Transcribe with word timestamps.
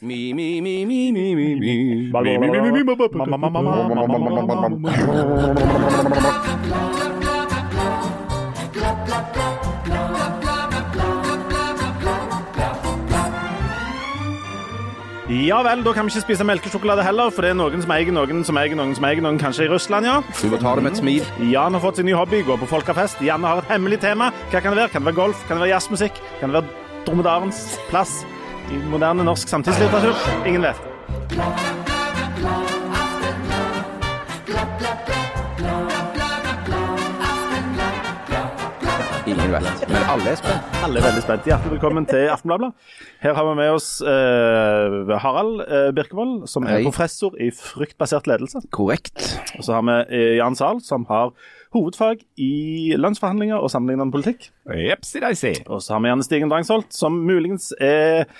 Mi, 0.00 0.32
mi, 0.32 0.60
mi, 0.60 0.84
mi, 0.86 1.10
mi, 1.10 1.34
mi, 1.34 1.54
mi. 1.58 2.10
Ja 15.32 15.62
vel, 15.62 15.82
da 15.82 15.92
kan 15.92 16.06
vi 16.06 16.12
ikke 16.12 16.20
spise 16.20 16.44
melkesjokolade 16.46 17.02
heller, 17.02 17.30
for 17.34 17.42
det 17.42 17.50
er 17.50 17.56
noen 17.58 17.82
som 17.82 17.90
eier 17.90 18.14
noen 18.14 18.44
som 18.46 18.60
eier 18.60 18.76
noen 18.78 18.94
som 18.94 19.08
eier 19.08 19.18
noen, 19.24 19.40
kanskje 19.40 19.66
i 19.66 19.72
Russland, 19.72 20.06
ja. 20.06 20.20
Du 20.38 20.46
må 20.52 20.60
ta 20.62 20.76
det 20.78 20.84
med 20.86 20.92
et 20.92 21.00
smil. 21.02 21.26
Jan 21.50 21.74
har 21.74 21.82
fått 21.82 21.98
sin 21.98 22.06
nye 22.06 22.20
hobby, 22.20 22.44
går 22.46 22.62
på 22.62 22.70
folkefest. 22.70 23.18
Janne 23.26 23.50
har 23.50 23.64
et 23.64 23.74
hemmelig 23.74 23.98
tema. 24.06 24.30
Hva 24.52 24.62
kan 24.62 24.76
det 24.76 24.84
være? 24.84 24.94
Kan 24.94 25.02
det 25.02 25.10
være 25.10 25.18
golf? 25.24 25.42
Kan 25.48 25.58
det 25.58 25.66
være 25.66 25.74
jazzmusikk? 25.74 26.22
Kan 26.38 26.54
det 26.54 26.60
være 26.60 27.02
dromedarens 27.08 27.64
plass 27.90 28.20
i 28.72 28.80
moderne 28.88 29.24
norsk 29.24 29.48
samtidslitteratur? 29.48 30.16
Ingen 30.46 30.62
vet. 30.62 30.76
Ingen 39.26 39.52
vet. 39.52 39.84
Men 39.88 40.04
alle 40.10 40.32
er 40.32 40.38
spent. 40.40 40.78
Alle 40.82 41.00
er 41.00 41.06
veldig 41.06 41.22
spent. 41.24 41.48
Hjertelig 41.48 41.74
velkommen 41.76 42.06
til 42.08 42.30
Aftenbladet. 42.32 42.72
Her 43.22 43.36
har 43.36 43.48
vi 43.48 43.56
med 43.60 43.72
oss 43.74 43.88
eh, 44.00 45.12
Harald 45.24 45.62
eh, 45.66 45.90
Birkevold, 45.96 46.46
som 46.50 46.66
er 46.66 46.78
Hei. 46.78 46.86
professor 46.88 47.36
i 47.40 47.50
fryktbasert 47.54 48.26
ledelse. 48.30 48.64
Korrekt. 48.74 49.28
Og 49.58 49.66
så 49.68 49.76
har 49.76 49.84
vi 49.88 49.98
eh, 50.08 50.32
Jan 50.40 50.56
Zahl, 50.58 50.80
som 50.84 51.04
har 51.12 51.34
hovedfag 51.76 52.24
i 52.40 52.96
lønnsforhandlinger 52.96 53.60
og 53.60 53.70
sammenlignende 53.72 54.12
politikk. 54.12 54.50
Jepsi-deisi. 54.68 55.54
Og 55.68 55.84
så 55.84 55.96
har 55.96 56.04
vi 56.04 56.12
Janne 56.12 56.26
Stigen 56.26 56.52
Drangsholt, 56.52 56.90
som 56.96 57.22
muligens 57.28 57.70
er 57.80 58.24
eh, 58.24 58.34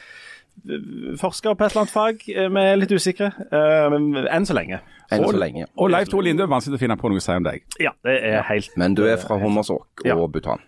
forsker 1.18 1.54
på 1.58 1.64
et 1.66 1.72
eller 1.72 1.82
annet 1.82 1.92
fag. 1.94 2.22
Eh, 2.30 2.48
Vi 2.52 2.60
er 2.60 2.76
litt 2.76 2.92
usikre, 2.94 3.32
eh, 3.50 3.88
men 3.90 4.26
enn 4.26 4.46
så 4.46 4.54
lenge. 4.54 4.80
Enn 5.12 5.24
Og- 5.24 5.34
så 5.34 5.38
lenge. 5.38 5.66
Og 5.76 5.90
Leif 5.90 6.08
Tore 6.08 6.22
Linde, 6.24 6.46
vanskelig 6.48 6.78
å 6.78 6.80
finne 6.80 6.96
på 6.96 7.08
noe 7.10 7.18
å 7.18 7.22
si 7.22 7.32
om 7.32 7.42
deg. 7.44 7.62
Ja, 7.80 7.90
det 8.04 8.22
er 8.22 8.42
helt 8.42 8.76
Men 8.76 8.94
du 8.94 9.04
er 9.06 9.16
fra 9.16 9.38
Hommersåk 9.38 10.04
Ja. 10.04 10.14
og 10.16 10.32
Bhutan. 10.32 10.58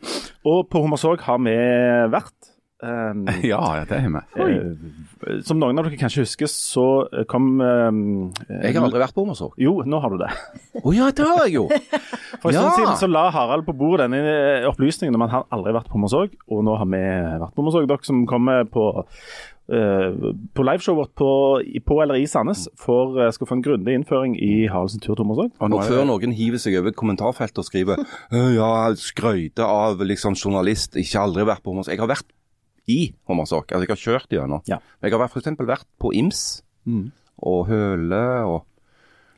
Og 0.44 0.69
på 0.69 0.83
Hommersåk 0.83 1.20
har 1.20 1.39
vi 1.39 1.55
vært. 2.11 2.33
Um, 2.83 3.25
Ja, 3.42 3.77
ja, 3.78 3.84
det 3.84 3.92
er 3.92 4.09
vi. 4.11 4.20
Uh, 4.36 5.41
som 5.42 5.59
noen 5.59 5.78
av 5.78 5.84
dere 5.87 5.97
kanskje 5.97 6.20
husker, 6.27 6.44
så 6.50 7.09
kom 7.27 7.59
um, 7.62 8.33
Jeg 8.50 8.75
har 8.75 8.83
aldri 8.84 9.00
vært 9.00 9.14
på 9.14 9.25
Hommersåk. 9.25 9.55
Jo, 9.56 9.81
nå 9.87 10.00
har 10.03 10.11
du 10.11 10.19
det. 10.19 10.28
Å 10.84 10.92
ja, 10.94 11.11
det 11.11 11.25
har 11.25 11.47
jeg 11.47 11.55
jo. 11.55 11.69
For 12.42 12.50
en 12.50 12.55
Ja. 12.55 12.61
stund 12.72 12.75
siden 12.84 12.97
så 13.00 13.09
la 13.11 13.31
Harald 13.31 13.64
på 13.64 13.72
bordet 13.72 14.11
denne 14.11 14.66
opplysningen 14.69 15.14
om 15.14 15.22
at 15.22 15.31
han 15.31 15.44
aldri 15.50 15.72
har 15.72 15.81
vært 15.81 15.89
på 15.89 15.97
Hommersåk, 15.97 16.34
og 16.50 16.62
nå 16.66 16.77
har 16.77 16.84
vi 16.84 17.00
vært 17.41 17.55
på 17.55 17.62
Hommersåk. 17.62 17.89
Dere 17.89 18.05
som 18.05 18.27
kommer 18.27 18.64
på, 18.69 19.06
på 19.69 20.62
liveshowet 20.67 20.98
vårt 20.98 21.15
på, 21.17 21.29
på 21.89 21.97
eller 22.03 22.15
i 22.20 22.27
Sandnes, 22.29 22.67
for, 22.77 23.17
eh, 23.20 23.31
skal 23.33 23.47
få 23.48 23.57
en 23.57 23.62
grundig 23.65 23.95
innføring 23.97 24.37
i 24.37 24.67
Haralds 24.69 24.98
tur. 25.01 25.17
Og 25.17 25.73
Og 25.73 25.84
før 25.84 26.05
noen 26.05 26.33
hiver 26.37 26.59
seg 26.59 26.77
over 26.79 26.93
kommentarfeltet 26.93 27.59
og 27.59 27.65
skriver 27.65 27.97
«Øh, 28.33 28.55
Ja, 28.56 28.93
skrøyte 28.95 29.65
av 29.65 29.98
liksom 30.05 30.34
journalist, 30.37 30.95
ikke 30.97 31.21
aldri 31.23 31.47
vært 31.48 31.62
på 31.65 31.73
Hommersåk. 31.73 31.93
Jeg 31.97 31.98
har 32.01 32.09
vært 32.12 32.31
i 32.87 33.15
Hommersåk. 33.27 33.73
Altså, 33.73 33.87
jeg 33.87 33.89
har 33.89 34.03
kjørt 34.05 34.29
gjennom. 34.37 34.61
Ja. 34.69 34.79
Jeg 35.03 35.12
har 35.12 35.25
f.eks. 35.25 35.33
for 35.33 35.41
eksempel 35.41 35.67
vært 35.67 35.87
på 35.99 36.12
Ims 36.12 36.62
Mm. 36.87 37.12
og 37.43 37.67
Høle 37.69 38.45
og 38.45 38.67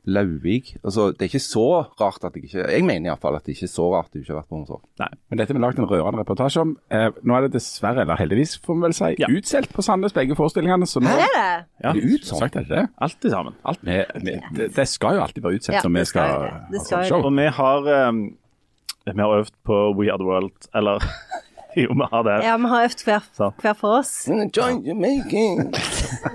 Lauvik. 0.06 0.76
Altså, 0.84 1.08
det 1.12 1.22
er 1.26 1.30
ikke 1.32 1.40
så 1.42 1.64
rart 2.00 2.24
at 2.24 2.34
jeg 2.36 2.44
ikke 2.46 2.64
Jeg 2.70 2.84
mener 2.86 3.10
iallfall 3.10 3.34
at 3.36 3.44
det 3.46 3.56
ikke 3.56 3.64
er 3.66 3.72
så 3.72 3.86
rart 3.94 4.06
at 4.06 4.12
du 4.14 4.18
ikke 4.20 4.32
har 4.32 4.38
vært 4.40 4.48
på 4.48 4.56
Hommersåk. 4.56 4.82
men 5.30 5.38
dette 5.38 5.52
har 5.52 5.58
vi 5.58 5.64
lagd 5.64 5.78
en 5.82 5.88
rørende 5.90 6.20
reportasje 6.22 6.60
om. 6.62 6.76
Eh, 6.90 7.08
nå 7.26 7.34
er 7.36 7.46
det 7.46 7.52
dessverre, 7.56 8.00
eller 8.04 8.16
heldigvis 8.20 8.56
får 8.62 8.74
vi 8.78 8.80
vel 8.86 8.94
si, 8.94 9.10
Ja. 9.18 9.26
utsolgt 9.28 9.72
på 9.74 9.82
Sandnes 9.82 10.12
begge 10.14 10.36
forestillingene. 10.38 10.86
Så 10.86 11.00
nå 11.02 11.08
Er 11.10 11.16
det? 11.34 11.64
Ja, 11.82 11.90
Er 11.90 11.92
det 11.92 12.04
utsolgt? 12.14 12.40
Sagt 12.40 12.56
er 12.56 12.60
det 12.60 12.68
det. 12.68 12.88
er 13.26 13.30
sammen. 13.30 13.54
Alt 13.64 13.82
med, 13.82 14.04
med, 14.22 14.40
det, 14.56 14.70
det 14.76 14.88
skal 14.88 15.16
jo 15.16 15.22
alltid 15.22 15.42
være 15.42 15.58
utsolgt 15.58 15.82
Ja, 15.82 15.88
når 15.88 15.98
vi 15.98 16.04
skal 16.04 16.28
skal 16.28 16.70
det. 16.70 16.80
Skal 16.86 16.98
sånn 16.98 17.08
show. 17.08 17.24
Og 17.26 17.32
vi 17.36 17.46
har, 17.58 18.08
um, 18.08 18.22
vi 19.06 19.20
har 19.22 19.36
øvd 19.40 19.52
på 19.64 19.76
We 19.98 20.10
Are 20.12 20.18
The 20.18 20.24
World, 20.26 20.68
eller 20.74 21.02
Jo, 21.82 21.92
vi 21.92 22.06
har 22.10 22.22
det. 22.24 22.34
Ja, 22.46 22.54
vi 22.56 22.68
har 22.72 22.86
øvd 22.86 23.02
hver, 23.04 23.24
hver 23.60 23.74
for 23.76 23.98
oss. 23.98 24.12
Join 24.56 24.78
your 24.86 24.96
making. 24.96 25.58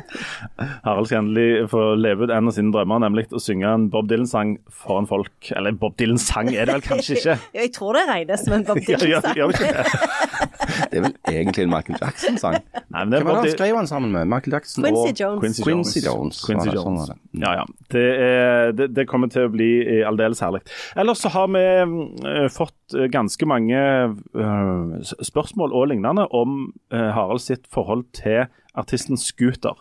Harald 0.86 1.08
skal 1.10 1.24
endelig 1.24 1.66
få 1.72 1.82
leve 1.98 2.28
ut 2.28 2.34
en 2.36 2.50
av 2.52 2.54
sine 2.54 2.70
drømmer, 2.76 3.02
nemlig 3.02 3.24
å 3.34 3.42
synge 3.42 3.66
en 3.74 3.88
Bob 3.90 4.06
Dylan-sang 4.12 4.54
foran 4.84 5.10
folk. 5.10 5.34
Eller 5.58 5.74
Bob 5.82 5.96
Dylan-sang 5.98 6.52
er 6.54 6.70
det 6.70 6.78
vel 6.78 6.86
kanskje 6.86 7.18
ikke? 7.18 7.38
Ja, 7.56 7.64
Jeg 7.66 7.74
tror 7.74 7.98
det 7.98 8.06
regnes 8.12 8.46
som 8.46 8.54
en 8.60 8.68
Bob 8.70 8.84
Dylan-sang. 8.86 9.10
Ja, 9.10 9.22
ja, 9.26 9.50
Dylan-sang. 9.50 10.71
Det 10.82 10.92
det? 10.92 10.92
Det 10.92 11.00
er 11.00 11.06
vel 11.06 11.42
egentlig 11.42 11.64
en 11.64 11.72
Michael 11.72 11.98
Jackson-sang. 12.02 12.58
Hvem 12.74 13.14
er 13.14 13.24
var 13.24 13.38
det 13.38 13.42
han 13.42 13.56
skrev 13.56 13.76
han 13.78 13.88
sammen 13.88 14.12
med? 14.16 14.30
Michael 14.32 14.56
Jackson 14.58 14.86
Quincy 14.86 15.12
og 15.12 15.22
Jones. 15.22 15.42
Quincy 15.42 15.64
Quincy 15.64 16.00
Jones. 16.00 16.06
Jones. 16.08 16.42
Quincy 16.46 16.68
Jones. 16.68 16.76
det 16.76 16.84
sånn 16.84 17.00
Jones. 17.00 17.10
var? 17.10 17.20
Ja, 17.46 17.54
ja. 17.60 17.66
Det, 17.92 18.06
er, 18.28 18.74
det, 18.78 18.90
det 18.96 19.08
kommer 19.10 19.32
til 19.34 19.48
å 19.48 19.52
bli 19.54 19.70
eh, 19.84 20.04
aldeles 20.08 20.42
herlig. 20.44 20.64
Ellers 21.00 21.24
så 21.24 21.32
har 21.34 21.52
vi 21.54 21.66
uh, 21.86 22.48
fått 22.54 22.98
eh, 22.98 23.08
ganske 23.12 23.50
mange 23.50 23.82
uh, 24.12 25.14
spørsmål 25.32 25.76
og 25.78 25.92
lignende 25.94 26.28
om 26.38 26.64
uh, 26.94 27.10
Harald 27.16 27.44
sitt 27.44 27.68
forhold 27.72 28.08
til 28.18 28.46
artisten 28.78 29.20
Scooter. 29.20 29.76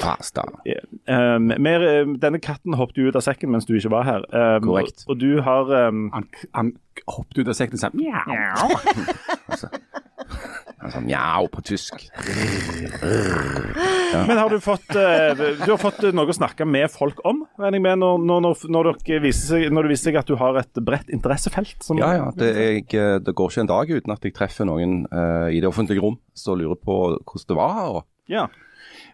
Fast, 0.00 0.38
Yeah. 0.66 0.84
Um, 1.08 1.50
mer, 1.58 1.80
eh, 1.82 2.06
denne 2.22 2.38
katten 2.38 2.74
hoppet 2.78 2.98
jo 3.00 3.08
ut 3.08 3.16
av 3.18 3.24
sekken 3.24 3.50
mens 3.50 3.66
du 3.66 3.74
ikke 3.74 3.90
var 3.90 4.04
her. 4.06 4.26
Um, 4.30 4.62
Korrekt. 4.68 5.04
Og, 5.06 5.14
og 5.14 5.20
du 5.20 5.40
har 5.42 5.72
um, 5.88 6.10
Han, 6.14 6.28
han 6.54 6.72
hoppet 7.08 7.38
ut 7.42 7.48
av 7.48 7.56
sekken 7.58 7.78
og 7.78 7.82
sa 7.82 7.90
mjau. 7.94 8.70
Han 10.76 10.92
sa 10.92 11.00
mjau 11.00 11.46
på 11.48 11.62
tysk. 11.64 12.02
Men 14.12 14.36
har 14.38 14.50
du 14.52 14.58
fått 14.60 14.90
eh, 14.92 15.40
Du 15.62 15.70
har 15.70 15.80
fått 15.80 16.02
eh, 16.04 16.12
noe 16.14 16.28
å 16.28 16.36
snakke 16.36 16.66
med 16.68 16.90
folk 16.92 17.22
om, 17.28 17.44
regner 17.56 17.78
jeg 17.78 17.84
med, 17.86 18.02
når, 18.02 18.20
når, 18.28 18.42
når, 18.44 18.66
når, 18.76 18.90
dere 19.06 19.22
viser 19.24 19.54
seg, 19.54 19.64
når 19.72 19.86
det 19.86 19.92
viser 19.94 20.10
seg 20.10 20.20
at 20.20 20.28
du 20.28 20.36
har 20.40 20.60
et 20.60 20.82
bredt 20.84 21.12
interessefelt? 21.16 21.78
Som, 21.84 22.00
Ja, 22.02 22.12
ja. 22.18 22.28
Det, 22.36 22.52
jeg, 22.60 22.84
eh, 22.92 23.16
det 23.24 23.34
går 23.36 23.54
ikke 23.54 23.64
en 23.64 23.72
dag 23.72 23.94
uten 23.96 24.16
at 24.16 24.28
jeg 24.28 24.36
treffer 24.36 24.68
noen 24.68 25.02
uh, 25.08 25.48
i 25.48 25.62
det 25.64 25.70
offentlige 25.70 26.04
rom 26.04 26.20
som 26.36 26.60
lurer 26.60 26.76
på 26.76 27.00
hvordan 27.16 27.48
det 27.48 27.58
var. 27.62 27.82
Og, 27.96 28.06
Ja. 28.30 28.48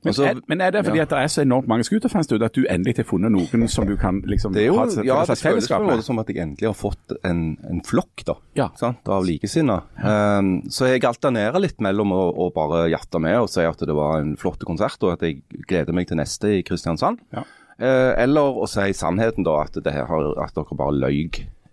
Men, 0.02 0.10
Altså, 0.10 0.24
er, 0.26 0.38
men 0.50 0.60
er 0.60 0.72
det 0.74 0.80
fordi 0.82 0.98
ja. 0.98 1.04
at 1.06 1.12
det 1.12 1.18
er 1.22 1.30
så 1.30 1.42
enormt 1.44 1.68
mange 1.70 1.84
scooterfans 1.86 2.26
ute 2.32 2.42
at 2.42 2.56
du 2.56 2.64
endelig 2.66 2.96
har 2.98 3.06
funnet 3.06 3.30
noen 3.30 3.68
som 3.70 3.86
du 3.86 3.92
kan 4.00 4.18
liksom 4.26 4.50
det 4.56 4.64
er 4.64 4.66
jo, 4.66 4.78
ha 4.80 4.86
et 4.88 5.06
ja, 5.06 5.20
det 5.28 5.36
føles 5.38 5.68
på 5.70 5.78
en 5.78 5.86
måte 5.86 6.06
som 6.06 6.18
at 6.18 6.32
jeg 6.32 6.42
endelig 6.42 6.66
har 6.66 6.74
fått 6.74 7.14
en, 7.28 7.42
en 7.70 7.82
flokk 7.86 8.24
da, 8.26 8.34
Ja. 8.58 8.66
sant, 8.78 9.06
av 9.06 9.22
likesinnede. 9.28 9.86
Um, 10.02 10.50
så 10.74 10.90
jeg 10.90 11.04
alternerer 11.06 11.62
litt 11.62 11.78
mellom 11.84 12.10
å, 12.16 12.22
å 12.34 12.50
bare 12.54 12.88
jatte 12.90 13.22
med 13.22 13.44
og 13.44 13.50
si 13.52 13.62
at 13.62 13.78
det 13.86 13.94
var 13.94 14.18
en 14.24 14.34
flott 14.40 14.66
konsert, 14.66 14.98
og 15.06 15.14
at 15.14 15.22
jeg 15.22 15.38
gleder 15.70 15.94
meg 15.94 16.10
til 16.10 16.18
neste 16.18 16.50
i 16.58 16.62
Kristiansand. 16.66 17.22
Ja. 17.30 17.46
Uh, 17.78 18.12
eller 18.20 18.58
å 18.62 18.66
si 18.70 18.90
sannheten, 18.98 19.46
da, 19.46 19.60
at, 19.68 19.78
det 19.78 19.94
her 19.94 20.10
at 20.42 20.58
dere 20.58 20.78
bare 20.82 20.98
løy 20.98 21.28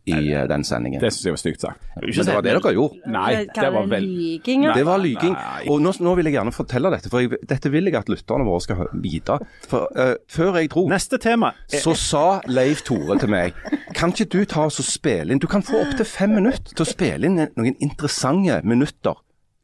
i 0.09 0.33
uh, 0.35 0.43
den 0.49 0.65
sendingen. 0.67 1.01
Det 1.01 1.11
syns 1.13 1.27
jeg 1.29 1.35
var 1.35 1.41
stygt 1.41 1.65
sagt. 1.65 1.87
Men 1.99 2.11
det 2.15 2.35
var 2.35 2.45
det 2.45 2.55
dere 2.57 2.73
gjorde. 2.75 3.13
Nei, 3.13 3.29
det 3.55 3.69
var 3.75 3.89
vel 3.91 4.07
Lyging. 4.09 4.65
Det 4.75 4.85
var 4.87 5.01
lyging. 5.03 5.35
Og 5.69 5.81
nå, 5.83 5.93
nå 6.05 6.15
vil 6.19 6.29
jeg 6.29 6.37
gjerne 6.37 6.53
fortelle 6.55 6.91
dette, 6.93 7.11
for 7.11 7.23
jeg, 7.23 7.39
dette 7.49 7.71
vil 7.73 7.89
jeg 7.89 7.99
at 7.99 8.11
lytterne 8.11 8.47
våre 8.47 8.63
skal 8.65 8.85
vite. 9.03 9.39
For 9.69 9.89
uh, 9.95 10.15
Før 10.29 10.59
jeg 10.59 10.71
dro, 10.73 10.85
Neste 10.89 11.19
tema. 11.21 11.53
så 11.71 11.95
sa 11.97 12.25
Leif 12.49 12.83
Tore 12.87 13.17
til 13.19 13.31
meg 13.31 13.57
Kan 13.97 14.13
ikke 14.13 14.29
du 14.31 14.39
ta 14.49 14.65
oss 14.69 14.79
og 14.81 14.87
spille 14.87 15.33
inn 15.33 15.41
Du 15.41 15.47
kan 15.49 15.63
få 15.65 15.81
opptil 15.83 16.07
fem 16.07 16.33
minutter 16.37 16.73
til 16.73 16.85
å 16.85 16.89
spille 16.89 17.29
inn 17.29 17.39
noen 17.39 17.75
interessante 17.83 18.61
minutter. 18.67 19.17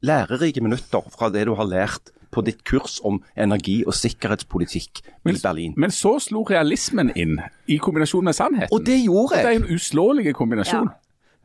Lærerike 0.06 0.62
minutter 0.62 1.06
fra 1.14 1.32
det 1.34 1.46
du 1.48 1.56
har 1.58 1.70
lært 1.70 2.12
på 2.36 2.44
ditt 2.46 2.62
kurs 2.68 3.00
om 3.08 3.22
energi- 3.40 3.82
og 3.88 3.96
sikkerhetspolitikk 3.96 5.02
i 5.06 5.38
Berlin. 5.40 5.74
Men 5.80 5.94
så 5.96 6.18
slo 6.24 6.44
realismen 6.50 7.14
inn 7.16 7.40
i 7.72 7.80
kombinasjon 7.82 8.28
med 8.28 8.38
sannheten. 8.38 8.74
Og 8.76 8.86
det 8.86 9.00
gjorde 9.06 9.40
jeg. 9.40 9.46
Og 9.46 9.50
Det 9.50 9.56
er 9.56 9.64
en 9.64 9.80
uslåelig 9.80 10.36
kombinasjon. 10.36 10.92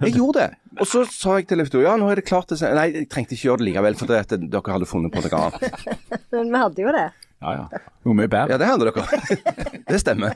Jeg 0.00 0.16
gjorde 0.16 0.40
det. 0.40 0.50
Og 0.80 0.86
så 0.88 1.02
sa 1.12 1.36
jeg 1.36 1.50
til 1.50 1.60
Leif 1.60 1.68
Tore 1.72 1.84
ja, 1.84 1.96
nå 2.00 2.06
er 2.08 2.20
det 2.20 2.24
klart 2.28 2.52
det 2.52 2.60
Nei, 2.62 2.86
jeg 2.94 3.08
trengte 3.12 3.36
ikke 3.36 3.50
gjøre 3.50 3.60
det 3.60 3.66
likevel, 3.68 3.98
for 4.00 4.08
det 4.08 4.20
at 4.22 4.30
dere 4.40 4.72
hadde 4.72 4.88
funnet 4.88 5.12
på 5.12 5.20
noe 5.24 5.40
annet. 5.40 5.90
Men 6.32 6.52
vi 6.54 6.62
hadde 6.62 6.86
jo 6.86 6.94
det. 6.96 7.08
Ja, 7.40 7.52
ja. 7.56 7.80
Jo, 8.04 8.12
mye 8.16 8.28
bedre. 8.28 8.52
Ja, 8.52 8.56
det 8.60 8.66
hender 8.68 8.90
dere. 8.90 9.80
Det 9.88 9.98
stemmer. 10.02 10.34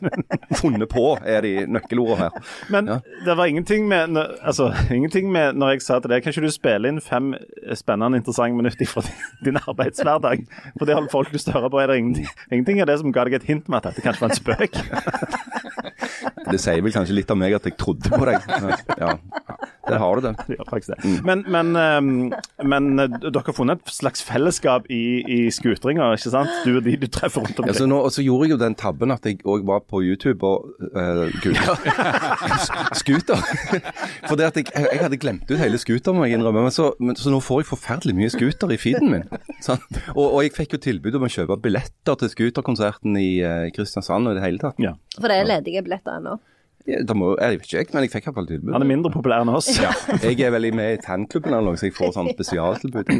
Funnet 0.57 0.89
på 0.89 1.03
er 1.21 1.45
de 1.45 1.51
nøkkelordene 1.69 2.17
her. 2.31 2.47
Men 2.73 2.89
Ja. 2.89 2.97
det 3.27 3.35
var 3.37 3.45
ingenting 3.51 3.87
med, 3.89 4.17
altså, 4.43 4.71
ingenting 4.91 5.29
med 5.33 5.53
når 5.61 5.75
jeg 5.75 5.83
sa 5.85 5.99
til 6.01 6.11
deg 6.11 6.23
Kan 6.25 6.33
ikke 6.33 6.47
du 6.47 6.51
spille 6.55 6.89
inn 6.89 7.01
fem 7.05 7.35
spennende, 7.77 8.17
interessante 8.23 8.57
minutter 8.57 8.87
fra 8.89 9.05
din, 9.45 9.57
arbeidshverdag? 9.61 10.47
For 10.79 10.85
det 10.89 10.97
har 10.97 11.09
folk 11.13 11.33
lyst 11.33 11.45
til 11.49 11.55
å 11.55 11.61
høre 11.61 11.71
på. 11.77 11.83
Er 11.85 11.93
det 11.93 11.99
ingenting, 12.01 12.29
ingenting 12.51 12.81
av 12.81 12.87
det 12.89 12.99
som 13.05 13.13
ga 13.13 13.25
deg 13.29 13.35
et 13.41 13.49
hint 13.53 13.69
med 13.69 13.81
at 13.85 13.91
dette 13.93 14.05
kanskje 14.05 14.25
var 14.25 14.33
en 14.33 14.41
spøk? 14.41 14.73
Det 16.51 16.61
sier 16.61 16.81
vel 16.85 16.93
kanskje 16.93 17.17
litt 17.21 17.31
av 17.33 17.37
meg 17.41 17.53
at 17.57 17.65
jeg 17.69 17.77
trodde 17.81 18.09
på 18.13 18.25
deg. 18.29 18.41
Ja. 19.05 19.17
Det 19.17 19.74
Der 19.89 19.99
har 20.01 20.17
du 20.17 20.25
det. 20.25 20.33
Det 20.49 20.57
gjør 20.59 20.69
faktisk 20.71 20.93
det. 20.95 21.13
Men, 21.27 21.45
men, 21.51 21.73
um, 21.77 22.33
men 22.65 22.87
eh, 23.03 23.17
dere 23.25 23.43
har 23.47 23.57
funnet 23.57 23.83
et 23.83 23.93
slags 23.93 24.23
fellesskap 24.25 24.87
i, 24.93 25.03
i 25.29 25.39
skutringa, 25.53 26.11
ikke 26.17 26.33
sant? 26.33 26.53
Du 26.65 26.77
og 26.79 26.85
de 26.87 26.95
du 27.03 27.07
treffer 27.13 27.45
rundt 27.45 27.59
Ja, 27.59 27.65
omkring. 27.65 27.79
så, 27.79 27.89
nå, 27.91 27.99
og 28.07 28.13
så 28.15 28.25
gjorde 28.25 28.49
jeg 28.49 28.55
jo 28.55 28.61
den 28.63 28.77
tabben 28.81 29.13
at 29.15 29.27
jeg 29.29 29.41
òg 29.45 29.67
var 29.69 29.83
på 29.91 30.01
YouTube 30.07 30.47
og 30.47 30.71
uh, 30.97 31.29
scooter. 33.01 33.41
For 34.29 34.39
det 34.41 34.49
at 34.51 34.57
jeg, 34.61 34.71
jeg 34.75 35.03
hadde 35.03 35.19
glemt 35.21 35.51
ut 35.51 35.59
hele 35.61 35.79
scooter, 35.81 36.15
må 36.17 36.27
jeg 36.29 36.39
innrømme. 36.39 36.65
Men 36.69 36.75
så, 36.75 36.93
men, 37.03 37.17
så 37.19 37.33
nå 37.33 37.41
får 37.45 37.63
jeg 37.65 37.71
forferdelig 37.75 38.17
mye 38.19 38.33
scooter 38.33 38.73
i 38.75 38.79
feeden 38.81 39.13
min. 39.13 39.29
Sant? 39.65 40.01
Og, 40.15 40.25
og 40.31 40.41
jeg 40.47 40.55
fikk 40.57 40.77
jo 40.79 40.83
tilbud 40.89 41.19
om 41.21 41.27
å 41.29 41.33
kjøpe 41.33 41.59
billetter 41.65 42.19
til 42.23 42.33
scooterkonserten 42.33 43.19
i 43.21 43.29
uh, 43.45 43.69
Kristiansand 43.75 44.29
og 44.31 44.35
i 44.37 44.41
det 44.41 44.47
hele 44.47 44.63
tatt. 44.63 44.81
Ja. 44.83 44.97
For 45.19 45.31
det 45.31 45.43
er 45.43 45.51
ledige 45.57 45.85
billetter 45.87 46.19
ennå. 46.21 46.39
Ja, 46.85 47.01
må, 47.17 47.31
jeg 47.41 47.63
vet 47.63 47.71
ikke, 47.73 47.97
men 47.97 48.05
jeg 48.05 48.13
fikk 48.13 48.27
iallfall 48.29 48.49
tilbud. 48.49 48.73
Han 48.77 48.85
er 48.85 48.89
mindre 48.91 49.13
populær 49.13 49.45
enn 49.45 49.53
oss. 49.57 49.71
Jeg 50.21 50.37
er 50.45 50.53
veldig 50.53 50.73
med 50.77 50.99
i 50.99 51.01
Tannklubben 51.01 51.55
så 51.79 51.89
jeg 51.89 51.97
får 51.97 52.13
sånn 52.19 52.33
spesialtilbud. 52.35 53.13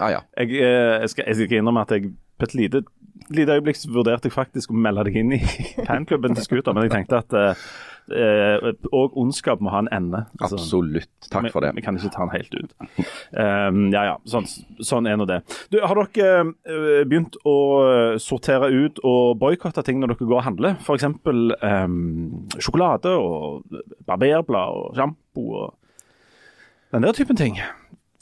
Ah, 0.00 0.10
ja. 0.10 0.20
Jeg, 0.40 0.56
eh, 0.58 0.94
jeg, 1.04 1.10
skal, 1.12 1.28
jeg 1.28 1.36
skal 1.38 1.60
innrømme 1.60 1.84
at 1.84 1.92
jeg 1.94 2.08
på 2.40 2.48
et 2.48 2.54
lite, 2.58 2.80
lite 3.30 3.58
øyeblikk 3.58 3.78
vurderte 3.94 4.26
jeg 4.26 4.34
faktisk 4.34 4.72
å 4.72 4.78
melde 4.86 5.04
deg 5.06 5.20
inn 5.20 5.36
i 5.36 5.40
tannklubben 5.86 6.34
til 6.34 6.46
Scooter, 6.48 6.74
men 6.74 6.88
jeg 6.88 6.94
tenkte 6.96 7.20
at 7.20 7.36
eh, 7.38 7.68
eh, 8.12 8.66
og 8.90 9.16
ondskap 9.20 9.62
må 9.64 9.72
ha 9.72 9.84
en 9.84 9.90
ende. 9.94 10.24
Altså, 10.40 10.58
Absolutt. 10.58 11.12
Takk 11.30 11.50
for 11.54 11.64
det. 11.64 11.72
Vi, 11.74 11.80
vi 11.80 11.86
kan 11.86 11.98
ikke 11.98 12.12
ta 12.14 12.26
den 12.26 12.34
helt 12.34 12.56
ut. 12.58 12.74
Um, 13.32 13.86
ja 13.94 14.04
ja, 14.10 14.16
sånn, 14.28 14.48
sånn 14.84 15.08
er 15.10 15.20
nå 15.20 15.28
det. 15.30 15.40
Du, 15.72 15.78
har 15.80 16.00
dere 16.00 16.50
eh, 16.66 17.04
begynt 17.08 17.38
å 17.48 17.56
sortere 18.22 18.72
ut 18.72 19.00
og 19.04 19.38
boikotte 19.40 19.84
ting 19.86 20.02
når 20.02 20.14
dere 20.14 20.28
går 20.28 20.40
og 20.40 20.48
handler? 20.48 20.76
F.eks. 20.82 21.08
Um, 21.24 22.44
sjokolade 22.58 23.14
og 23.16 23.64
barberblad 24.08 24.82
og 24.84 24.98
sjampo 24.98 25.48
og 25.64 25.72
den 26.94 27.02
der 27.02 27.12
typen 27.12 27.36
ting. 27.36 27.58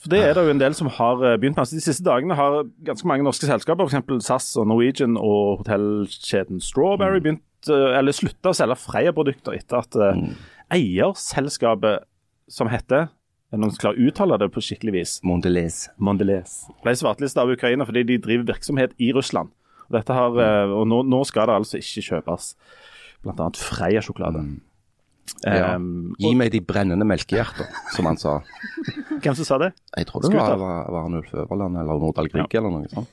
For 0.03 0.09
Det 0.09 0.19
er 0.19 0.35
det 0.35 0.43
jo 0.45 0.51
en 0.51 0.61
del 0.61 0.75
som 0.75 0.89
har 0.91 1.21
eh, 1.23 1.39
begynt 1.39 1.57
med. 1.57 1.63
Altså, 1.63 1.77
de 1.77 1.85
siste 1.85 2.05
dagene 2.05 2.35
har 2.35 2.65
ganske 2.85 3.07
mange 3.07 3.25
norske 3.25 3.47
selskaper, 3.47 3.87
f.eks. 3.87 4.25
SAS 4.27 4.57
og 4.57 4.67
Norwegian 4.67 5.15
og 5.17 5.63
hotellkjeden 5.63 6.61
Strawberry, 6.61 7.21
begynt 7.21 7.43
eh, 7.43 7.52
eller 7.71 8.17
slutta 8.17 8.51
å 8.51 8.57
selge 8.57 8.79
Freia-produkter 8.83 9.55
etter 9.59 9.83
at 9.83 9.99
mm. 10.19 10.31
eierselskapet 10.75 12.09
som 12.51 12.71
heter 12.73 13.11
er 13.53 13.61
noen 13.61 13.73
som 13.75 13.83
klarer 13.83 14.01
å 14.01 14.09
uttale 14.09 14.39
det 14.41 14.49
på 14.53 14.63
skikkelig 14.65 14.95
vis? 14.95 15.15
Mondelez. 15.29 15.85
Mondelez. 16.01 16.63
Ble 16.85 16.95
svartelista 16.97 17.45
av 17.45 17.53
Ukraina 17.53 17.85
fordi 17.89 18.07
de 18.09 18.21
driver 18.23 18.49
virksomhet 18.55 18.95
i 19.03 19.13
Russland. 19.13 19.53
Og, 19.91 19.99
har, 20.09 20.39
eh, 20.41 20.73
og 20.73 20.87
nå, 20.89 21.03
nå 21.05 21.21
skal 21.29 21.51
det 21.51 21.59
altså 21.61 21.81
ikke 21.83 22.07
kjøpes 22.07 22.53
bl.a. 23.23 23.49
Freia-sjokolade. 23.61 24.47
Ja. 25.43 25.75
Um, 25.75 26.13
Gi 26.23 26.31
meg 26.39 26.53
de 26.55 26.61
brennende 26.63 27.03
melkehjerter, 27.09 27.67
som 27.97 28.07
han 28.07 28.19
sa. 28.21 28.37
hvem 29.23 29.35
som 29.39 29.47
sa 29.47 29.59
det? 29.59 29.71
Jeg 29.97 30.07
tror 30.09 30.23
det 30.23 30.31
var, 30.35 30.55
var, 30.61 30.91
var 30.93 31.07
Arnulf 31.07 31.33
Øverland 31.35 31.79
eller 31.81 31.99
Nordahl 32.03 32.29
Grieg 32.31 32.55
eller 32.59 32.71
noe 32.75 32.91
sånt. 32.93 33.09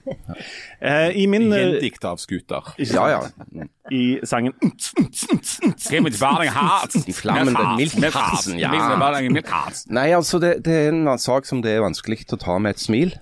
Eh, 0.79 1.09
I 1.17 1.25
min 1.31 1.47
eh, 1.51 1.63
Gjendikt 1.63 2.05
av 2.05 2.17
Scooter. 2.21 2.63
Ja, 2.85 3.07
ja. 3.15 3.21
I 3.89 4.19
sangen. 4.29 4.53
De 7.07 7.13
flammende 7.17 7.65
milkharsen, 7.79 8.59
ja. 8.61 8.69
Nei, 9.89 10.11
altså 10.13 10.41
det, 10.43 10.59
det 10.67 10.75
er 10.83 10.87
en 10.93 11.09
sak 11.19 11.49
som 11.49 11.63
det 11.65 11.71
er 11.75 11.81
vanskelig 11.85 12.27
å 12.35 12.37
ta 12.41 12.59
med 12.61 12.77
et 12.77 12.83
smil. 12.83 13.15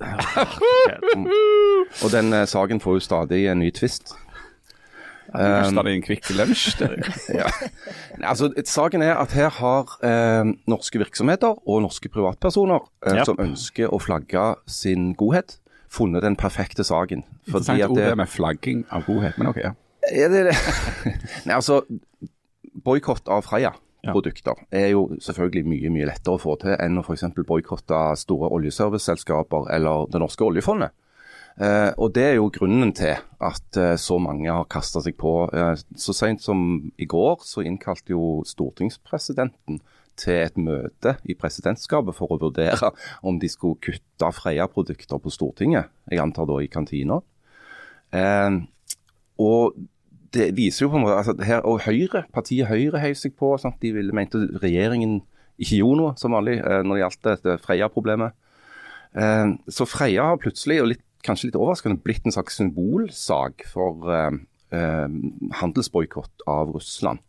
Og 2.04 2.10
den 2.12 2.32
uh, 2.32 2.44
saken 2.48 2.80
får 2.80 2.94
jo 2.96 3.00
stadig 3.04 3.42
en 3.50 3.60
ny 3.60 3.70
tvist. 3.76 4.14
Koster 5.36 5.86
det 5.86 5.92
en 5.96 6.02
Kvikk 6.06 6.30
Lunsj? 6.38 6.66
det? 6.80 6.90
Ja. 7.40 7.46
Altså, 8.30 8.48
saken 8.64 9.02
er 9.04 9.14
at 9.20 9.32
her 9.36 9.50
har 9.58 9.92
eh, 10.06 10.52
norske 10.70 10.98
virksomheter 11.02 11.58
og 11.66 11.82
norske 11.84 12.08
privatpersoner 12.12 12.80
eh, 13.06 13.18
Ja. 13.20 13.24
som 13.28 13.36
ønsker 13.42 13.92
å 13.92 14.00
flagge 14.02 14.54
sin 14.70 15.12
godhet, 15.18 15.58
funnet 15.92 16.22
den 16.24 16.36
perfekte 16.36 16.84
saken. 16.84 17.24
Interessant 17.46 17.96
det 17.98 18.12
med 18.18 18.28
flagging 18.32 18.84
av 18.90 19.04
godhet, 19.06 19.36
men 19.38 19.52
ok. 19.52 19.60
ja. 19.64 19.74
Er 20.06 20.28
det 20.30 20.44
det? 20.50 20.56
Nei, 21.46 21.54
altså, 21.56 21.80
boikott 22.84 23.26
av 23.32 23.42
Freia-produkter 23.46 24.60
er 24.70 24.92
jo 24.92 25.08
selvfølgelig 25.22 25.64
mye 25.66 25.90
mye 25.94 26.06
lettere 26.12 26.36
å 26.36 26.42
få 26.42 26.54
til 26.62 26.76
enn 26.78 27.00
å 27.00 27.02
f.eks. 27.02 27.24
boikotte 27.48 27.98
store 28.20 28.50
oljeserviceselskaper 28.54 29.66
eller 29.74 30.06
det 30.12 30.20
norske 30.22 30.46
oljefondet. 30.46 30.94
Eh, 31.56 31.92
og 31.96 32.12
Det 32.12 32.22
er 32.22 32.34
jo 32.36 32.50
grunnen 32.52 32.92
til 32.92 33.16
at 33.16 33.78
eh, 33.80 33.96
så 33.96 34.18
mange 34.20 34.50
har 34.52 34.68
kasta 34.68 35.00
seg 35.00 35.16
på. 35.16 35.48
Eh, 35.52 35.74
så 35.96 36.12
sent 36.12 36.44
som 36.44 36.90
i 36.98 37.08
går 37.08 37.40
så 37.44 37.64
innkalte 37.64 38.12
jo 38.12 38.42
stortingspresidenten 38.44 39.80
til 40.16 40.42
et 40.42 40.56
møte 40.60 41.16
i 41.28 41.36
presidentskapet 41.36 42.16
for 42.16 42.32
å 42.32 42.40
vurdere 42.40 42.92
om 43.26 43.40
de 43.40 43.48
skulle 43.52 43.80
kutte 43.84 44.32
Freia-produkter 44.36 45.20
på 45.20 45.32
Stortinget. 45.32 45.92
Jeg 46.10 46.20
antar 46.20 46.48
da 46.48 46.60
i 46.60 46.70
kantina. 46.72 47.20
Eh, 48.12 48.60
og 49.40 49.76
det 50.36 50.50
viser 50.56 50.86
jo 50.86 50.92
på 50.92 50.98
en 50.98 51.06
måte 51.06 51.18
altså 51.20 51.36
her, 51.44 51.64
Og 51.64 51.80
Høyre, 51.86 52.26
partiet 52.32 52.68
Høyre 52.68 53.00
heiv 53.00 53.16
seg 53.16 53.36
på. 53.38 53.54
Sant? 53.60 53.80
De 53.80 53.92
ville, 53.96 54.12
mente 54.12 54.44
regjeringen 54.60 55.22
ikke 55.56 55.80
gjorde 55.80 56.00
noe, 56.02 56.16
som 56.20 56.36
vanlig, 56.36 56.58
eh, 56.60 56.82
når 56.84 56.98
det 56.98 57.04
gjaldt 57.04 57.64
Freia-problemet. 57.64 58.36
Eh, 59.16 59.54
så 59.72 59.86
Freia 59.88 60.30
har 60.30 60.40
plutselig, 60.40 60.82
og 60.82 60.90
litt, 60.92 61.05
kanskje 61.26 61.50
litt 61.50 61.58
overraskende, 61.58 62.00
blitt 62.06 62.26
en 62.26 62.34
slags 62.34 62.56
symbolsak 62.60 63.66
for 63.70 64.08
eh, 64.14 64.38
eh, 64.76 65.06
handelsboikott 65.60 66.46
av 66.50 66.72
Russland. 66.76 67.22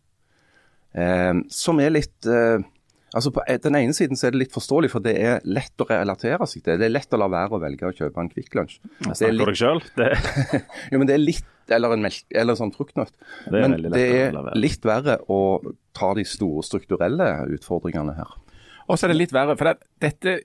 Eh, 0.97 1.33
som 1.53 1.79
er 1.83 1.91
litt 1.93 2.25
eh, 2.31 2.63
altså 3.13 3.29
På 3.35 3.43
den 3.45 3.75
ene 3.77 3.93
siden 3.95 4.17
så 4.17 4.27
er 4.27 4.33
det 4.33 4.39
litt 4.45 4.55
forståelig, 4.55 4.89
for 4.93 5.03
det 5.03 5.13
er 5.19 5.43
lett 5.47 5.83
å 5.83 5.87
relatere 5.89 6.47
seg 6.49 6.63
til. 6.65 6.79
Det 6.79 6.87
er 6.87 6.93
lett 6.95 7.13
å 7.13 7.19
la 7.21 7.29
være 7.31 7.57
å 7.57 7.61
velge 7.61 7.87
å 7.89 7.93
kjøpe 7.95 8.23
en 8.23 8.31
Kvikk 8.33 8.57
Lunsj. 8.57 8.79
Det 8.83 9.11
er 9.11 9.19
Snakker 9.19 9.37
litt- 9.37 9.51
deg 9.51 9.59
sjøl? 9.61 9.83
Det, 9.97 10.09
jo, 10.91 10.99
men 11.01 11.07
det 11.09 11.15
er 11.17 11.23
litt 11.23 11.53
Eller 11.67 11.91
en 11.97 12.03
melk, 12.05 12.21
eller 12.31 12.55
sånn 12.55 12.71
fruktnøtt. 12.71 13.11
Det 13.51 13.59
men 13.59 13.73
det 13.91 14.03
er 14.07 14.37
litt 14.55 14.85
verre 14.87 15.17
å 15.27 15.39
ta 15.97 16.13
de 16.15 16.23
store 16.23 16.61
strukturelle 16.63 17.25
utfordringene 17.57 18.13
her. 18.15 18.29
Og 18.87 18.95
så 18.95 19.03
er 19.03 19.11
det 19.11 19.17
litt 19.19 19.33
verre, 19.35 19.57
for 19.59 19.67
det, 19.67 19.89
dette 19.99 20.35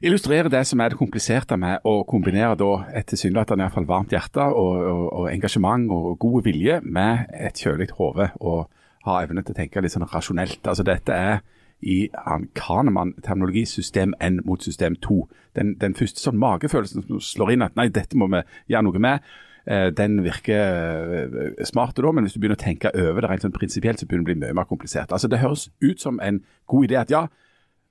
illustrerer 0.00 0.48
det 0.52 0.62
som 0.68 0.80
er 0.80 0.92
det 0.92 0.98
kompliserte 1.00 1.56
med 1.60 1.84
å 1.88 2.00
kombinere 2.08 2.56
da 2.58 2.70
et 2.96 3.08
tilsynelatende 3.10 3.68
varmt 3.88 4.12
hjerte 4.14 4.46
og, 4.48 4.76
og, 4.80 5.06
og 5.20 5.30
engasjement 5.32 5.90
og 5.92 6.18
god 6.22 6.44
vilje 6.46 6.80
med 6.84 7.32
et 7.36 7.60
kjølig 7.60 7.90
hode 7.98 8.30
og 8.40 8.68
ha 9.06 9.20
evne 9.24 9.44
til 9.44 9.54
å 9.54 9.58
tenke 9.60 9.80
litt 9.80 9.94
sånn 9.94 10.08
rasjonelt. 10.08 10.60
Altså 10.68 10.84
Dette 10.86 11.16
er 11.16 11.42
i 11.80 12.10
Kahneman-terminologi 12.56 13.64
system 13.68 14.12
N 14.20 14.40
mot 14.44 14.62
system 14.62 14.96
2. 15.00 15.20
Den, 15.56 15.76
den 15.80 15.96
første 15.96 16.20
sånn 16.20 16.40
magefølelsen 16.40 17.06
som 17.06 17.22
slår 17.24 17.54
inn 17.54 17.64
at 17.64 17.78
nei, 17.78 17.88
dette 17.92 18.18
må 18.20 18.28
vi 18.32 18.42
gjøre 18.68 18.84
noe 18.88 19.00
med. 19.00 19.30
Eh, 19.64 19.88
Den 19.96 20.20
virker 20.24 21.24
eh, 21.24 21.64
smart 21.68 21.98
men 22.00 22.24
hvis 22.24 22.36
du 22.36 22.40
begynner 22.40 22.60
å 22.60 22.64
tenke 22.64 22.92
over 22.92 23.24
det 23.24 23.30
rent 23.30 23.46
sånn 23.46 23.56
prinsipielt, 23.56 24.00
så 24.00 24.08
begynner 24.08 24.28
det 24.28 24.32
å 24.32 24.32
bli 24.34 24.40
mye 24.44 24.58
mer 24.60 24.68
komplisert. 24.68 25.12
Altså 25.12 25.28
Det 25.28 25.40
høres 25.40 25.70
ut 25.80 26.00
som 26.00 26.20
en 26.20 26.42
god 26.66 26.88
idé 26.88 27.00
at 27.00 27.10
ja, 27.10 27.26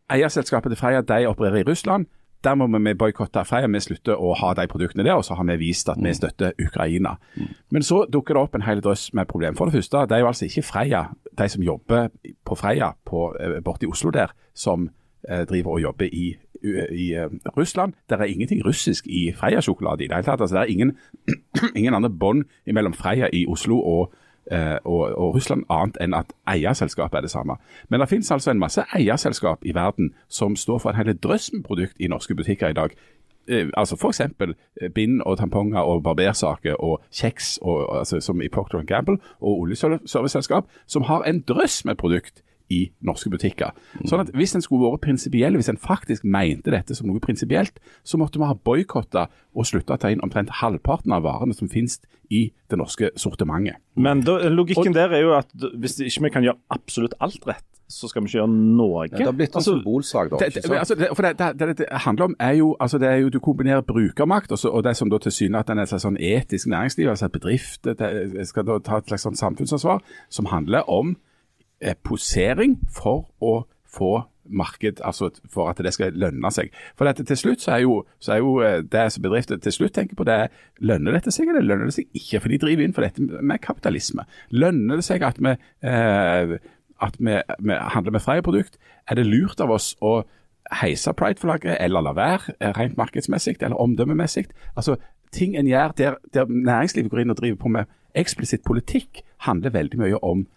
eierselskapet 0.10 0.74
til 0.74 0.80
Freia 0.80 1.02
de 1.02 1.28
opererer 1.28 1.62
i 1.62 1.68
Russland. 1.70 2.06
Der 2.44 2.56
må 2.56 2.68
vi 2.72 2.94
boikotte 2.94 3.44
Freia. 3.46 3.68
Vi 3.68 3.82
slutter 3.84 4.16
å 4.16 4.34
ha 4.40 4.54
de 4.56 4.68
produktene 4.72 5.04
der, 5.04 5.18
og 5.20 5.26
så 5.28 5.36
har 5.36 5.48
vi 5.50 5.58
vist 5.60 5.90
at 5.92 6.00
vi 6.00 6.14
støtter 6.16 6.54
Ukraina. 6.64 7.18
Men 7.72 7.84
så 7.84 8.06
dukker 8.08 8.38
det 8.38 8.44
opp 8.44 8.56
en 8.56 8.64
hel 8.64 8.82
drøss 8.82 9.10
med 9.14 9.28
problem. 9.28 9.58
For 9.60 9.68
det 9.68 9.76
første, 9.76 10.06
det 10.08 10.16
er 10.16 10.24
jo 10.24 10.30
altså 10.30 10.48
ikke 10.48 10.64
Freia, 10.64 11.04
de 11.38 11.50
som 11.50 11.64
jobber 11.64 12.08
på 12.46 12.56
Freia 12.56 12.94
på, 13.06 13.34
eh, 13.40 13.60
borte 13.64 13.86
i 13.86 13.90
Oslo 13.92 14.12
der, 14.16 14.32
som 14.56 14.90
eh, 15.28 15.44
driver 15.50 15.76
og 15.76 15.82
jobber 15.82 16.08
i, 16.08 16.38
i 16.64 17.12
eh, 17.14 17.28
Russland. 17.58 17.94
Det 18.10 18.20
er 18.20 18.32
ingenting 18.32 18.64
russisk 18.66 19.08
i 19.08 19.34
Freia-sjokolade 19.36 20.04
i 20.04 20.08
det 20.08 20.16
hele 20.16 20.30
tatt. 20.32 20.42
Altså, 20.42 20.56
det 20.56 20.64
er 20.64 20.72
ingen, 20.72 20.98
ingen 21.76 21.94
andre 21.94 22.10
bånd 22.10 22.48
mellom 22.66 22.96
Freia 22.96 23.28
i 23.34 23.46
Oslo 23.48 23.82
og 23.84 24.14
og, 24.84 25.02
og 25.14 25.36
Russland, 25.36 25.64
annet 25.70 25.98
enn 26.02 26.16
at 26.18 26.34
eierselskapet 26.50 27.18
er 27.18 27.22
det 27.22 27.32
samme. 27.32 27.60
Men 27.90 28.02
det 28.02 28.10
finnes 28.10 28.32
altså 28.32 28.52
en 28.52 28.60
masse 28.60 28.82
eierselskap 28.98 29.66
i 29.66 29.76
verden 29.76 30.14
som 30.28 30.56
står 30.56 30.82
for 30.82 30.90
en 30.90 30.98
hel 30.98 31.18
drøss 31.18 31.52
med 31.54 31.64
produkt 31.64 32.00
i 32.00 32.10
norske 32.10 32.36
butikker 32.36 32.74
i 32.74 32.78
dag. 32.78 32.96
Eh, 33.50 33.68
altså 33.78 33.96
F.eks. 33.96 34.22
bind 34.96 35.22
og 35.22 35.38
tamponger 35.38 35.80
og 35.80 36.04
barbersaker 36.04 36.74
og 36.74 37.02
kjeks, 37.12 37.58
og, 37.62 37.98
altså, 38.00 38.20
som 38.22 38.42
i 38.42 38.48
Procter 38.48 38.84
Gamble, 38.84 39.18
og 39.42 39.60
oljeserviceselskap, 39.60 40.66
som 40.88 41.04
har 41.04 41.24
en 41.24 41.42
drøss 41.42 41.86
med 41.86 41.96
produkt 41.96 42.44
i 42.70 42.82
norske 43.06 43.32
butikker. 43.34 43.74
Sånn 44.06 44.24
at 44.24 44.32
Hvis 44.38 44.56
en 44.56 44.64
skulle 44.66 44.86
vært 44.86 45.06
prinsipiell, 45.08 45.58
hvis 45.58 45.72
en 45.72 45.82
faktisk 45.82 46.24
mente 46.24 46.72
dette 46.74 46.96
som 46.96 47.10
noe 47.10 47.22
prinsipielt, 47.24 47.80
så 48.04 48.20
måtte 48.22 48.40
vi 48.40 48.46
ha 48.50 48.54
boikotta 48.54 49.28
og 49.56 49.66
slutta 49.66 49.98
å 49.98 50.02
ta 50.02 50.12
inn 50.14 50.22
omtrent 50.26 50.54
halvparten 50.62 51.14
av 51.16 51.26
varene 51.26 51.56
som 51.58 51.70
finnes 51.72 52.00
i 52.30 52.52
det 52.70 52.78
norske 52.78 53.10
sortimentet. 53.18 53.82
men 53.96 54.22
da, 54.22 54.38
logikken 54.50 54.94
der 54.94 55.10
er 55.18 55.26
jo 55.26 55.34
at 55.34 55.50
hvis 55.74 56.00
ikke 56.06 56.28
vi 56.28 56.30
kan 56.30 56.46
gjøre 56.46 56.62
absolutt 56.70 57.18
alt 57.20 57.48
rett, 57.50 57.66
så 57.90 58.08
skal 58.08 58.22
vi 58.22 58.30
ikke 58.30 58.38
gjøre 58.38 58.54
noe. 58.54 59.08
Det 59.10 59.26
har 59.26 59.34
blitt 59.34 59.56
en 59.56 59.60
Altså, 59.60 59.74
symbolsak, 59.74 60.30
da. 60.30 60.38
Det, 60.38 60.48
ikke 60.48 60.62
sant? 60.62 60.76
altså, 60.78 60.96
det, 60.96 61.08
for 61.16 61.26
det, 61.26 61.32
det, 61.40 61.68
det, 61.68 61.78
det 61.80 61.88
handler 62.06 62.26
om 62.30 62.36
er 62.40 62.52
jo, 62.60 62.76
altså 62.80 63.00
det 63.02 63.08
er 63.10 63.16
jo 63.16 63.30
Du 63.30 63.40
kombinerer 63.40 63.82
brukermakt 63.82 64.52
og, 64.52 64.60
så, 64.60 64.70
og 64.70 64.84
det 64.84 64.94
som 64.98 65.10
da 65.10 65.18
tilsynelatende 65.18 65.82
er 65.82 65.90
et 65.90 65.90
slags 65.90 66.06
sånn 66.06 66.20
etisk 66.22 66.70
næringsliv, 66.70 67.10
altså 67.10 67.26
et 67.26 67.32
bedrift, 67.32 67.84
det, 67.84 68.46
skal 68.48 68.68
da 68.68 68.78
ta 68.86 69.02
et 69.02 69.10
slags 69.10 69.26
sånn 69.26 69.40
samfunnsansvar, 69.40 70.06
som 70.30 70.52
handler 70.54 70.86
om 70.86 71.16
posering 72.04 72.80
for 72.92 73.30
å 73.40 73.62
få 73.90 74.14
marked, 74.50 75.02
altså 75.06 75.30
for 75.50 75.70
at 75.70 75.82
det 75.84 75.94
skal 75.94 76.16
lønne 76.18 76.52
seg. 76.54 76.72
For 76.98 77.08
dette, 77.08 77.26
til 77.28 77.38
slutt 77.38 77.64
så 77.64 77.76
er 77.76 77.84
jo, 77.84 78.00
så 78.24 78.36
er 78.36 78.42
jo 78.42 78.56
eh, 78.66 78.82
det 78.82 79.06
som 79.14 79.24
bedrifter 79.24 79.60
til 79.62 79.76
slutt 79.76 79.94
tenker 79.98 80.18
på, 80.18 80.26
det 80.28 80.36
er 80.36 80.58
lønner 80.82 81.18
dette 81.18 81.34
seg 81.34 81.52
eller 81.52 81.66
lønner 81.66 81.90
det 81.90 81.98
seg 82.00 82.10
ikke? 82.18 82.42
For 82.42 82.54
de 82.54 82.60
driver 82.64 82.86
inn 82.86 82.96
for 82.98 83.06
dette 83.06 83.46
med 83.46 83.62
kapitalisme. 83.64 84.26
Lønner 84.56 85.00
det 85.00 85.06
seg 85.08 85.26
at 85.28 85.40
vi, 85.44 85.56
eh, 85.86 86.58
at 87.10 87.22
vi, 87.22 87.38
vi 87.38 87.80
handler 87.96 88.18
med 88.18 88.26
Freia-produkt? 88.26 88.80
Er 89.10 89.20
det 89.20 89.30
lurt 89.30 89.62
av 89.64 89.74
oss 89.76 89.94
å 90.02 90.20
heise 90.82 91.14
Pride-flagget 91.18 91.80
eller 91.82 92.06
la 92.06 92.14
være, 92.18 92.58
eh, 92.60 92.74
rent 92.78 92.98
markedsmessig 93.00 93.60
eller 93.62 93.80
omdømmemessig? 93.80 94.50
Altså, 94.76 94.98
ting 95.36 95.56
en 95.58 95.70
gjør 95.70 95.96
der, 95.98 96.22
der 96.34 96.50
næringslivet 96.50 97.12
går 97.12 97.26
inn 97.26 97.36
og 97.36 97.42
driver 97.42 97.64
på 97.64 97.74
med 97.78 97.98
eksplisitt 98.18 98.66
politikk, 98.66 99.22
handler 99.46 99.76
veldig 99.76 100.00
mye 100.02 100.24
om 100.26 100.48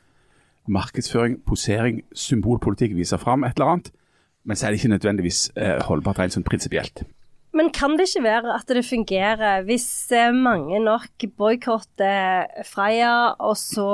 markedsføring, 0.69 1.41
posering, 1.47 2.03
symbolpolitikk, 2.15 2.95
vise 2.97 3.19
fram 3.19 3.45
et 3.45 3.57
eller 3.57 3.75
annet. 3.75 3.91
Men 4.45 4.57
så 4.57 4.67
er 4.67 4.71
det 4.71 4.81
ikke 4.81 4.95
nødvendigvis 4.95 5.51
eh, 5.57 5.83
holdbart 5.87 6.19
rent 6.19 6.35
sånn 6.35 6.47
prinsipielt. 6.47 7.05
Men 7.53 7.69
kan 7.75 7.99
det 7.99 8.09
ikke 8.09 8.25
være 8.25 8.55
at 8.57 8.71
det 8.73 8.85
fungerer 8.87 9.65
hvis 9.67 9.87
eh, 10.17 10.33
mange 10.33 10.81
nok 10.81 11.27
boikotter 11.37 12.49
Freia, 12.65 13.35
og 13.39 13.59
så 13.61 13.91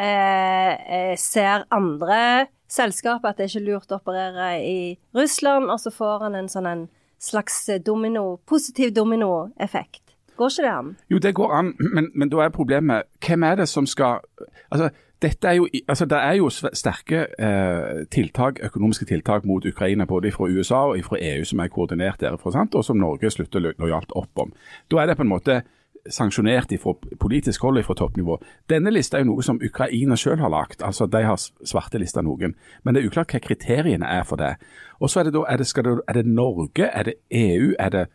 eh, 0.00 0.72
eh, 0.96 1.16
ser 1.20 1.66
andre 1.70 2.48
selskaper 2.70 3.30
at 3.30 3.40
det 3.40 3.50
ikke 3.50 3.60
er 3.60 3.66
lurt 3.66 3.92
å 3.92 3.98
operere 4.00 4.54
i 4.64 4.80
Russland, 5.16 5.68
og 5.68 5.82
så 5.82 5.92
får 5.92 6.24
han 6.24 6.38
en 6.38 6.48
sånn 6.48 6.70
en 6.70 6.86
slags 7.20 7.66
domino, 7.84 8.38
positiv 8.48 8.94
dominoeffekt? 8.96 10.16
Går 10.40 10.48
ikke 10.54 10.64
det 10.64 10.72
an? 10.72 10.90
Jo, 11.12 11.20
det 11.20 11.34
går 11.36 11.52
an, 11.52 11.74
men, 11.92 12.08
men 12.16 12.32
da 12.32 12.46
er 12.46 12.54
problemet 12.54 13.10
hvem 13.20 13.44
er 13.44 13.60
det 13.60 13.68
som 13.68 13.84
skal 13.84 14.22
Altså, 14.70 14.88
dette 15.22 15.48
er 15.48 15.58
jo, 15.58 15.66
altså 15.88 16.06
Det 16.08 16.18
er 16.18 16.32
jo 16.38 16.48
sterke 16.50 17.26
eh, 17.38 18.06
tiltak, 18.10 18.60
økonomiske 18.64 19.04
tiltak 19.04 19.44
mot 19.44 19.66
Ukraina 19.66 20.06
både 20.08 20.32
fra 20.32 20.48
USA 20.48 20.86
og 20.88 21.04
fra 21.04 21.18
EU 21.20 21.44
som 21.44 21.60
er 21.60 21.68
koordinert 21.68 22.20
derfra, 22.20 22.52
sant? 22.52 22.74
og 22.74 22.84
som 22.84 22.96
Norge 22.96 23.30
slutter 23.30 23.60
lojalt 23.60 24.12
opp 24.16 24.38
om. 24.38 24.52
Da 24.90 25.02
er 25.02 25.06
det 25.10 25.16
på 25.16 25.26
en 25.26 25.32
måte 25.34 25.60
sanksjonert 26.08 26.72
fra 26.80 26.94
politisk 27.20 27.62
hold 27.62 27.82
fra 27.84 27.94
toppnivå. 27.94 28.38
Denne 28.70 28.90
lista 28.90 29.18
er 29.18 29.24
jo 29.24 29.34
noe 29.34 29.44
som 29.44 29.60
Ukraina 29.60 30.16
selv 30.16 30.40
har 30.40 30.52
lagt, 30.52 30.82
altså 30.82 31.06
de 31.06 31.22
har 31.26 31.36
svartelista 31.36 32.22
noen. 32.24 32.54
Men 32.82 32.94
det 32.94 33.02
er 33.02 33.10
uklart 33.10 33.34
hva 33.34 33.42
kriteriene 33.44 34.08
er 34.08 34.24
for 34.24 34.40
det. 34.40 34.54
Og 35.00 35.10
så 35.10 35.20
Er 35.20 35.24
det 35.24 35.34
da, 35.34 35.44
er 35.48 35.56
det, 35.56 35.68
det, 35.76 35.98
er 36.08 36.12
det 36.14 36.26
Norge, 36.26 36.86
er 36.88 37.02
det 37.02 37.14
EU, 37.30 37.74
er 37.78 37.90
det 37.90 38.06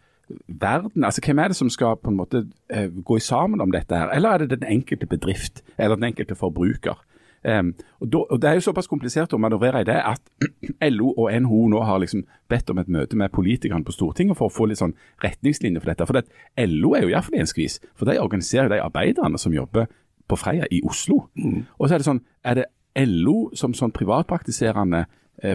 verden? 0.48 1.04
Altså 1.04 1.22
Hvem 1.26 1.40
er 1.40 1.48
det 1.48 1.58
som 1.58 1.70
skal 1.70 1.98
på 1.98 2.10
en 2.10 2.18
måte 2.18 2.46
eh, 2.70 2.90
gå 2.90 3.20
sammen 3.20 3.62
om 3.62 3.72
dette 3.72 3.96
her? 3.96 4.10
Eller 4.10 4.30
er 4.30 4.38
det 4.38 4.60
den 4.60 4.68
enkelte 4.68 5.06
bedrift 5.06 5.64
eller 5.78 5.96
den 5.96 6.12
enkelte 6.12 6.36
forbruker? 6.36 7.02
Um, 7.46 7.76
og, 8.02 8.08
da, 8.10 8.18
og 8.18 8.42
Det 8.42 8.50
er 8.50 8.54
jo 8.58 8.64
såpass 8.66 8.88
komplisert 8.90 9.34
å 9.34 9.38
manøvrere 9.38 9.84
i 9.84 9.86
det 9.86 10.00
at 10.02 10.22
LO 10.96 11.12
og 11.14 11.30
NHO 11.30 11.68
nå 11.70 11.82
har 11.86 12.00
liksom 12.02 12.24
bedt 12.50 12.72
om 12.74 12.80
et 12.82 12.90
møte 12.90 13.18
med 13.22 13.30
politikerne 13.36 13.86
på 13.86 13.94
Stortinget 13.94 14.40
for 14.40 14.50
å 14.50 14.54
få 14.54 14.66
litt 14.66 14.82
sånn 14.82 14.96
retningslinjer 15.22 15.84
for 15.84 15.92
dette. 15.92 16.08
For 16.10 16.18
det, 16.18 16.26
LO 16.66 16.96
er 16.98 17.06
jo 17.06 17.12
iallfall 17.14 17.38
i 17.38 17.44
en 17.44 17.52
skvis, 17.52 17.78
for 17.94 18.10
de 18.10 18.18
organiserer 18.18 18.72
de 18.72 18.82
arbeiderne 18.82 19.38
som 19.38 19.54
jobber 19.54 19.86
på 20.26 20.40
Freia 20.42 20.66
i 20.74 20.82
Oslo. 20.90 21.28
Mm. 21.38 21.68
Og 21.78 21.86
så 21.86 21.94
er 21.94 22.02
det 22.02 22.10
sånn, 22.10 22.24
er 22.42 22.58
det 22.58 22.66
LO 23.06 23.52
som 23.54 23.78
sånn 23.78 23.94
privatpraktiserende 23.94 25.06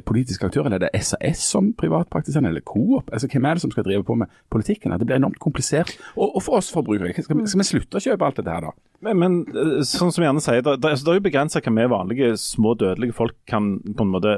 politisk 0.06 0.44
aktør, 0.44 0.68
eller 0.68 0.80
er 0.80 0.88
det 0.88 1.02
SAS 1.06 1.44
som 1.52 1.72
privatpraktiserende, 1.78 2.52
eller 2.52 2.64
Coop? 2.66 3.10
Altså, 3.12 3.28
hvem 3.32 3.48
er 3.48 3.56
det 3.56 3.64
som 3.64 3.72
skal 3.72 3.86
drive 3.86 4.04
på 4.04 4.16
med 4.20 4.30
politikken? 4.52 4.92
Det 4.98 5.08
blir 5.08 5.20
enormt 5.20 5.40
komplisert. 5.42 5.96
Og, 6.16 6.36
og 6.36 6.42
for 6.44 6.60
oss 6.60 6.70
forbrukere, 6.72 7.12
skal, 7.16 7.46
skal, 7.46 7.62
vi 7.62 7.68
slutte 7.68 8.00
å 8.00 8.04
kjøpe 8.04 8.26
alt 8.26 8.40
dette 8.40 8.54
her 8.54 8.68
da? 8.68 8.76
Men, 9.00 9.16
men 9.16 9.36
eh, 9.56 9.78
sånn 9.88 10.12
som 10.12 10.24
gjerne 10.24 10.42
sier, 10.44 10.60
det, 10.60 10.74
det, 10.82 10.90
altså, 10.92 11.06
det 11.06 11.12
er 11.12 11.18
jo 11.18 11.24
begrensa 11.24 11.62
hva 11.64 11.72
vi 11.72 11.86
vanlige 11.88 12.30
små 12.40 12.74
dødelige 12.76 13.16
folk 13.16 13.36
kan 13.48 13.70
på 13.96 14.04
en 14.04 14.12
måte 14.12 14.34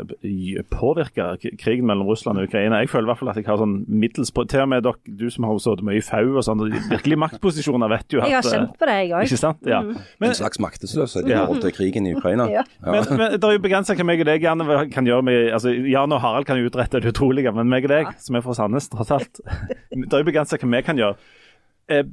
påvirke 0.70 1.32
krigen 1.58 1.88
mellom 1.90 2.06
Russland 2.06 2.38
og 2.38 2.46
Ukraina. 2.46 2.78
Jeg 2.84 2.92
føler 2.92 3.08
i 3.08 3.10
hvert 3.10 3.22
fall 3.22 3.32
at 3.32 3.40
jeg 3.40 3.48
har 3.48 3.58
sånn 3.58 3.80
middels 3.90 4.30
på 4.34 4.44
Til 4.52 4.62
og 4.64 4.70
med 4.70 4.84
dere, 4.86 5.14
du 5.18 5.26
som 5.32 5.48
har 5.48 5.58
sittet 5.62 5.86
mye 5.86 5.98
i 5.98 6.04
FAU 6.04 6.36
og 6.36 6.46
sånn, 6.46 6.62
virkelig 6.92 7.18
maktposisjoner 7.24 7.90
vet 7.90 8.14
jo 8.14 8.22
at 8.22 8.30
Jeg 8.30 8.38
har 8.38 8.46
kjent 8.46 8.76
på 8.78 8.88
det, 8.88 8.96
jeg 9.00 9.10
òg. 9.10 9.26
Ikke 9.26 9.40
sant? 9.40 9.66
Ja. 9.66 9.82
Mm. 9.82 10.28
en 10.28 10.38
slags 10.38 10.62
maktesløshet 10.62 11.26
i 11.26 11.34
forhold 11.34 11.62
til 11.66 11.74
krigen 11.74 12.06
i 12.06 12.14
Ukraina. 12.18 12.48
Ja. 12.52 12.66
Ja. 12.82 12.90
Men, 12.90 13.04
men 13.18 13.34
det 13.38 13.46
er 13.46 13.54
jo 13.54 13.60
begrensa 13.62 13.94
hva 13.94 14.04
meg 14.04 14.20
og 14.22 14.26
deg 14.26 14.42
gjerne 14.42 14.78
kan 14.90 15.06
gjøre 15.06 15.24
med 15.24 15.31
altså, 15.54 15.72
Jan 15.72 16.12
og 16.14 16.20
Harald 16.22 16.48
kan 16.48 16.58
jo 16.60 16.70
utrette 16.70 17.00
det 17.02 17.12
utrolige, 17.12 17.52
men 17.54 17.70
meg 17.70 17.86
og 17.88 17.94
deg, 17.94 18.10
som 18.22 18.38
er 18.38 18.44
fra 18.44 18.56
Sandnes, 18.56 18.90
tross 18.92 19.12
alt 19.14 19.40
Det 19.42 20.08
er 20.08 20.22
jo 20.22 20.28
begrensa 20.28 20.58
hva 20.60 20.70
vi 20.72 20.82
kan 20.86 21.00
gjøre. 21.00 21.16
Eh, 21.90 22.04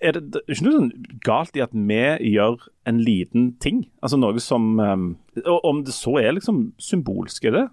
er 0.00 0.14
det, 0.16 0.22
det 0.32 0.42
er 0.42 0.54
ikke 0.54 0.66
noe 0.68 0.76
sånn 0.76 0.92
galt 1.26 1.58
i 1.58 1.64
at 1.64 1.74
vi 1.74 2.02
gjør 2.30 2.68
en 2.86 3.00
liten 3.02 3.50
ting? 3.62 3.84
Altså 4.00 4.20
noe 4.20 4.42
som 4.42 4.76
um, 4.78 5.08
Om 5.42 5.82
det 5.86 5.94
så 5.96 6.14
er 6.22 6.36
liksom 6.36 6.70
symbolsk, 6.78 7.48
er 7.48 7.56
det? 7.56 7.66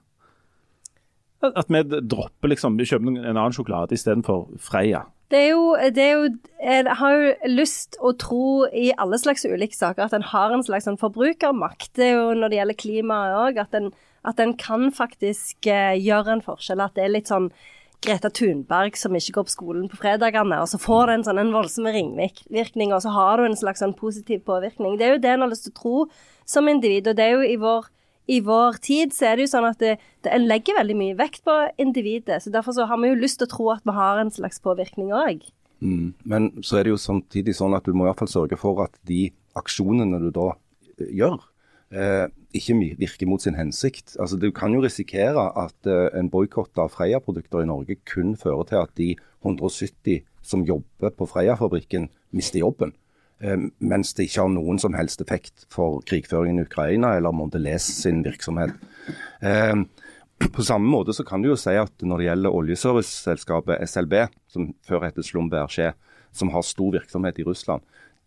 At 1.44 1.70
vi 1.70 1.84
dropper 1.84 2.54
liksom 2.54 2.80
kjøper 2.80 3.12
en 3.12 3.36
annen 3.36 3.56
sjokolade 3.56 3.96
istedenfor 3.96 4.48
Freia. 4.64 5.04
Det 5.34 5.40
er, 5.40 5.50
jo, 5.56 5.76
det 5.96 6.04
er 6.04 6.12
jo 6.14 6.26
Jeg 6.62 6.96
har 7.00 7.14
jo 7.18 7.54
lyst 7.56 7.98
å 8.00 8.12
tro 8.22 8.66
i 8.70 8.92
alle 9.02 9.18
slags 9.18 9.46
ulike 9.50 9.76
saker 9.76 10.06
at 10.06 10.14
en 10.14 10.26
har 10.30 10.54
en 10.54 10.64
slags 10.66 10.86
sånn 10.88 11.00
forbrukermakt. 11.02 11.94
Det 11.98 12.12
er 12.12 12.18
jo 12.20 12.34
når 12.38 12.52
det 12.52 12.60
gjelder 12.60 12.80
klimaet 12.80 13.38
òg, 13.40 13.62
at, 13.64 13.78
at 14.28 14.40
en 14.40 14.54
kan 14.60 14.90
faktisk 14.96 15.68
uh, 15.70 15.94
gjøre 16.00 16.38
en 16.38 16.44
forskjell. 16.46 16.84
At 16.84 16.96
det 16.98 17.06
er 17.06 17.16
litt 17.16 17.32
sånn 17.32 17.50
Greta 18.04 18.30
Thunberg 18.30 18.98
som 19.00 19.16
ikke 19.16 19.38
går 19.38 19.48
på 19.48 19.54
skolen 19.54 19.88
på 19.92 20.00
fredagene, 20.02 20.60
og 20.60 20.68
så 20.68 20.80
får 20.82 21.08
det 21.08 21.16
en 21.16 21.26
sånn 21.30 21.40
en 21.40 21.54
voldsom 21.56 21.88
ringvirkning, 21.88 22.92
og 22.92 23.04
så 23.06 23.14
har 23.16 23.40
du 23.40 23.48
en 23.48 23.60
slags 23.60 23.84
sånn 23.84 23.96
positiv 23.96 24.44
påvirkning. 24.48 24.98
Det 25.00 25.08
er 25.08 25.16
jo 25.16 25.22
det 25.24 25.34
en 25.34 25.46
har 25.46 25.52
lyst 25.52 25.70
til 25.70 25.76
å 25.76 25.80
tro 25.80 25.98
som 26.50 26.68
individ, 26.72 27.08
og 27.08 27.20
det 27.20 27.28
er 27.30 27.38
jo 27.38 27.46
i 27.48 27.56
vår, 27.62 27.88
i 28.28 28.42
vår 28.44 28.80
tid 28.84 29.16
så 29.16 29.30
er 29.30 29.40
det 29.40 29.48
jo 29.48 29.54
sånn 29.54 29.70
at 29.70 29.80
det, 29.84 29.96
det, 30.24 30.34
en 30.36 30.48
legger 30.50 30.80
veldig 30.80 30.98
mye 31.00 31.18
vekt 31.20 31.44
på 31.48 31.56
individet. 31.80 32.42
så 32.44 32.52
Derfor 32.52 32.76
så 32.76 32.88
har 32.92 33.00
vi 33.00 33.14
jo 33.14 33.22
lyst 33.24 33.40
til 33.40 33.48
å 33.48 33.54
tro 33.56 33.70
at 33.76 33.88
vi 33.88 33.96
har 33.96 34.20
en 34.20 34.34
slags 34.36 34.60
påvirkning 34.64 35.16
òg. 35.16 35.48
Mm. 35.84 36.14
Men 36.28 36.52
så 36.64 36.80
er 36.80 36.86
det 36.86 36.94
jo 36.94 37.02
samtidig 37.02 37.56
sånn 37.56 37.76
at 37.76 37.88
du 37.88 37.96
må 37.96 38.08
iallfall 38.08 38.32
sørge 38.32 38.60
for 38.60 38.84
at 38.86 38.96
de 39.08 39.26
aksjonene 39.60 40.20
du 40.24 40.30
da 40.36 40.52
gjør, 41.00 41.40
eh, 41.96 42.28
ikke 42.54 42.76
virker 43.00 43.28
mot 43.30 43.42
sin 43.42 43.58
hensikt. 43.58 44.16
Altså, 44.20 44.38
Du 44.38 44.52
kan 44.52 44.74
jo 44.74 44.82
risikere 44.82 45.50
at 45.58 45.88
eh, 45.90 46.20
en 46.20 46.30
boikott 46.30 46.78
av 46.78 46.92
Freia-produkter 46.94 47.64
i 47.64 47.70
Norge 47.70 47.98
kun 48.06 48.36
fører 48.38 48.64
til 48.70 48.82
at 48.82 48.94
de 48.98 49.16
170 49.44 50.24
som 50.44 50.66
jobber 50.68 51.10
på 51.18 51.28
Freia-fabrikken, 51.28 52.10
mister 52.32 52.60
jobben. 52.60 52.94
Eh, 53.42 53.58
mens 53.80 54.14
det 54.14 54.28
ikke 54.28 54.46
har 54.46 54.54
noen 54.54 54.80
som 54.80 54.94
helst 54.94 55.22
effekt 55.22 55.66
for 55.74 56.02
krigføringen 56.06 56.62
i 56.62 56.68
Ukraina 56.68 57.16
eller 57.18 57.34
Mondelez 57.36 57.84
sin 58.04 58.24
virksomhet. 58.24 58.76
Eh, 59.42 59.76
på 60.44 60.64
samme 60.66 60.90
måte 60.90 61.14
så 61.14 61.24
kan 61.24 61.42
du 61.42 61.50
jo 61.50 61.60
si 61.60 61.76
at 61.78 62.04
når 62.04 62.20
det 62.20 62.28
gjelder 62.28 62.58
oljeserviceselskapet 62.58 63.90
SLB, 63.90 64.28
som 64.48 64.74
før 64.86 65.08
het 65.08 65.22
Slumberger, 65.24 65.94
som 66.34 66.50
har 66.50 66.66
stor 66.66 66.92
virksomhet 66.98 67.40
i 67.40 67.46
Russland, 67.48 67.82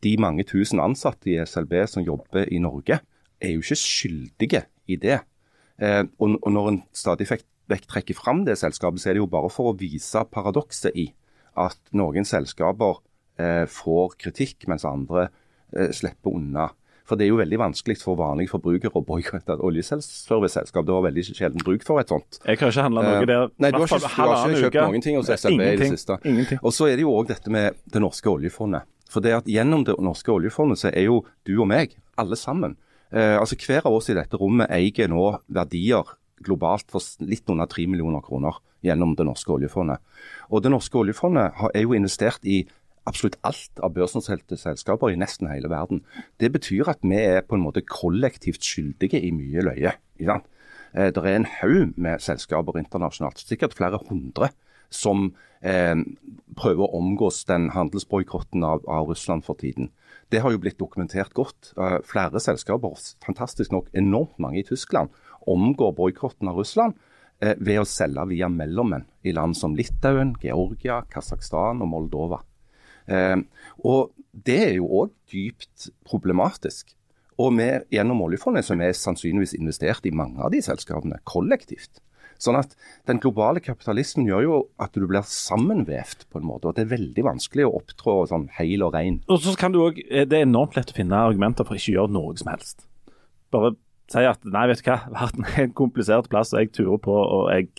de 0.05 0.17
mange 0.21 0.45
tusen 0.45 0.81
ansatte 0.81 1.31
i 1.33 1.39
SLB 1.45 1.87
som 1.89 2.05
jobber 2.05 2.49
i 2.53 2.61
Norge, 2.63 3.01
er 3.43 3.57
jo 3.57 3.65
ikke 3.65 3.79
skyldige 3.81 4.63
i 4.89 4.99
det. 5.01 5.21
Eh, 5.83 6.03
og, 6.23 6.39
når 6.53 6.71
en 6.73 6.81
stadig 6.97 7.29
vekk 7.29 7.89
trekker 7.91 8.17
fram 8.17 8.45
det 8.47 8.59
selskapet, 8.61 9.03
så 9.03 9.11
er 9.11 9.17
det 9.17 9.25
jo 9.25 9.31
bare 9.31 9.51
for 9.53 9.73
å 9.73 9.77
vise 9.79 10.23
paradokset 10.33 10.97
i 10.97 11.11
at 11.57 11.79
noen 11.97 12.27
selskaper 12.29 13.01
eh, 13.41 13.65
får 13.71 14.17
kritikk, 14.21 14.67
mens 14.71 14.87
andre 14.89 15.29
eh, 15.75 15.93
slipper 15.95 16.37
unna. 16.37 16.71
For 17.07 17.19
det 17.19 17.29
er 17.29 17.31
jo 17.31 17.39
veldig 17.39 17.59
vanskelig 17.61 18.01
for 18.01 18.19
vanlige 18.19 18.51
forbrukere 18.51 18.99
å 18.99 19.05
boikotte 19.07 19.55
et 19.55 19.63
oljeserviceselskap. 19.63 20.87
Det 20.87 20.95
var 20.97 21.05
veldig 21.05 21.23
sjelden 21.29 21.63
bruk 21.63 21.85
for 21.87 22.03
et 22.03 22.11
sånt. 22.11 22.41
Jeg 22.43 22.59
har 22.59 22.73
ikke 22.73 22.87
handla 22.89 23.05
noe 23.07 23.29
der. 23.31 23.53
Nei, 23.63 23.71
du 23.71 23.79
har 23.79 23.87
ikke, 23.87 24.01
du 24.03 24.17
har 24.19 24.49
ikke 24.51 24.63
kjøpt 24.65 24.79
noen 24.81 25.05
ting 25.05 25.19
hos 25.21 25.31
SLB 25.31 25.63
i 25.63 25.77
det 25.79 25.91
siste. 25.93 26.19
Ingenting. 26.27 26.59
Og 26.67 26.75
så 26.75 26.89
er 26.91 26.99
det 26.99 27.07
jo 27.07 27.15
òg 27.15 27.31
dette 27.31 27.53
med 27.55 27.79
det 27.95 28.03
norske 28.03 28.33
oljefondet. 28.33 28.89
For 29.13 29.23
det 29.23 29.37
at 29.37 29.47
Gjennom 29.47 29.87
det 29.87 29.95
norske 30.03 30.35
oljefondet 30.35 30.83
så 30.83 30.91
er 30.91 31.07
jo 31.07 31.21
du 31.47 31.55
og 31.61 31.71
meg, 31.71 31.95
alle 32.19 32.39
sammen, 32.41 32.75
Eh, 33.13 33.37
altså 33.39 33.59
Hver 33.61 33.87
av 33.87 33.99
oss 33.99 34.11
i 34.11 34.17
dette 34.17 34.39
rommet 34.41 34.71
eier 34.75 35.11
nå 35.11 35.29
verdier 35.47 36.17
globalt 36.45 36.91
for 36.93 37.05
litt 37.25 37.49
under 37.51 37.69
3 37.71 37.87
millioner 37.89 38.25
kroner 38.25 38.59
gjennom 38.85 39.15
det 39.17 39.27
norske 39.27 39.53
oljefondet. 39.53 40.03
Og 40.51 40.63
Det 40.63 40.73
norske 40.73 40.99
oljefondet 40.99 41.55
er 41.73 41.83
jo 41.83 41.95
investert 41.97 42.45
i 42.45 42.65
absolutt 43.07 43.39
alt 43.47 43.81
av 43.85 43.95
børsnoterte 43.95 44.59
selskaper 44.59 45.13
i 45.13 45.19
nesten 45.19 45.49
hele 45.51 45.71
verden. 45.71 46.03
Det 46.41 46.51
betyr 46.53 46.91
at 46.91 47.03
vi 47.03 47.19
er 47.23 47.47
på 47.47 47.57
en 47.57 47.65
måte 47.65 47.85
kollektivt 47.87 48.67
skyldige 48.67 49.23
i 49.23 49.31
mye 49.35 49.63
løye. 49.63 49.95
Ikke 50.19 50.41
eh, 50.93 51.11
det 51.15 51.23
er 51.23 51.37
en 51.37 51.51
haug 51.61 51.95
med 51.97 52.23
selskaper 52.25 52.79
internasjonalt, 52.81 53.39
sikkert 53.39 53.77
flere 53.79 54.01
hundre, 54.09 54.51
som 54.91 55.31
eh, 55.63 55.95
prøver 56.59 56.87
å 56.87 56.99
omgås 56.99 57.45
den 57.47 57.71
handelsboikotten 57.75 58.67
av, 58.67 58.83
av 58.91 59.11
Russland 59.11 59.47
for 59.47 59.59
tiden. 59.59 59.93
Det 60.33 60.43
har 60.43 60.51
jo 60.51 60.61
blitt 60.63 60.79
dokumentert 60.81 61.35
godt. 61.37 61.73
Uh, 61.79 61.99
flere 62.07 62.41
selskaper, 62.43 62.97
fantastisk 63.25 63.75
nok 63.75 63.91
enormt 63.95 64.39
mange 64.43 64.63
i 64.63 64.67
Tyskland, 64.67 65.13
omgår 65.47 65.95
boikotten 65.99 66.51
av 66.51 66.59
Russland 66.59 66.97
uh, 67.45 67.55
ved 67.59 67.83
å 67.83 67.87
selge 67.87 68.27
via 68.33 68.51
mellommenn 68.51 69.07
i 69.27 69.35
land 69.37 69.57
som 69.59 69.77
Litauen, 69.79 70.35
Georgia, 70.43 71.03
Kasakhstan 71.13 71.85
og 71.85 71.93
Moldova. 71.93 72.43
Uh, 73.07 73.39
og 73.87 74.15
Det 74.37 74.59
er 74.67 74.75
jo 74.77 74.91
òg 74.93 75.15
dypt 75.33 75.89
problematisk. 76.05 76.91
Og 77.41 77.55
vi, 77.57 77.69
gjennom 77.93 78.21
oljefondet 78.25 78.67
så 78.67 78.75
er 78.75 78.83
vi 78.83 78.97
sannsynligvis 78.97 79.55
investert 79.57 80.05
i 80.09 80.13
mange 80.13 80.43
av 80.45 80.53
de 80.53 80.61
selskapene 80.65 81.21
kollektivt. 81.29 82.03
Sånn 82.43 82.59
at 82.59 82.75
Den 83.07 83.21
globale 83.23 83.63
kapitalismen 83.63 84.27
gjør 84.27 84.43
jo 84.43 84.57
at 84.83 84.93
du 84.97 85.07
blir 85.07 85.25
sammenvevt 85.31 86.27
på 86.33 86.41
en 86.41 86.49
måte. 86.49 86.69
og 86.69 86.77
Det 86.77 86.85
er 86.87 86.95
veldig 86.97 87.25
vanskelig 87.25 87.67
å 87.67 87.75
opptrå 87.79 88.19
sånn 88.29 88.49
heil 88.59 88.83
og 88.83 88.95
rein. 88.95 89.21
Og 89.29 89.41
så 89.45 89.57
kan 89.59 89.73
du 89.73 89.81
også, 89.85 90.27
Det 90.27 90.33
er 90.33 90.47
enormt 90.47 90.77
lett 90.77 90.91
å 90.91 90.97
finne 90.97 91.25
argumenter 91.29 91.65
for 91.65 91.79
ikke 91.79 91.95
å 91.95 91.99
gjøre 92.01 92.17
noe 92.17 92.37
som 92.37 92.53
helst. 92.53 92.87
Bare 93.55 93.77
si 94.11 94.23
at 94.27 94.45
nei, 94.45 94.67
vet 94.71 94.83
du 94.83 94.91
hva, 94.91 95.01
verden 95.21 95.47
er 95.47 95.63
en 95.65 95.77
komplisert 95.77 96.29
plass, 96.31 96.53
og 96.55 96.63
jeg 96.63 96.75
turer 96.77 96.99
på 97.03 97.15
og 97.15 97.51
jeg 97.55 97.71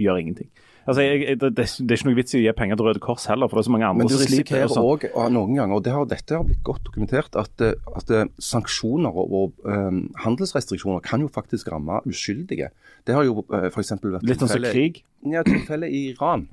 gjør 0.00 0.20
ingenting. 0.20 0.50
Altså, 0.90 1.04
jeg, 1.04 1.20
jeg, 1.22 1.38
det, 1.38 1.50
det, 1.54 1.64
er 1.86 1.98
ikke 1.98 2.08
noe 2.08 2.18
vits 2.18 2.34
i 2.34 2.40
å 2.40 2.42
gi 2.42 2.52
penger 2.58 2.78
til 2.80 2.88
Røde 2.88 3.02
Kors 3.04 3.26
heller, 3.30 3.50
for 3.50 3.58
det 3.58 3.62
er 3.62 3.68
så 3.68 3.74
mange 3.76 3.86
andre 3.86 4.02
Men 4.02 4.10
du 4.10 4.14
som 4.16 4.22
sliter. 4.24 4.40
risikerer 4.40 4.66
og 4.66 4.74
sånn. 4.74 4.88
òg 4.90 5.34
noen 5.36 5.58
ganger, 5.58 5.74
og 5.76 5.84
det 5.86 5.94
har, 5.94 6.06
dette 6.10 6.34
har 6.34 6.46
blitt 6.48 6.62
godt 6.66 6.82
dokumentert, 6.88 7.38
at, 7.38 7.64
eh, 7.64 7.90
at 8.00 8.10
eh, 8.16 8.26
sanksjoner 8.42 9.20
og, 9.22 9.36
og 9.40 9.68
um, 9.70 10.00
handelsrestriksjoner 10.24 11.04
kan 11.06 11.22
jo 11.22 11.30
faktisk 11.30 11.70
ramme 11.70 12.02
uskyldige. 12.10 12.72
Det 13.06 13.14
har 13.14 13.28
jo 13.28 13.44
uh, 13.44 13.68
f.eks. 13.70 13.94
vært 14.02 14.26
Litt 14.26 14.42
sånn 14.42 14.50
som 14.50 14.66
krig. 14.66 15.04
Ja, 15.30 15.44
tilfellet 15.46 15.94
i 15.94 16.08
Iran. 16.14 16.48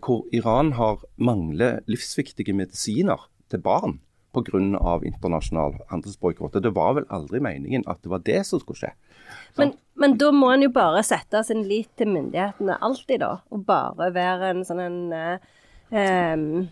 hvor 0.00 0.22
Iran 0.32 0.72
har 0.78 1.02
mangler 1.20 1.82
livsviktige 1.90 2.54
medisiner 2.56 3.26
til 3.52 3.60
barn 3.60 3.98
pga. 4.34 4.98
internasjonal 5.06 5.78
handelsboikott. 5.90 6.60
Det 6.62 6.74
var 6.74 6.94
vel 6.98 7.06
aldri 7.08 7.40
meningen 7.40 7.86
at 7.86 8.02
det 8.02 8.12
var 8.12 8.22
det 8.26 8.42
som 8.48 8.60
skulle 8.62 8.82
skje. 8.82 8.92
Men, 9.56 9.74
men 9.94 10.16
da 10.18 10.30
må 10.34 10.50
en 10.52 10.66
jo 10.66 10.70
bare 10.74 11.02
sette 11.06 11.42
sin 11.46 11.62
lit 11.68 11.90
til 11.96 12.10
myndighetene 12.12 12.78
alltid, 12.82 13.22
da. 13.22 13.36
Og 13.54 13.64
bare 13.66 14.10
være 14.14 14.50
en 14.54 14.64
sånn 14.66 14.82
en 14.84 14.98
eh, 15.14 16.64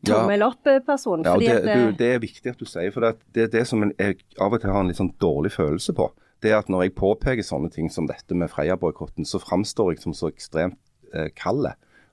Ja. 0.00 0.14
tommel 0.16 0.42
opp-person. 0.46 1.24
Ja, 1.24 1.34
og 1.36 1.42
det, 1.44 1.56
eh, 1.60 1.76
du, 1.76 1.92
det 1.96 2.14
er 2.14 2.22
viktig 2.22 2.54
at 2.54 2.60
du 2.60 2.64
sier, 2.68 2.92
for 2.94 3.04
det, 3.04 3.16
det 3.36 3.48
er 3.48 3.54
det 3.58 3.66
som 3.68 3.84
jeg 3.84 4.20
av 4.40 4.54
og 4.54 4.60
til 4.62 4.72
har 4.72 4.80
en 4.80 4.88
litt 4.88 5.00
sånn 5.00 5.12
dårlig 5.20 5.52
følelse 5.56 5.92
på. 5.96 6.08
Det 6.40 6.52
er 6.52 6.62
at 6.62 6.70
når 6.72 6.86
jeg 6.86 6.94
påpeker 6.96 7.44
sånne 7.44 7.68
ting 7.72 7.90
som 7.92 8.06
dette 8.08 8.36
med 8.36 8.48
Freia-boikotten, 8.48 9.26
så 9.28 9.40
framstår 9.42 9.92
jeg 9.92 10.04
som 10.06 10.14
så 10.16 10.30
ekstremt 10.32 10.78
eh, 11.12 11.28
kald. 11.36 11.68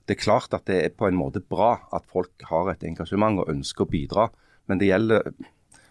Det 0.08 0.16
er 0.16 0.24
klart 0.24 0.54
at 0.56 0.64
det 0.70 0.78
er 0.80 0.94
på 0.96 1.04
en 1.04 1.18
måte 1.18 1.42
bra 1.44 1.74
at 1.92 2.06
folk 2.08 2.46
har 2.48 2.70
et 2.72 2.84
engasjement 2.88 3.42
og 3.42 3.50
ønsker 3.52 3.84
å 3.84 3.92
bidra, 3.92 4.30
men 4.64 4.80
det 4.80 4.88
gjelder 4.88 5.28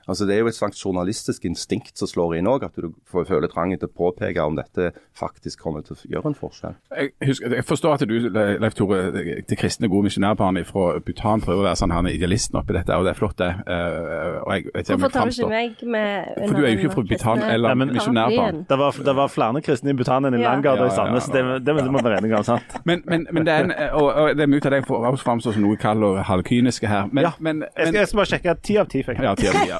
Altså 0.08 0.26
Det 0.26 0.36
er 0.36 0.40
jo 0.40 0.48
et 0.48 0.56
slags 0.56 0.80
journalistisk 0.86 1.46
instinkt 1.46 1.98
som 2.00 2.08
slår 2.08 2.38
inn 2.38 2.48
òg, 2.48 2.64
at 2.64 2.76
du 2.80 2.94
får 3.12 3.26
føle 3.28 3.48
trangen 3.52 3.80
til 3.82 3.90
å 3.90 3.94
påpeke 3.98 4.40
om 4.44 4.56
dette 4.56 4.92
faktisk 5.20 5.60
kommer 5.60 5.82
til 5.84 5.96
å 5.98 6.12
gjøre 6.14 6.32
en 6.32 6.36
forskjell. 6.38 6.76
Jeg, 6.96 7.12
husker, 7.28 7.56
jeg 7.58 7.66
forstår 7.68 7.94
at 7.98 8.06
du, 8.08 8.16
Leif 8.32 8.74
Tore, 8.78 9.02
til 9.48 9.58
kristne 9.60 9.90
gode 9.92 10.08
misjonærbarn 10.08 10.62
fra 10.70 11.00
Bhutan 11.04 11.42
prøver 11.44 11.60
å 11.64 11.68
være 11.68 11.80
sånn 11.82 11.92
her 11.92 12.08
er 12.08 12.16
idealisten 12.16 12.60
oppi 12.62 12.74
dette, 12.78 12.96
og 12.96 13.04
det 13.08 13.12
er 13.14 13.20
flott, 13.20 13.36
det. 13.42 13.50
Eh, 13.68 14.38
og 14.44 14.54
jeg, 14.56 14.66
om 14.96 15.04
Hvorfor 15.04 15.08
jeg 15.08 15.14
tar 15.18 15.26
du 15.28 15.34
ikke 15.34 15.52
meg 15.52 15.84
med 15.98 16.48
For 16.48 16.56
du 16.56 16.64
er 16.64 16.72
jo 16.72 16.78
ikke 16.80 16.94
fra 16.96 17.06
Bhutan 17.12 17.44
eller 17.52 17.76
misjonærbarn. 17.82 18.64
Det 18.70 18.78
var, 18.80 19.02
det 19.10 19.16
var 19.20 19.28
flere 19.34 19.62
kristne 19.68 19.92
i 19.92 19.98
Bhutan 20.00 20.30
enn 20.32 20.40
i 20.40 20.44
Ja. 20.48 20.56
Og 20.58 20.64
i 20.64 20.68
Ja, 20.68 20.76
ja, 20.86 20.90
Sandnes. 20.96 21.28
ja. 21.28 21.34
Det, 21.36 21.66
det, 21.68 21.76
det 21.84 21.92
må 21.92 22.00
vi 22.00 22.08
være 22.10 22.18
enige 22.24 22.38
om, 22.40 22.44
sant? 22.48 22.78
Men, 22.88 23.04
men, 23.06 23.28
men 23.32 23.46
det 23.48 23.54
er 23.54 23.68
en, 23.68 23.76
og, 24.00 24.08
og 24.14 24.32
det 24.38 24.44
er 24.48 24.52
mye 24.52 24.64
av 24.64 24.72
det 24.72 24.82
jeg 24.82 24.88
får 24.88 25.08
også 25.12 25.28
framstår 25.28 25.58
som 25.58 25.64
noe 25.68 25.78
kaldt 25.82 26.04
og 26.08 26.18
halvkyniske 26.32 26.88
her. 26.88 27.10
Men, 27.12 27.24
Ja. 27.28 27.32
men, 27.40 27.64
Jeg 27.76 27.88
skal, 27.88 28.00
jeg 28.00 28.08
skal 28.08 28.18
bare 28.24 28.32
sjekke. 28.32 28.56
Ti 28.64 28.78
av 28.82 28.88
ti 28.92 29.04
fikk 29.04 29.20
jeg. 29.20 29.26
ja, 29.28 29.36
10 29.36 29.48
av 29.48 29.54
10, 29.64 29.68
ja. 29.70 29.80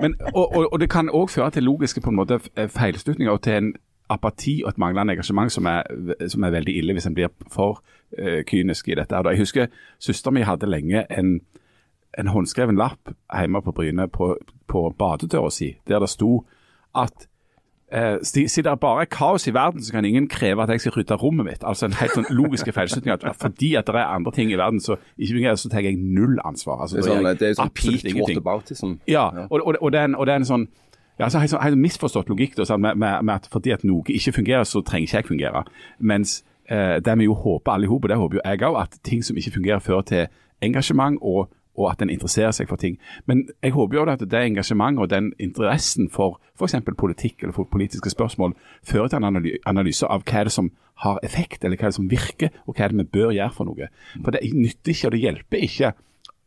Men, 0.00 0.14
og, 0.34 0.56
og, 0.56 0.72
og 0.72 0.80
det 0.80 0.90
kan 0.90 1.10
òg 1.10 1.30
føre 1.30 1.50
til 1.50 1.66
logiske 1.66 2.00
på 2.00 2.10
en 2.10 2.18
måte 2.18 2.38
feilslutninger 2.54 3.32
og 3.32 3.42
til 3.42 3.58
en 3.60 3.74
apati 4.10 4.62
og 4.64 4.68
et 4.74 4.78
manglende 4.78 5.14
engasjement 5.14 5.52
som 5.52 5.66
er, 5.66 5.82
som 6.28 6.44
er 6.44 6.52
veldig 6.54 6.76
ille 6.78 6.92
hvis 6.96 7.06
en 7.08 7.16
blir 7.16 7.32
for 7.52 7.80
uh, 8.18 8.40
kynisk 8.46 8.88
i 8.88 8.98
dette. 8.98 9.22
Jeg 9.30 9.40
husker 9.40 9.66
søsteren 9.98 10.34
min 10.34 10.48
hadde 10.48 10.68
lenge 10.68 11.06
en, 11.18 11.38
en 12.18 12.32
håndskreven 12.32 12.76
lapp 12.76 13.14
hjemme 13.32 13.62
på 13.62 13.72
Bryne 13.72 14.08
på, 14.08 14.34
på 14.68 14.88
badedøra 14.98 15.50
si, 15.50 15.74
der 15.88 16.04
det 16.04 16.10
sto 16.12 16.44
at 16.94 17.28
Eh, 17.92 18.16
Siden 18.22 18.64
det 18.64 18.80
bare 18.80 19.00
er 19.04 19.10
kaos 19.10 19.46
i 19.46 19.54
verden, 19.54 19.82
så 19.82 19.92
kan 19.92 20.04
ingen 20.04 20.28
kreve 20.28 20.62
at 20.62 20.68
jeg 20.68 20.80
skal 20.80 20.92
rydde 20.96 21.14
rommet 21.14 21.46
mitt. 21.46 21.62
Altså 21.62 21.86
en 21.86 21.92
helt 21.92 22.14
sånn 22.16 22.30
logiske 22.30 22.72
feilslutning. 22.72 23.12
At 23.14 23.36
fordi 23.40 23.74
at 23.78 23.86
det 23.86 23.94
er 23.94 24.14
andre 24.14 24.32
ting 24.32 24.50
i 24.52 24.56
verden 24.58 24.80
så 24.80 24.96
ikke 25.18 25.56
så 25.56 25.68
tar 25.68 25.84
jeg 25.84 25.96
null 26.00 26.38
ansvar. 26.44 26.80
Altså, 26.80 26.96
Det 26.96 27.04
er 27.04 27.10
sånn, 27.12 27.28
det 27.38 27.48
er 27.48 27.58
sånn 27.58 27.70
absolutt 27.70 28.04
ingenting. 28.04 28.40
whataboutism. 28.40 28.96
Ja, 29.06 29.28
og, 29.50 29.60
og, 29.60 29.76
og, 29.80 29.92
det 29.92 30.00
er 30.00 30.04
en, 30.04 30.14
og 30.14 30.26
det 30.26 30.32
er 30.32 30.42
en 30.42 30.48
sånn 30.48 30.68
ja, 31.18 31.28
så 31.28 31.38
har 31.38 31.46
sånn, 31.46 31.62
helt 31.62 31.78
misforstått 31.78 32.28
logikk 32.32 32.56
da, 32.58 32.64
sånn, 32.66 32.80
med, 32.82 32.98
med, 32.98 33.22
med 33.22 33.34
at 33.36 33.46
fordi 33.52 33.70
at 33.70 33.84
noe 33.86 34.02
ikke 34.10 34.32
fungerer, 34.34 34.64
så 34.66 34.82
trenger 34.82 35.06
ikke 35.06 35.20
jeg 35.20 35.28
fungere. 35.28 35.62
Mens 36.00 36.40
eh, 36.66 36.96
det 37.04 37.18
vi 37.20 37.28
jo 37.28 37.36
håper 37.38 37.76
alle 37.76 37.86
i 37.86 37.92
hop, 37.92 38.02
og 38.02 38.10
det 38.10 38.18
håper 38.18 38.40
jo 38.40 38.42
jeg 38.42 38.64
òg, 38.66 38.80
at 38.80 38.98
ting 39.06 39.22
som 39.22 39.38
ikke 39.38 39.54
fungerer, 39.60 39.84
fører 39.84 40.08
til 40.10 40.26
engasjement 40.64 41.20
og, 41.22 41.52
og 41.74 41.90
at 41.90 42.02
en 42.02 42.12
interesserer 42.12 42.54
seg 42.54 42.68
for 42.70 42.80
ting. 42.80 42.96
Men 43.26 43.48
jeg 43.62 43.74
håper 43.74 43.98
jo 43.98 44.06
at 44.10 44.22
det 44.22 44.40
engasjementet 44.40 45.02
og 45.02 45.10
den 45.10 45.32
interessen 45.42 46.08
for 46.12 46.38
f.eks. 46.58 46.76
politikk 46.98 47.42
eller 47.42 47.56
for 47.56 47.70
politiske 47.70 48.10
spørsmål 48.10 48.54
fører 48.86 49.08
til 49.08 49.24
en 49.24 49.42
analyse 49.66 50.06
av 50.06 50.22
hva 50.22 50.40
er 50.40 50.50
det 50.50 50.54
som 50.54 50.70
har 51.02 51.18
effekt, 51.26 51.64
eller 51.64 51.76
hva 51.76 51.88
er 51.88 51.92
det 51.92 51.98
som 51.98 52.10
virker, 52.10 52.54
og 52.66 52.76
hva 52.76 52.84
er 52.84 52.94
det 52.94 53.02
vi 53.02 53.10
bør 53.18 53.34
gjøre 53.34 53.54
for 53.56 53.66
noe. 53.66 53.90
For 54.22 54.34
det 54.34 54.44
nytter 54.54 54.94
ikke, 54.94 55.08
og 55.08 55.16
det 55.16 55.22
hjelper 55.24 55.66
ikke 55.66 55.92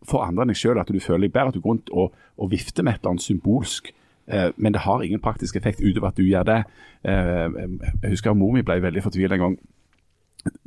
for 0.08 0.24
andre 0.24 0.46
enn 0.46 0.54
deg 0.54 0.60
selv 0.60 0.82
at 0.82 0.92
du 0.94 1.00
føler 1.04 1.28
deg 1.28 1.36
bedre, 1.36 1.52
at 1.52 1.58
du 1.58 1.64
går 1.64 1.74
rundt 1.74 1.90
og, 1.92 2.14
og 2.38 2.52
vifter 2.52 2.86
med 2.86 2.96
et 2.96 3.02
eller 3.02 3.16
annet 3.16 3.28
symbolsk. 3.28 3.92
Eh, 4.28 4.50
men 4.56 4.76
det 4.76 4.84
har 4.86 5.04
ingen 5.04 5.24
praktisk 5.24 5.56
effekt 5.60 5.82
utover 5.84 6.12
at 6.12 6.20
du 6.20 6.24
gjør 6.24 6.48
det. 6.48 6.62
Eh, 7.04 7.58
jeg 8.04 8.14
husker 8.14 8.38
mor 8.38 8.56
mi 8.56 8.64
ble 8.66 8.80
veldig 8.84 9.04
fortvilet 9.04 9.38
en 9.38 9.46
gang 9.46 9.58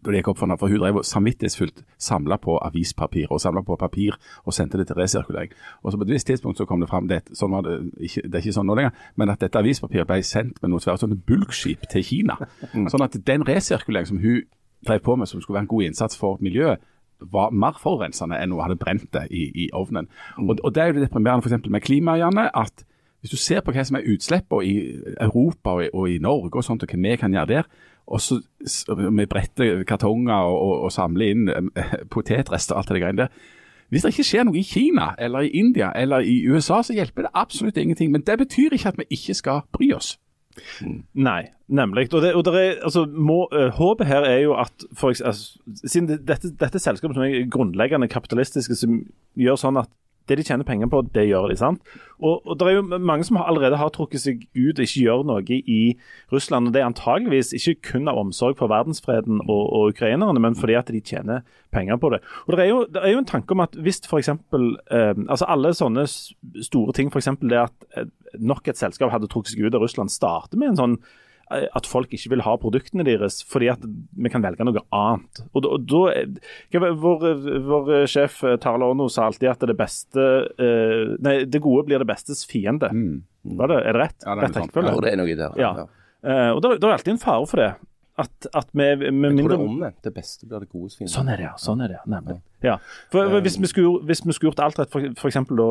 da 0.01 0.11
det 0.13 0.21
gikk 0.21 0.31
opp 0.33 0.39
for 0.41 0.47
henne, 0.47 0.59
for 0.61 0.73
hun 0.73 0.81
drev 0.81 1.01
samvittighetsfullt 1.05 1.83
samla 2.01 2.39
på 2.41 2.57
avispapir 2.65 3.33
og 3.33 3.41
samla 3.43 3.63
på 3.67 3.77
papir 3.81 4.17
og 4.45 4.55
sendte 4.57 4.81
det 4.81 4.87
til 4.89 4.97
resirkulering. 4.97 5.53
Og 5.83 5.93
så 5.93 5.99
På 5.99 6.07
et 6.07 6.15
visst 6.15 6.27
tidspunkt 6.27 6.59
så 6.59 6.65
kom 6.65 6.81
det 6.81 6.89
fram, 6.89 7.09
det, 7.09 7.23
sånn 7.37 7.53
var 7.53 7.67
det, 7.67 7.77
ikke, 8.01 8.23
det 8.25 8.35
er 8.35 8.45
ikke 8.45 8.57
sånn 8.57 8.71
nå 8.71 8.79
lenger, 8.79 8.95
men 9.17 9.33
at 9.33 9.41
dette 9.41 9.61
avispapiret 9.61 10.09
ble 10.09 10.23
sendt 10.25 10.63
med 10.63 10.73
noe 10.73 10.81
svært 10.81 11.03
sånne 11.05 11.21
bulkskip 11.29 11.85
til 11.93 12.05
Kina. 12.05 12.39
Sånn 12.89 13.05
at 13.05 13.19
den 13.27 13.45
resirkulering 13.45 14.09
som 14.09 14.23
hun 14.23 14.47
drev 14.87 15.03
på 15.05 15.17
med, 15.17 15.29
som 15.29 15.41
skulle 15.41 15.59
være 15.59 15.69
en 15.69 15.75
god 15.75 15.91
innsats 15.91 16.17
for 16.17 16.41
miljøet, 16.41 16.81
var 17.21 17.53
mer 17.53 17.77
forurensende 17.77 18.39
enn 18.41 18.55
hun 18.55 18.63
hadde 18.65 18.79
brent 18.81 19.11
det 19.13 19.27
i, 19.29 19.51
i 19.67 19.71
ovnen. 19.77 20.09
Og, 20.39 20.57
og 20.65 20.75
Det 20.75 20.83
er 20.83 20.87
jo 20.89 20.97
det 20.97 21.09
deprimerende 21.09 21.45
eksempel 21.45 21.73
med 21.75 21.85
klima, 21.85 22.17
Janne, 22.17 22.49
at 22.57 22.87
hvis 23.21 23.35
du 23.35 23.37
ser 23.37 23.61
på 23.61 23.75
hva 23.77 23.85
som 23.85 23.99
er 23.99 24.07
utslippene 24.09 24.65
i 24.65 24.77
Europa 25.21 25.75
og 25.77 25.85
i, 25.85 25.89
og 25.93 26.09
i 26.09 26.19
Norge, 26.25 26.57
og 26.57 26.65
sånt, 26.65 26.87
og 26.87 26.89
hva 26.89 27.01
vi 27.03 27.17
kan 27.21 27.35
gjøre 27.37 27.51
der, 27.51 27.69
og 28.11 28.21
så 28.21 28.41
vi 28.99 29.27
bretter 29.31 29.85
kartonger 29.89 30.35
og, 30.35 30.57
og, 30.59 30.75
og 30.87 30.93
samler 30.95 31.35
inn 31.35 31.51
eh, 31.51 31.97
potetrester 32.11 32.75
og 32.75 32.83
alt 32.83 32.95
det 32.95 33.03
greiene 33.05 33.25
der. 33.25 33.45
Hvis 33.91 34.05
det 34.05 34.13
ikke 34.15 34.27
skjer 34.27 34.45
noe 34.47 34.59
i 34.59 34.67
Kina 34.67 35.13
eller 35.19 35.47
i 35.47 35.55
India 35.59 35.91
eller 35.99 36.23
i 36.23 36.41
USA, 36.47 36.79
så 36.87 36.95
hjelper 36.95 37.27
det 37.27 37.33
absolutt 37.35 37.79
ingenting. 37.79 38.13
Men 38.15 38.23
det 38.27 38.37
betyr 38.39 38.77
ikke 38.77 38.93
at 38.93 39.01
vi 39.01 39.07
ikke 39.17 39.35
skal 39.35 39.65
bry 39.75 39.91
oss. 39.97 40.13
Nei, 41.15 41.43
nemlig. 41.71 42.09
Og, 42.15 42.23
det, 42.23 42.35
og 42.35 42.45
det 42.47 42.55
er, 42.59 42.77
altså, 42.87 43.05
må, 43.07 43.49
uh, 43.55 43.69
håpet 43.75 44.07
her 44.07 44.27
er 44.27 44.39
jo 44.45 44.55
at 44.59 44.87
for, 44.93 45.15
altså, 45.25 45.59
Siden 45.85 46.09
det, 46.09 46.21
dette, 46.29 46.53
dette 46.61 46.83
selskapet 46.83 47.19
som 47.19 47.25
er 47.27 47.51
grunnleggende 47.51 48.11
kapitalistiske, 48.11 48.79
som 48.79 49.01
gjør 49.39 49.59
sånn 49.59 49.81
at 49.83 49.91
det 50.31 50.39
de 50.39 50.47
tjener 50.47 50.67
penger 50.67 50.89
på, 50.91 51.03
det 51.15 51.27
gjør 51.29 51.51
de. 51.51 51.57
sant? 51.59 51.83
Og, 52.21 52.41
og 52.47 52.59
det 52.61 52.69
er 52.69 52.77
jo 52.77 52.99
mange 52.99 53.25
som 53.27 53.39
allerede 53.41 53.79
har 53.81 53.93
trukket 53.95 54.23
seg 54.23 54.43
ut 54.55 54.79
og 54.79 54.85
ikke 54.85 55.05
gjør 55.05 55.25
noe 55.29 55.59
i 55.59 55.81
Russland. 56.33 56.69
og 56.69 56.75
Det 56.75 56.83
er 56.83 56.89
antageligvis 56.89 57.53
ikke 57.57 57.93
kun 57.93 58.11
av 58.13 58.21
omsorg 58.21 58.59
for 58.61 58.73
verdensfreden 58.73 59.41
og, 59.47 59.63
og 59.67 59.95
ukrainerne, 59.95 60.43
men 60.43 60.59
fordi 60.59 60.77
at 60.79 60.93
de 60.93 61.01
tjener 61.01 61.43
penger 61.75 62.01
på 62.01 62.13
det. 62.15 62.21
Og 62.47 62.57
Det 62.57 62.65
er 62.65 62.71
jo, 62.71 62.85
det 62.87 63.03
er 63.03 63.15
jo 63.15 63.23
en 63.23 63.31
tanke 63.31 63.57
om 63.57 63.65
at 63.65 63.75
hvis 63.77 64.03
f.eks. 64.07 64.31
Eh, 64.31 65.15
altså 65.29 65.49
alle 65.49 65.75
sånne 65.77 66.07
store 66.07 66.97
ting, 66.97 67.11
f.eks. 67.13 67.33
det 67.43 67.65
at 67.65 67.91
eh, 67.97 68.11
nok 68.39 68.69
et 68.69 68.79
selskap 68.79 69.13
hadde 69.15 69.31
trukket 69.31 69.55
seg 69.55 69.67
ut 69.67 69.75
av 69.75 69.83
Russland, 69.83 70.13
starter 70.13 70.61
med 70.61 70.75
en 70.75 70.81
sånn 70.81 71.01
at 71.51 71.87
folk 71.91 72.13
ikke 72.15 72.31
vil 72.35 72.43
ha 72.47 72.53
produktene 72.63 73.05
deres 73.07 73.41
fordi 73.49 73.69
at 73.73 73.83
vi 73.85 74.31
kan 74.33 74.43
velge 74.45 74.65
noe 74.65 74.83
annet. 74.95 75.43
Og, 75.53 75.65
da- 75.65 75.79
vår, 77.01 77.25
vår 77.67 77.91
sjef 78.11 78.43
eh, 78.47 78.57
Tarle 78.63 78.87
Orno 78.87 79.09
sa 79.11 79.27
alltid 79.27 79.51
at 79.51 79.67
det 79.71 79.77
beste 79.79 80.27
eh, 80.59 81.17
Nei, 81.21 81.37
det 81.51 81.61
gode 81.65 81.87
blir 81.89 81.99
det 82.03 82.09
bestes 82.11 82.45
fiende. 82.49 82.91
Var 83.45 83.73
det, 83.73 83.81
er 83.87 83.93
det 83.97 84.01
rett? 84.05 84.19
Ja, 84.27 84.35
det 84.37 84.43
er 84.45 84.47
rett. 84.61 84.75
Ja, 84.77 85.01
det 85.07 85.13
er 85.15 85.21
noe 85.23 85.37
der. 85.43 85.61
Ja. 85.61 85.73
Eh, 86.21 86.51
og 86.55 86.63
det, 86.63 86.75
det 86.81 86.87
er 86.89 86.97
alltid 86.99 87.15
en 87.17 87.23
fare 87.23 87.47
for 87.49 87.63
det. 87.63 87.71
At, 88.21 88.47
at 88.53 88.69
vi 88.73 88.85
med 88.85 89.01
Jeg 89.01 89.11
tror 89.11 89.11
det 89.11 89.35
mindre 89.35 89.57
er 89.57 89.65
omvendt. 89.65 89.99
Det 90.05 90.13
beste 90.15 90.47
blir 90.49 90.63
det 90.65 90.69
godes 90.73 90.97
fiende. 90.99 91.13
Sånn 91.13 91.31
er 91.33 91.41
det, 91.41 91.47
ja. 91.47 91.53
Sånn 91.61 91.81
er 91.85 91.95
det. 91.95 92.01
Nemlig. 92.11 92.37
Ja. 92.61 92.75
For, 93.13 93.41
hvis, 93.41 93.57
vi 93.63 93.71
skulle, 93.71 94.03
hvis 94.05 94.21
vi 94.27 94.35
skulle 94.37 94.51
gjort 94.51 94.61
alt 94.67 94.81
rett, 94.83 95.17
eksempel 95.31 95.57
da 95.57 95.69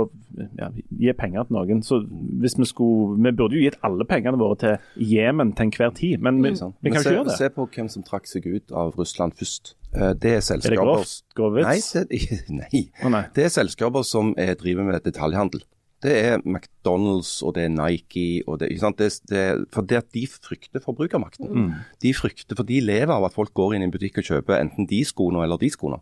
ja, 0.58 0.70
gi 1.04 1.14
penger 1.14 1.46
til 1.46 1.58
noen, 1.60 1.84
så 1.86 2.00
hvis 2.42 2.58
vi 2.58 2.66
skulle 2.66 3.20
Vi 3.20 3.34
burde 3.38 3.60
jo 3.60 3.62
gitt 3.68 3.78
alle 3.86 4.08
pengene 4.10 4.40
våre 4.42 4.58
til 4.64 5.06
Jemen 5.12 5.54
til 5.58 5.70
enhver 5.70 5.94
tid, 5.94 6.18
men 6.26 6.42
vi, 6.42 6.56
Ikke 6.56 6.72
vi 6.82 6.90
kan 6.90 6.98
Men 6.98 7.04
se, 7.04 7.10
ikke 7.10 7.18
gjøre 7.18 7.28
det. 7.30 7.38
Se 7.38 7.50
på 7.54 7.68
hvem 7.76 7.92
som 7.94 8.06
trakk 8.08 8.30
seg 8.32 8.48
ut 8.50 8.74
av 8.74 8.98
Russland 8.98 9.38
først. 9.38 9.76
Eh, 9.94 10.14
Det 10.14 10.32
er 10.34 10.40
Er 10.40 10.40
det 10.40 10.44
selskaper 10.50 10.82
grovt? 10.82 11.18
Grov 11.38 11.60
Nei, 11.62 11.78
det, 11.94 12.24
nei. 13.14 13.26
Det 13.36 13.46
er 13.46 13.54
selskaper 13.54 14.02
som 14.02 14.34
er, 14.38 14.56
driver 14.58 14.90
med 14.90 15.06
detaljhandel. 15.06 15.62
Det 16.04 16.14
er 16.16 16.38
McDonald's 16.48 17.34
og 17.44 17.56
det 17.56 17.66
er 17.66 17.74
Nike. 17.74 18.44
og 18.48 18.60
det? 18.62 18.70
Det, 18.80 19.10
det, 19.30 19.68
for 19.74 19.82
det 19.82 19.98
at 19.98 20.14
De 20.14 20.28
frykter 20.28 20.80
forbrukermakten. 20.80 21.50
Mm. 21.52 21.74
De 22.02 22.14
frykter, 22.14 22.56
for 22.56 22.64
de 22.64 22.80
lever 22.80 23.12
av 23.12 23.26
at 23.28 23.36
folk 23.36 23.54
går 23.54 23.76
inn 23.76 23.84
i 23.84 23.90
en 23.90 23.92
butikk 23.92 24.22
og 24.22 24.30
kjøper 24.30 24.62
enten 24.62 24.88
de 24.88 25.04
skoene 25.06 25.44
eller 25.44 25.60
de 25.60 25.70
skoene. 25.70 26.00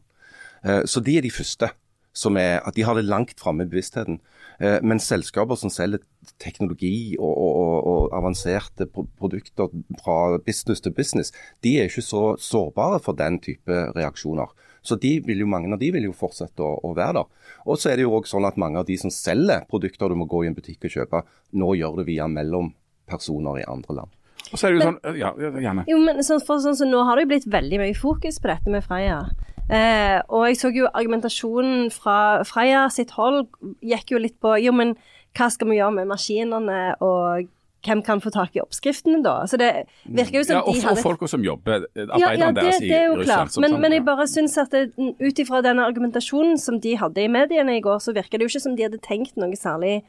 Eh, 0.64 0.84
Så 0.86 1.02
de 1.02 1.18
er 1.18 1.22
de 1.26 1.32
første 1.34 1.72
som 2.18 2.38
er 2.38 2.64
at 2.66 2.74
de 2.74 2.82
har 2.82 2.96
det 2.98 3.06
langt 3.06 3.40
framme 3.40 3.66
i 3.66 3.70
bevisstheten. 3.70 4.20
Eh, 4.60 4.80
men 4.82 5.00
selskaper 5.00 5.56
som 5.56 5.70
selger 5.70 6.02
teknologi 6.42 7.16
og, 7.20 7.30
og, 7.30 7.52
og, 7.56 7.88
og 7.88 8.16
avanserte 8.18 8.88
produkter 8.90 9.70
fra 10.04 10.38
business 10.46 10.82
til 10.82 10.96
business, 10.98 11.32
de 11.64 11.76
er 11.78 11.90
ikke 11.92 12.02
så 12.02 12.24
sårbare 12.42 13.00
for 13.06 13.14
den 13.18 13.38
type 13.40 13.84
reaksjoner. 13.98 14.50
Så 14.88 14.96
de 15.02 15.18
vil 15.26 15.44
jo, 15.44 15.50
mange 15.52 15.68
av 15.74 15.82
de 15.82 15.90
vil 15.92 16.08
jo 16.08 16.16
fortsette 16.16 16.64
å, 16.64 16.78
å 16.88 16.94
være 16.96 17.20
der. 17.20 17.56
Og 17.68 17.80
så 17.80 17.92
er 17.92 18.00
det 18.00 18.06
jo 18.06 18.14
også 18.16 18.38
sånn 18.38 18.48
at 18.48 18.60
mange 18.62 18.80
av 18.80 18.88
de 18.88 18.96
som 19.02 19.12
selger 19.12 19.66
produkter 19.68 20.12
du 20.12 20.16
må 20.20 20.30
gå 20.30 20.46
i 20.46 20.52
en 20.52 20.56
butikk 20.56 20.88
og 20.88 20.94
kjøpe, 20.94 21.24
nå 21.60 21.74
gjør 21.76 22.00
det 22.00 22.08
via 22.08 22.30
mellompersoner 22.32 23.60
i 23.64 23.68
andre 23.68 23.98
land. 24.00 24.14
Og 24.48 24.56
så 24.56 24.68
er 24.70 24.74
det 24.74 24.80
jo 24.80 24.86
sånn, 24.86 25.02
ja, 25.20 25.34
ja, 25.36 25.52
gjerne. 25.66 25.84
Jo, 25.92 25.98
men 26.00 26.24
sånn, 26.24 26.40
for 26.48 26.64
sånn 26.64 26.78
så 26.80 26.88
nå 26.88 27.04
har 27.04 27.20
det 27.20 27.26
jo 27.26 27.32
blitt 27.34 27.50
veldig 27.52 27.82
mye 27.82 27.98
fokus 27.98 28.40
på 28.40 28.52
dette 28.52 28.72
med 28.72 28.86
Freia. 28.86 29.20
Eh, 29.68 30.16
og 30.32 30.46
jeg 30.48 30.60
så 30.62 30.72
jo 30.72 30.88
argumentasjonen 30.88 31.90
fra 31.92 32.46
Freia 32.48 32.86
sitt 32.94 33.12
hold 33.18 33.50
gikk 33.84 34.14
jo 34.14 34.22
litt 34.24 34.38
på 34.40 34.54
Jo, 34.64 34.72
men 34.72 34.96
hva 35.36 35.50
skal 35.52 35.68
vi 35.68 35.82
gjøre 35.82 35.98
med 36.00 36.08
maskinene, 36.14 36.80
og 37.04 37.50
hvem 37.86 38.02
kan 38.04 38.20
få 38.22 38.32
tak 38.34 38.56
i 38.58 38.62
oppskriftene 38.64 39.22
da? 39.24 39.46
Så 39.48 39.58
det 39.62 39.70
virker 40.06 40.40
jo 40.40 40.44
som 40.44 40.56
Ja, 40.58 40.62
og, 40.66 40.76
de 40.76 40.88
og 40.90 40.98
folka 41.04 41.28
som 41.30 41.44
jobber, 41.46 41.86
ja, 41.96 42.06
arbeiderne 42.08 42.40
ja, 42.40 42.52
det, 42.52 42.64
deres 42.64 42.82
i 42.82 42.88
det 42.90 42.96
er 42.98 43.06
jo 43.06 43.16
Russland. 43.20 43.28
klart. 43.52 43.58
Men, 43.62 43.72
sånn, 43.72 43.82
men 43.82 43.92
jeg 43.98 44.06
bare 44.08 44.28
syns 44.28 44.58
at 44.58 44.74
ut 44.98 45.40
ifra 45.44 45.62
den 45.64 45.80
argumentasjonen 45.80 46.58
som 46.60 46.80
de 46.84 46.96
hadde 46.98 47.22
i 47.24 47.28
mediene 47.32 47.78
i 47.78 47.82
går, 47.86 48.00
så 48.04 48.14
virker 48.18 48.38
det 48.42 48.48
jo 48.48 48.54
ikke 48.56 48.64
som 48.66 48.76
de 48.76 48.88
hadde 48.88 49.00
tenkt 49.06 49.38
noe 49.38 49.56
særlig 49.56 50.02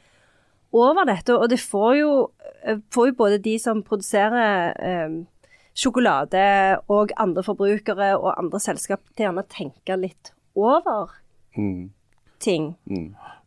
over 0.73 1.05
dette. 1.09 1.33
Og 1.37 1.49
det 1.49 1.59
får 1.61 1.95
jo, 1.99 2.11
eh, 2.65 2.77
får 2.93 3.07
jo 3.11 3.13
både 3.21 3.37
de 3.43 3.55
som 3.59 3.83
produserer 3.85 4.73
eh, 4.79 5.19
sjokolade 5.79 6.43
og 6.91 7.13
andre 7.17 7.43
forbrukere 7.45 8.11
og 8.17 8.33
andre 8.37 8.59
selskap 8.59 8.99
til 9.15 9.27
gjerne 9.27 9.45
å 9.45 9.49
tenke 9.49 9.95
litt 9.99 10.33
over 10.55 11.15
Mm. 11.57 11.89
ting. 12.39 12.75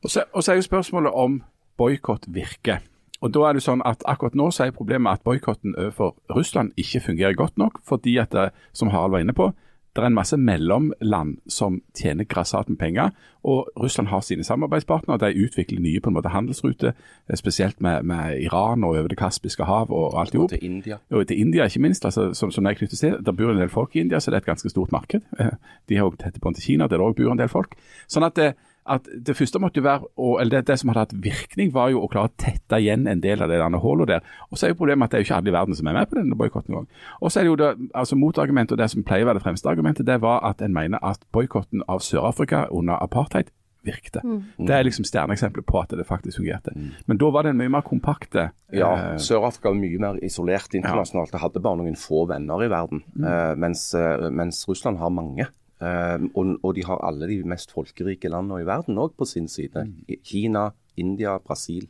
Og 0.02 0.10
så, 0.10 0.24
og 0.34 0.42
så 0.42 0.52
er 0.52 0.56
jo 0.58 0.62
spørsmålet 0.66 1.12
om 1.14 1.42
boikott 1.78 2.26
virker. 2.28 2.80
Og 3.22 3.32
da 3.34 3.48
er 3.48 3.56
det 3.56 3.64
sånn 3.64 3.84
at 3.86 4.02
Akkurat 4.08 4.34
nå 4.38 4.50
så 4.50 4.66
er 4.66 4.76
problemet 4.76 5.20
at 5.20 5.26
boikotten 5.26 5.76
overfor 5.76 6.16
Russland 6.34 6.74
ikke 6.76 7.04
fungerer 7.06 7.38
godt 7.38 7.58
nok, 7.60 7.78
fordi 7.86 8.18
at 8.18 8.34
det, 8.34 8.50
som 8.74 8.90
Harald 8.90 9.14
var 9.14 9.22
inne 9.22 9.36
på, 9.36 9.52
det 9.92 10.00
er 10.00 10.08
en 10.08 10.14
masse 10.16 10.36
mellomland 10.40 11.34
som 11.52 11.82
tjener 11.94 12.24
grassat 12.24 12.70
med 12.72 12.78
penger. 12.80 13.10
Og 13.44 13.68
Russland 13.76 14.08
har 14.08 14.22
sine 14.24 14.44
samarbeidspartnere. 14.44 15.18
De 15.20 15.44
utvikler 15.44 15.82
nye 15.84 16.00
på 16.00 16.08
en 16.08 16.16
måte 16.16 16.32
handelsruter, 16.32 16.94
eh, 17.28 17.36
spesielt 17.36 17.80
med, 17.80 18.02
med 18.02 18.40
Iran 18.40 18.84
og 18.84 18.96
over 18.96 19.08
Det 19.08 19.18
kaspiske 19.18 19.64
hav 19.64 19.92
og 19.92 20.20
alt 20.20 20.34
i 20.34 20.36
Og 20.36 20.42
hop. 20.42 20.50
til 20.50 20.64
India. 20.64 20.96
Og 21.10 21.26
til 21.26 21.40
India, 21.40 21.64
ikke 21.64 21.80
minst, 21.80 22.04
altså, 22.04 22.32
som, 22.34 22.50
som 22.50 22.66
jeg 22.66 22.76
knytter 22.76 22.96
til. 22.96 23.16
Der 23.26 23.32
bor 23.32 23.50
en 23.50 23.58
del 23.58 23.68
folk 23.68 23.96
i 23.96 24.00
India, 24.00 24.20
så 24.20 24.30
det 24.30 24.36
er 24.36 24.40
et 24.40 24.46
ganske 24.46 24.70
stort 24.70 24.92
marked. 24.92 25.20
Eh, 25.38 25.46
De 25.88 25.96
har 25.96 26.04
også 26.04 26.24
tette 26.24 26.40
bånd 26.40 26.54
til 26.54 26.64
Kina, 26.64 26.86
der 26.86 26.96
det 26.96 27.06
også 27.06 27.22
bor 27.22 27.32
en 27.32 27.38
del 27.38 27.48
folk. 27.48 27.76
Sånn 28.08 28.24
at 28.24 28.36
det, 28.36 28.54
at 28.84 29.06
det 29.26 29.36
første 29.38 29.60
måtte 29.62 29.78
jo 29.78 29.86
være, 29.86 30.08
eller 30.40 30.50
det, 30.56 30.66
det 30.66 30.78
som 30.80 30.90
hadde 30.90 31.04
hatt 31.06 31.14
virkning, 31.24 31.70
var 31.74 31.92
jo 31.92 32.02
å 32.02 32.10
klare 32.10 32.32
å 32.32 32.34
tette 32.36 32.80
igjen 32.82 33.06
en 33.06 33.22
del 33.22 33.42
av 33.42 33.48
det 33.52 33.60
hullet 33.82 34.08
der. 34.08 34.26
Og 34.50 34.58
så 34.58 34.66
er 34.66 34.74
jo 34.74 34.80
problemet 34.80 35.06
at 35.06 35.12
det 35.12 35.20
er 35.20 35.22
jo 35.22 35.28
ikke 35.30 35.38
alle 35.38 35.52
i 35.52 35.56
verden 35.58 35.78
som 35.78 35.86
er 35.86 35.98
med 36.00 36.10
på 36.10 36.18
denne 36.18 36.38
boikotten 36.38 36.74
engang. 36.74 36.88
Og 37.20 37.30
så 37.30 37.40
er 37.40 37.46
det 37.46 37.52
jo 37.52 37.56
det, 37.62 37.72
altså 37.94 38.18
motargumentet, 38.18 38.74
og 38.74 38.82
det 38.82 38.90
som 38.90 39.06
pleier 39.06 39.26
å 39.26 39.30
være 39.30 39.38
det 39.38 39.46
fremste 39.46 39.70
argumentet, 39.70 40.06
det 40.06 40.20
var 40.22 40.42
at 40.50 40.62
en 40.62 40.74
mener 40.74 41.02
at 41.02 41.22
boikotten 41.32 41.84
av 41.88 42.02
Sør-Afrika 42.02 42.66
under 42.70 42.98
apartheid 43.02 43.50
virkte. 43.82 44.20
Det 44.58 44.74
er 44.74 44.84
liksom 44.86 45.04
stjerneeksempelet 45.06 45.66
på 45.66 45.80
at 45.80 45.90
det 45.98 46.06
faktisk 46.06 46.38
fungerte. 46.38 46.70
Men 47.06 47.18
da 47.18 47.30
var 47.34 47.42
det 47.42 47.50
en 47.54 47.58
mye 47.58 47.72
mer 47.72 47.82
kompakte 47.86 48.50
Ja, 48.72 48.92
eh, 49.12 49.16
Sør-Afrika 49.18 49.68
var 49.72 49.78
mye 49.80 49.98
mer 49.98 50.20
isolert 50.24 50.74
internasjonalt. 50.74 51.32
Det 51.32 51.40
hadde 51.42 51.62
bare 51.62 51.80
noen 51.82 51.98
få 51.98 52.26
venner 52.30 52.62
i 52.62 52.68
verden. 52.70 53.02
eh, 53.18 53.54
mens, 53.56 53.94
eh, 53.94 54.30
mens 54.30 54.68
Russland 54.68 54.98
har 54.98 55.10
mange. 55.10 55.46
Eh, 55.82 56.28
og, 56.38 56.52
og 56.62 56.76
de 56.76 56.84
har 56.86 57.02
alle 57.02 57.26
de 57.30 57.40
mest 57.48 57.72
folkerike 57.74 58.30
landene 58.30 58.62
i 58.62 58.68
verden 58.68 59.00
òg 59.02 59.16
på 59.18 59.26
sin 59.26 59.48
side. 59.50 59.88
I- 60.08 60.20
Kina, 60.22 60.68
India, 60.96 61.38
Brasil. 61.42 61.88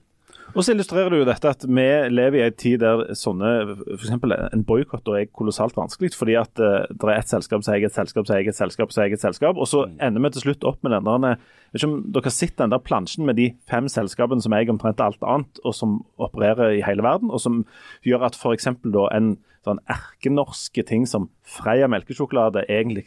Og 0.57 0.65
så 0.65 0.73
illustrerer 0.75 1.15
jo 1.17 1.25
dette 1.25 1.49
at 1.49 1.63
vi 1.65 1.85
lever 2.13 2.39
i 2.41 2.47
en 2.47 2.57
tid 2.59 2.81
der 2.83 3.03
sånne, 3.17 3.51
f.eks. 3.95 4.11
en 4.13 4.65
boikott 4.69 5.07
er 5.15 5.29
kolossalt 5.33 5.77
vanskelig, 5.79 6.11
fordi 6.19 6.35
at 6.41 6.61
uh, 6.61 6.83
det 6.89 7.09
er 7.09 7.21
et 7.21 7.31
selskap 7.31 7.65
som 7.65 7.73
eier 7.75 7.87
et 7.89 7.95
selskap 7.95 8.27
som 8.29 8.37
eier 8.37 8.51
et 8.51 8.59
selskap 8.59 8.93
som 8.93 9.05
eier 9.05 9.17
et 9.17 9.23
selskap, 9.23 9.61
og 9.61 9.69
så 9.69 9.85
ender 10.03 10.25
vi 10.25 10.33
til 10.35 10.45
slutt 10.47 10.67
opp 10.69 10.83
med 10.85 10.93
den 10.97 11.09
der 11.09 11.37
Jeg 11.37 11.73
vet 11.73 11.81
ikke 11.83 11.89
om 11.91 11.97
dere 12.17 12.29
har 12.29 12.37
sett 12.37 12.57
den 12.59 12.75
der 12.75 12.83
plansjen 12.85 13.29
med 13.29 13.39
de 13.41 13.47
fem 13.71 13.89
selskapene 13.93 14.45
som 14.45 14.57
eier 14.57 14.73
omtrent 14.73 15.01
alt 15.05 15.25
annet, 15.25 15.63
og 15.65 15.77
som 15.79 16.01
opererer 16.21 16.77
i 16.79 16.85
hele 16.85 17.05
verden, 17.07 17.33
og 17.33 17.41
som 17.41 17.63
gjør 18.05 18.29
at 18.29 18.37
f.eks. 18.37 18.69
en 18.73 19.33
sånn 19.63 19.85
erkenorske 19.95 20.85
ting 20.89 21.07
som 21.09 21.31
Freia 21.47 21.89
melkesjokolade 21.93 22.65
egentlig 22.69 23.07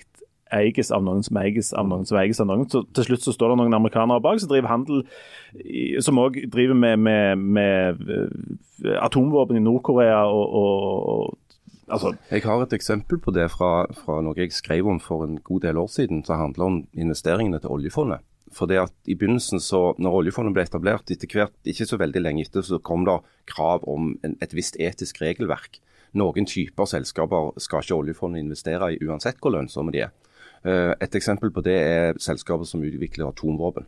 eies 0.54 0.92
av 0.94 1.04
noen 1.06 1.24
som 1.26 1.38
eies 1.42 1.72
av 1.74 1.88
noen 1.90 2.06
som 2.06 2.20
eies 2.20 2.42
av 2.42 2.50
noen. 2.50 2.68
Så 2.70 2.84
til 2.96 3.08
slutt 3.08 3.26
så 3.26 3.34
står 3.34 3.54
det 3.54 3.62
noen 3.64 3.78
amerikanere 3.78 4.24
bak 4.24 4.42
som 4.42 4.52
driver 4.52 4.72
handel, 4.72 5.02
som 6.06 6.22
òg 6.22 6.44
driver 6.54 6.78
med, 6.78 7.02
med, 7.02 7.42
med 7.58 8.06
eh, 8.12 9.00
atomvåpen 9.02 9.58
i 9.58 9.66
Nord-Korea 9.66 10.26
og, 10.28 10.46
og, 10.62 11.42
Altså, 11.86 12.16
Jeg 12.32 12.42
har 12.42 12.64
et 12.64 12.72
eksempel 12.74 13.20
på 13.22 13.30
det 13.30 13.44
fra, 13.54 13.86
fra 13.94 14.16
noe 14.26 14.34
jeg 14.40 14.56
skrev 14.58 14.88
om 14.90 14.98
for 14.98 15.22
en 15.22 15.36
god 15.38 15.68
del 15.68 15.78
år 15.78 15.92
siden, 15.94 16.24
som 16.26 16.40
handler 16.40 16.66
om 16.66 16.80
investeringene 16.98 17.60
til 17.62 17.76
oljefondet. 17.76 18.26
For 18.58 18.66
det 18.66 18.80
at 18.82 18.94
I 19.06 19.14
begynnelsen, 19.14 19.62
så, 19.62 19.94
når 20.02 20.18
oljefondet 20.24 20.56
ble 20.56 20.64
etablert, 20.66 21.12
etter 21.14 21.30
hvert, 21.30 21.54
ikke 21.62 21.86
så 21.86 22.00
veldig 22.02 22.24
lenge 22.24 22.42
etter, 22.48 22.66
så 22.66 22.80
kom 22.82 23.06
det 23.06 23.20
krav 23.54 23.86
om 23.86 24.16
en, 24.26 24.34
et 24.42 24.58
visst 24.58 24.80
etisk 24.82 25.22
regelverk. 25.22 25.78
Noen 26.18 26.50
typer 26.50 26.90
selskaper 26.90 27.54
skal 27.62 27.84
ikke 27.84 28.00
oljefondet 28.00 28.42
investere 28.42 28.94
i, 28.96 29.00
uansett 29.06 29.38
hvor 29.38 29.54
lønnsomme 29.54 29.94
de 29.94 30.08
er. 30.08 30.14
Eh, 30.66 30.94
Et 31.00 31.16
eksempel 31.20 31.52
på 31.54 31.64
det 31.66 31.76
er 31.78 32.18
selskapet 32.22 32.68
som 32.68 32.84
utvikler 32.84 33.30
atomvåpen. 33.30 33.86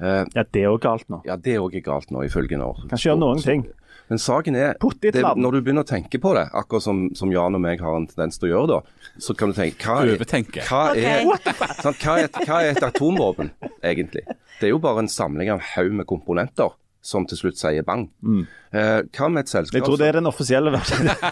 Eh, 0.00 0.24
ja, 0.34 0.44
det 0.44 0.64
er 0.64 0.72
òg 0.72 0.80
galt 0.82 1.08
nå. 1.12 1.20
Ja, 1.28 1.36
Det 1.36 1.58
òg 1.60 1.76
er 1.76 1.84
galt 1.84 2.10
nå, 2.10 2.24
ifølge 2.26 2.58
nå. 2.58 2.72
Kan 2.88 2.96
ikke 2.98 3.10
gjøre 3.12 3.22
noen 3.22 3.42
ting. 3.44 3.66
Men 4.08 4.18
saken 4.18 4.56
er, 4.58 4.74
det, 5.00 5.22
når 5.38 5.54
du 5.54 5.58
begynner 5.62 5.86
å 5.86 5.88
tenke 5.88 6.18
på 6.20 6.32
det, 6.36 6.48
akkurat 6.58 6.82
som, 6.84 7.04
som 7.16 7.30
Jan 7.32 7.54
og 7.56 7.62
meg 7.62 7.80
har 7.80 7.94
en 7.96 8.06
tendens 8.10 8.36
til 8.36 8.50
å 8.50 8.52
gjøre 8.52 8.68
da, 8.68 8.78
så 9.22 9.32
kan 9.38 9.52
du 9.52 9.56
tenke 9.56 9.86
hva 9.86 10.02
er, 10.02 10.18
hva 10.66 10.80
er, 10.98 11.22
okay. 11.30 11.68
sant, 11.84 12.02
hva 12.02 12.16
er, 12.20 12.28
hva 12.42 12.58
er 12.60 12.72
et 12.74 12.84
atomvåpen, 12.84 13.52
egentlig? 13.80 14.24
Det 14.58 14.68
er 14.68 14.74
jo 14.74 14.82
bare 14.82 15.04
en 15.04 15.08
samling 15.12 15.52
av 15.54 15.62
haug 15.76 15.94
med 16.02 16.08
komponenter 16.10 16.74
som 17.02 17.24
til 17.26 17.38
slutt 17.38 17.58
sier 17.58 17.82
bang. 17.82 18.04
Eh, 18.22 19.00
hva 19.10 19.28
med 19.28 19.42
et 19.42 19.50
selskap 19.50 19.74
Mm. 19.74 19.78
Jeg 19.80 19.86
tror 19.88 19.96
det 19.98 20.06
er 20.06 20.16
den 20.20 20.26
offisielle 20.30 20.70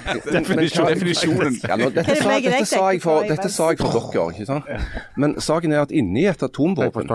Definisjonen. 0.35 1.59
Ja, 1.63 1.77
nå, 1.79 1.91
dette, 1.95 2.17
sa, 2.19 2.33
jeg 2.35 2.45
dette, 2.49 2.67
sa 2.67 2.83
jeg 2.91 3.03
for, 3.05 3.23
dette 3.29 3.49
sa 3.55 3.69
jeg 3.71 3.79
for 3.79 3.95
dere, 3.95 4.27
ikke 4.35 4.49
sant? 4.49 4.67
Men 5.17 5.37
saken 5.41 5.73
er 5.73 5.85
at 5.85 5.95
inni 5.95 6.27
et 6.27 6.43
atomvåpen 6.43 7.07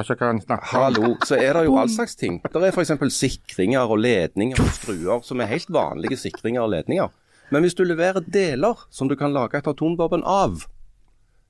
Hallo, 0.72 1.16
så 1.28 1.36
er 1.36 1.60
det 1.60 1.66
jo 1.68 1.78
all 1.82 1.92
slags 1.92 2.16
ting. 2.16 2.40
Det 2.42 2.64
er 2.64 2.72
f.eks. 2.72 2.96
sikringer 3.14 3.92
og 3.92 4.00
ledninger 4.00 4.62
og 4.62 4.72
skruer 4.80 5.22
som 5.28 5.44
er 5.44 5.52
helt 5.52 5.70
vanlige 5.70 6.18
sikringer 6.18 6.64
og 6.64 6.72
ledninger. 6.72 7.12
Men 7.52 7.62
hvis 7.62 7.76
du 7.78 7.84
leverer 7.84 8.24
deler 8.26 8.88
som 8.90 9.12
du 9.12 9.16
kan 9.20 9.34
lage 9.34 9.60
et 9.60 9.68
atomvåpen 9.68 10.24
av, 10.26 10.64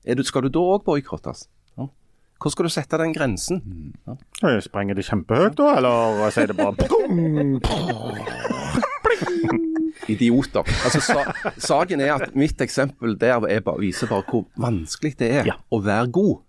er 0.04 0.18
du, 0.18 0.22
skal 0.26 0.44
du 0.46 0.52
da 0.52 0.62
òg 0.74 0.84
boikottes? 0.84 1.46
Ja. 2.36 2.42
Hvor 2.42 2.50
skal 2.52 2.64
du 2.64 2.68
sette 2.70 2.98
den 3.00 3.14
grensen? 3.16 3.62
Jeg 4.42 4.62
Sprenger 4.66 4.94
det 4.98 5.06
kjempehøyt 5.08 5.56
da, 5.56 5.70
eller 5.78 6.30
sier 6.30 6.46
det 6.46 6.56
bare 6.56 6.76
Idioter. 10.08 10.62
Altså, 10.86 11.00
sa, 11.02 11.24
saken 11.58 12.00
er 12.04 12.12
at 12.14 12.34
mitt 12.38 12.60
eksempel 12.62 13.16
der 13.18 13.40
er 13.48 13.60
bare, 13.64 13.80
viser 13.82 14.06
bare 14.10 14.22
hvor 14.28 14.44
vanskelig 14.60 15.16
det 15.18 15.30
er 15.40 15.44
Ja. 15.48 15.56
å 15.72 15.80
være 15.82 16.10
god. 16.12 16.42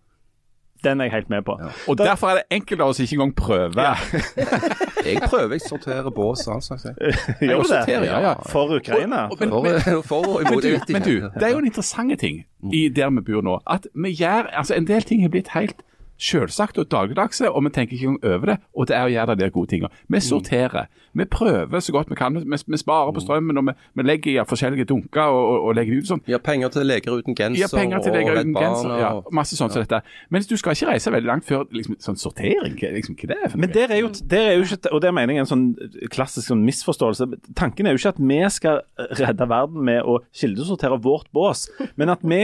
Den 0.83 1.01
er 1.01 1.05
jeg 1.05 1.11
helt 1.11 1.29
med 1.29 1.41
på. 1.47 1.59
Og 1.87 1.97
derfor 1.97 2.27
er 2.27 2.33
det 2.41 2.43
enkelte 2.51 2.83
av 2.83 2.89
oss 2.89 2.99
ikke 2.99 3.17
engang 3.17 3.35
prøver. 3.35 3.97
Jeg 5.07 5.21
prøver, 5.29 5.51
jeg 5.51 5.61
sorterer 5.61 6.09
bås 6.09 6.47
og 6.47 6.55
all 6.55 6.61
slags. 6.61 6.83
jeg. 6.85 6.93
Gjør 7.41 7.61
du 7.61 7.67
sorterer, 7.67 7.99
det? 7.99 8.07
ja, 8.09 8.19
ja. 8.19 8.33
For 8.49 8.75
Ukraina? 8.75 9.21
Men, 9.39 9.49
For, 9.49 9.63
men, 9.63 10.03
for 10.09 10.27
og 10.27 10.43
men, 10.43 10.59
du, 10.59 10.93
men 10.93 11.01
du, 11.01 11.11
det 11.39 11.43
er 11.47 11.53
jo 11.53 11.57
en 11.61 11.65
interessant 11.69 12.19
ting 12.19 12.41
i 12.73 12.87
der 12.89 13.09
vi 13.09 13.23
bor 13.31 13.45
nå. 13.45 13.59
At 13.67 13.87
vi 13.95 14.11
gjør, 14.17 14.49
altså 14.51 14.75
En 14.75 14.87
del 14.87 15.01
ting 15.07 15.21
har 15.21 15.29
blitt 15.29 15.53
helt 15.55 15.81
selvsagt 16.17 16.77
og 16.81 16.89
dagligdagse, 16.91 17.49
og 17.51 17.63
vi 17.65 17.69
tenker 17.75 17.97
ikke 17.97 18.11
engang 18.11 18.33
over 18.33 18.51
det. 18.51 18.57
Og 18.73 18.87
det 18.89 18.95
er 18.97 19.05
å 19.05 19.11
gjøre 19.13 19.35
de 19.37 19.49
gode 19.53 19.71
tingene. 19.73 19.89
Vi 20.09 20.21
sorterer. 20.23 20.89
Vi 21.17 21.25
prøver 21.25 21.79
så 21.81 21.93
godt 21.95 22.09
vi 22.11 22.17
kan. 22.17 22.35
Vi, 22.37 22.59
vi 22.67 22.77
sparer 22.77 23.13
på 23.13 23.23
strømmen, 23.23 23.57
og 23.57 23.67
vi, 23.69 23.75
vi 23.97 24.05
legger 24.05 24.31
i 24.33 24.45
forskjellige 24.47 24.87
dunker 24.89 25.33
og, 25.33 25.39
og, 25.41 25.67
og 25.69 25.77
legger 25.77 26.01
ut 26.01 26.09
sånn. 26.09 26.23
Gir 26.29 26.41
penger 26.43 26.73
til 26.73 26.87
Leger 26.87 27.17
uten 27.17 27.37
genser 27.37 27.63
ja, 27.63 27.69
penger 27.73 28.03
til 28.05 28.15
leger 28.15 28.39
uten 28.41 28.53
genser. 28.57 28.93
Ja, 29.01 29.11
masse 29.35 29.57
sånt 29.59 29.75
som 29.75 29.83
dette. 29.83 30.01
Men 30.33 30.45
du 30.47 30.55
skal 30.59 30.77
ikke 30.77 30.91
reise 30.91 31.13
veldig 31.13 31.31
langt 31.31 31.47
før 31.47 31.65
liksom, 31.73 31.97
sånn 32.03 32.19
sortering. 32.21 32.77
Liksom, 32.77 33.17
hva 33.17 33.31
det 33.31 33.39
er 33.47 33.57
Men 33.57 33.73
der 33.73 33.95
er 33.95 34.01
jo, 34.03 34.11
der 34.29 34.51
er 34.51 34.57
jo 34.57 34.67
ikke, 34.67 34.93
og 34.93 35.01
det 35.03 35.13
mener 35.15 35.35
jeg 35.35 35.43
er 35.43 35.47
en 35.47 35.51
sånn 35.51 35.65
klassisk 36.13 36.51
sånn 36.51 36.63
misforståelse. 36.67 37.29
Tanken 37.57 37.87
er 37.87 37.95
jo 37.95 38.01
ikke 38.01 38.15
at 38.15 38.21
vi 38.21 38.39
skal 38.53 38.81
redde 39.19 39.49
verden 39.49 39.83
med 39.87 40.05
å 40.05 40.19
kildesortere 40.35 40.99
vårt 41.03 41.29
bås, 41.35 41.67
men 41.99 42.13
at 42.13 42.23
vi 42.25 42.41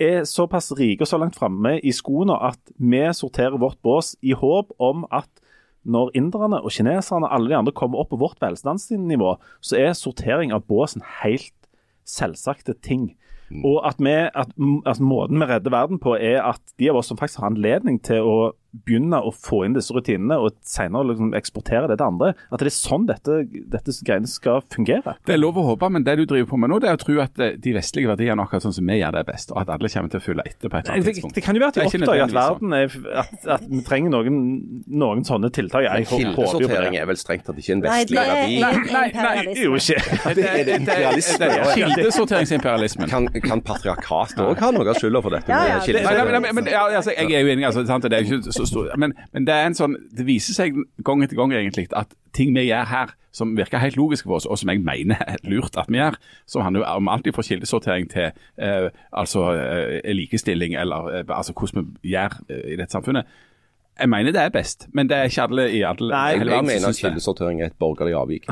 er 0.00 0.24
såpass 0.28 0.72
rike 0.74 1.04
og 1.04 1.10
så 1.10 1.18
langt 1.20 1.38
framme 1.38 1.76
i 1.82 1.92
skoene 1.94 2.36
at 2.48 2.60
vi 2.78 3.02
sorterer 3.14 3.60
vårt 3.60 3.80
bås 3.82 4.14
i 4.22 4.34
håp 4.34 4.74
om 4.82 5.06
at 5.14 5.28
når 5.84 6.14
inderne 6.16 6.62
og 6.64 6.72
kineserne 6.72 7.28
og 7.28 7.34
alle 7.34 7.52
de 7.52 7.58
andre 7.58 7.74
kommer 7.76 8.00
opp 8.00 8.10
på 8.14 8.20
vårt 8.22 8.40
velstandsnivå, 8.40 9.34
så 9.60 9.76
er 9.76 9.92
sortering 9.98 10.54
av 10.54 10.64
båsen 10.68 11.04
helt 11.20 11.52
selvsagte 12.08 12.74
ting. 12.80 13.12
Og 13.64 13.82
at, 13.86 14.00
vi, 14.00 14.12
at, 14.12 14.54
at 14.88 15.00
måten 15.04 15.38
vi 15.40 15.48
redder 15.50 15.74
verden 15.74 16.00
på, 16.00 16.16
er 16.16 16.40
at 16.42 16.62
de 16.80 16.88
av 16.90 16.98
oss 16.98 17.12
som 17.12 17.20
faktisk 17.20 17.42
har 17.42 17.52
anledning 17.52 18.00
til 18.02 18.24
å 18.24 18.36
begynne 18.84 19.20
å 19.22 19.30
få 19.30 19.62
inn 19.66 19.76
disse 19.76 19.94
rutinene 19.94 20.36
og 20.42 20.56
senere 20.66 21.12
liksom 21.12 21.34
eksportere 21.38 21.88
det 21.90 21.98
til 22.00 22.08
andre. 22.08 22.32
At 22.50 22.62
det 22.62 22.70
er 22.70 22.74
sånn 22.74 23.06
dette, 23.08 23.40
dette 23.70 23.94
greiene 24.06 24.30
skal 24.30 24.64
fungere. 24.72 25.16
Det 25.26 25.36
er 25.36 25.40
lov 25.40 25.58
å 25.60 25.66
håpe, 25.70 25.90
men 25.94 26.06
det 26.06 26.16
du 26.18 26.24
driver 26.30 26.50
på 26.50 26.60
med 26.60 26.72
nå, 26.72 26.80
det 26.82 26.90
er 26.90 26.98
å 26.98 27.02
tro 27.02 27.16
at 27.22 27.38
eh, 27.42 27.54
de 27.60 27.74
vestlige 27.76 28.10
verdiene 28.10 28.44
akkurat 28.44 28.66
sånn 28.66 28.74
som 28.76 28.90
vi 28.90 28.98
gjør 28.98 29.14
det 29.14 29.22
er 29.24 29.28
best, 29.28 29.54
og 29.54 29.62
at 29.62 29.72
alle 29.76 29.90
kommer 29.92 30.12
til 30.12 30.20
å 30.20 30.24
følge 30.24 30.46
etter 30.50 30.72
på 30.72 30.80
et 30.80 30.88
eller 30.88 30.98
annet 30.98 31.10
tidspunkt. 31.10 31.38
det 31.38 31.44
kan 31.46 31.58
jo 31.58 31.64
være 31.64 31.72
at 31.72 31.78
de 31.78 31.84
Det 31.84 31.94
er 31.94 32.04
oppdager 32.04 32.24
at 32.24 32.36
verden 32.40 32.76
er 32.78 32.98
at, 33.24 33.34
at 33.58 33.66
vi 33.70 33.82
trenger 33.86 34.14
noen, 34.14 34.40
noen 35.04 35.24
sånne 35.28 35.50
tiltak. 35.54 35.86
Jeg 35.86 36.08
Kildesortering 36.10 36.98
er 36.98 37.08
vel 37.10 37.20
strengt 37.20 37.46
tatt 37.48 37.60
ikke 37.60 37.78
en 37.78 37.84
vestlig 37.84 38.18
det 38.18 38.24
er 38.24 38.34
verdi. 38.34 38.58
Nei, 38.64 38.72
nei, 38.90 39.06
nei, 39.14 39.56
Jo, 39.64 39.76
ikke. 39.78 40.00
Det 40.34 40.44
er 40.50 40.64
det 40.66 40.78
imperialisme. 40.80 41.46
Er 41.46 41.70
Kildesorteringsimperialismen. 41.78 43.10
Kan, 43.10 43.28
kan 43.44 43.62
patriarkatet 43.64 44.40
òg 44.42 44.60
ha 44.62 44.70
noe 44.74 44.88
av 44.90 44.98
skylda 44.98 45.22
for 45.24 45.36
dette? 45.36 45.52
Ja, 45.52 45.76
ja, 45.76 45.80
Nei, 45.84 46.02
nei, 46.02 46.40
nei, 46.40 46.52
men, 46.56 46.68
ja, 46.70 46.82
altså, 46.88 47.12
jeg 47.14 47.30
er 47.30 47.44
jo 47.44 47.52
enig, 47.52 47.66
altså, 47.68 47.84
sant? 47.86 48.06
det 48.10 48.18
er 48.18 48.26
jo 48.26 48.40
ikke 48.40 48.54
så 48.56 48.63
stor, 48.70 48.90
men, 49.00 49.14
men 49.32 49.46
det 49.48 49.54
er 49.54 49.68
en 49.68 49.76
sånn, 49.78 49.96
det 50.14 50.26
viser 50.28 50.56
seg 50.56 50.80
gang 51.04 51.22
etter 51.24 51.38
gang 51.38 51.54
egentlig 51.54 51.88
at 51.96 52.14
ting 52.34 52.54
vi 52.56 52.68
gjør 52.68 52.90
her 52.90 53.14
som 53.34 53.56
virker 53.58 53.82
helt 53.82 53.96
logiske 53.98 54.28
for 54.28 54.38
oss, 54.38 54.46
og 54.46 54.58
som 54.60 54.70
jeg 54.70 54.82
mener 54.86 55.18
er 55.26 55.40
lurt 55.50 55.74
at 55.80 55.90
vi 55.90 55.98
gjør, 55.98 56.18
som 56.46 56.62
handler 56.62 56.86
om 56.86 57.10
alt 57.10 57.26
fra 57.34 57.42
kildesortering 57.42 58.06
til 58.12 58.30
eh, 58.30 58.90
altså 59.10 59.48
eh, 59.58 60.12
likestilling, 60.14 60.76
eller 60.78 61.10
eh, 61.10 61.24
altså 61.28 61.56
hvordan 61.58 61.90
vi 62.02 62.14
gjør 62.14 62.38
eh, 62.48 62.62
i 62.74 62.78
dette 62.78 62.94
samfunnet. 62.94 63.26
Jeg 63.94 64.10
mener 64.10 64.34
det 64.34 64.40
er 64.42 64.50
best, 64.50 64.88
men 64.90 65.06
det 65.06 65.16
er 65.16 65.28
ikke 65.30 65.42
alle 65.46 65.64
i 65.70 65.82
alle 65.86 66.08
Nei, 66.10 66.22
Jeg 66.32 66.38
hele 66.40 66.50
vil 66.50 66.54
verden 66.56 66.70
mene 66.72 66.88
at 66.90 66.98
kildesortering 66.98 67.60
er 67.62 67.68
et 67.70 67.76
borgerlig 67.78 68.16
avvik. 68.18 68.48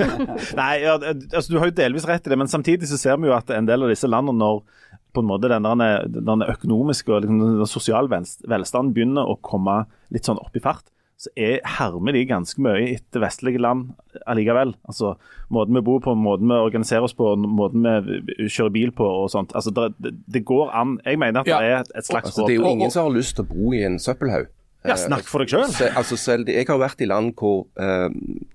Nei, 0.60 0.72
ja, 0.82 0.96
altså, 0.98 1.46
Du 1.52 1.58
har 1.58 1.70
jo 1.70 1.76
delvis 1.78 2.06
rett 2.10 2.26
i 2.26 2.32
det, 2.32 2.38
men 2.38 2.50
samtidig 2.50 2.90
så 2.90 2.98
ser 2.98 3.20
vi 3.22 3.30
jo 3.30 3.36
at 3.36 3.50
en 3.54 3.68
del 3.68 3.86
av 3.86 3.92
disse 3.92 4.10
landene, 4.10 4.38
når 4.42 4.64
på 5.12 5.22
en 5.24 5.28
måte 5.30 5.48
den, 5.50 5.62
der- 5.80 6.06
den 6.08 6.42
økonomiske 6.46 7.12
og 7.12 7.22
liksom, 7.24 7.40
den 7.58 7.66
sosiale 7.66 8.08
velst- 8.12 8.44
velstanden 8.48 8.94
begynner 8.94 9.26
å 9.28 9.38
komme 9.42 9.84
litt 10.10 10.24
sånn 10.28 10.38
opp 10.42 10.56
i 10.56 10.60
fart, 10.64 10.84
så 11.20 11.28
er, 11.36 11.58
hermer 11.76 12.14
de 12.16 12.22
ganske 12.24 12.56
mye 12.64 12.94
etter 12.94 13.20
vestlige 13.20 13.60
land 13.60 13.90
allikevel. 14.26 14.70
Altså, 14.88 15.16
Måten 15.52 15.74
vi 15.76 15.82
bor 15.84 15.98
på, 16.00 16.14
måten 16.16 16.48
vi 16.48 16.54
organiserer 16.56 17.02
oss 17.04 17.12
på, 17.18 17.34
måten 17.36 17.82
vi 17.84 18.46
kjører 18.48 18.72
bil 18.72 18.92
på 18.96 19.04
og 19.04 19.26
sånt. 19.32 19.52
Altså, 19.52 19.72
det, 19.74 20.14
det, 20.30 20.44
går 20.48 20.70
an. 20.72 20.94
Jeg 21.04 21.18
mener 21.18 21.40
at 21.42 21.46
Ja. 21.50 21.58
det 21.60 21.68
er 21.74 21.80
et, 21.98 22.06
slags 22.06 22.30
Altså, 22.30 22.46
det 22.46 22.54
er 22.56 22.62
jo 22.62 22.70
ingen 22.70 22.90
som 22.94 23.04
har 23.04 23.12
lyst 23.18 23.34
til 23.36 23.44
å 23.44 23.48
bo 23.50 23.74
i 23.74 23.82
en 23.84 23.98
søppelhaug. 23.98 24.46
Ja, 24.86 24.94
snakk 24.96 25.26
for 25.28 25.42
deg 25.44 25.50
selv. 25.52 25.74
Se, 25.76 25.90
altså 25.92 26.16
selv, 26.16 26.48
jeg 26.48 26.64
har 26.66 26.78
vært 26.80 27.02
i 27.04 27.08
land 27.10 27.34
hvor 27.36 27.66
eh, 27.76 28.08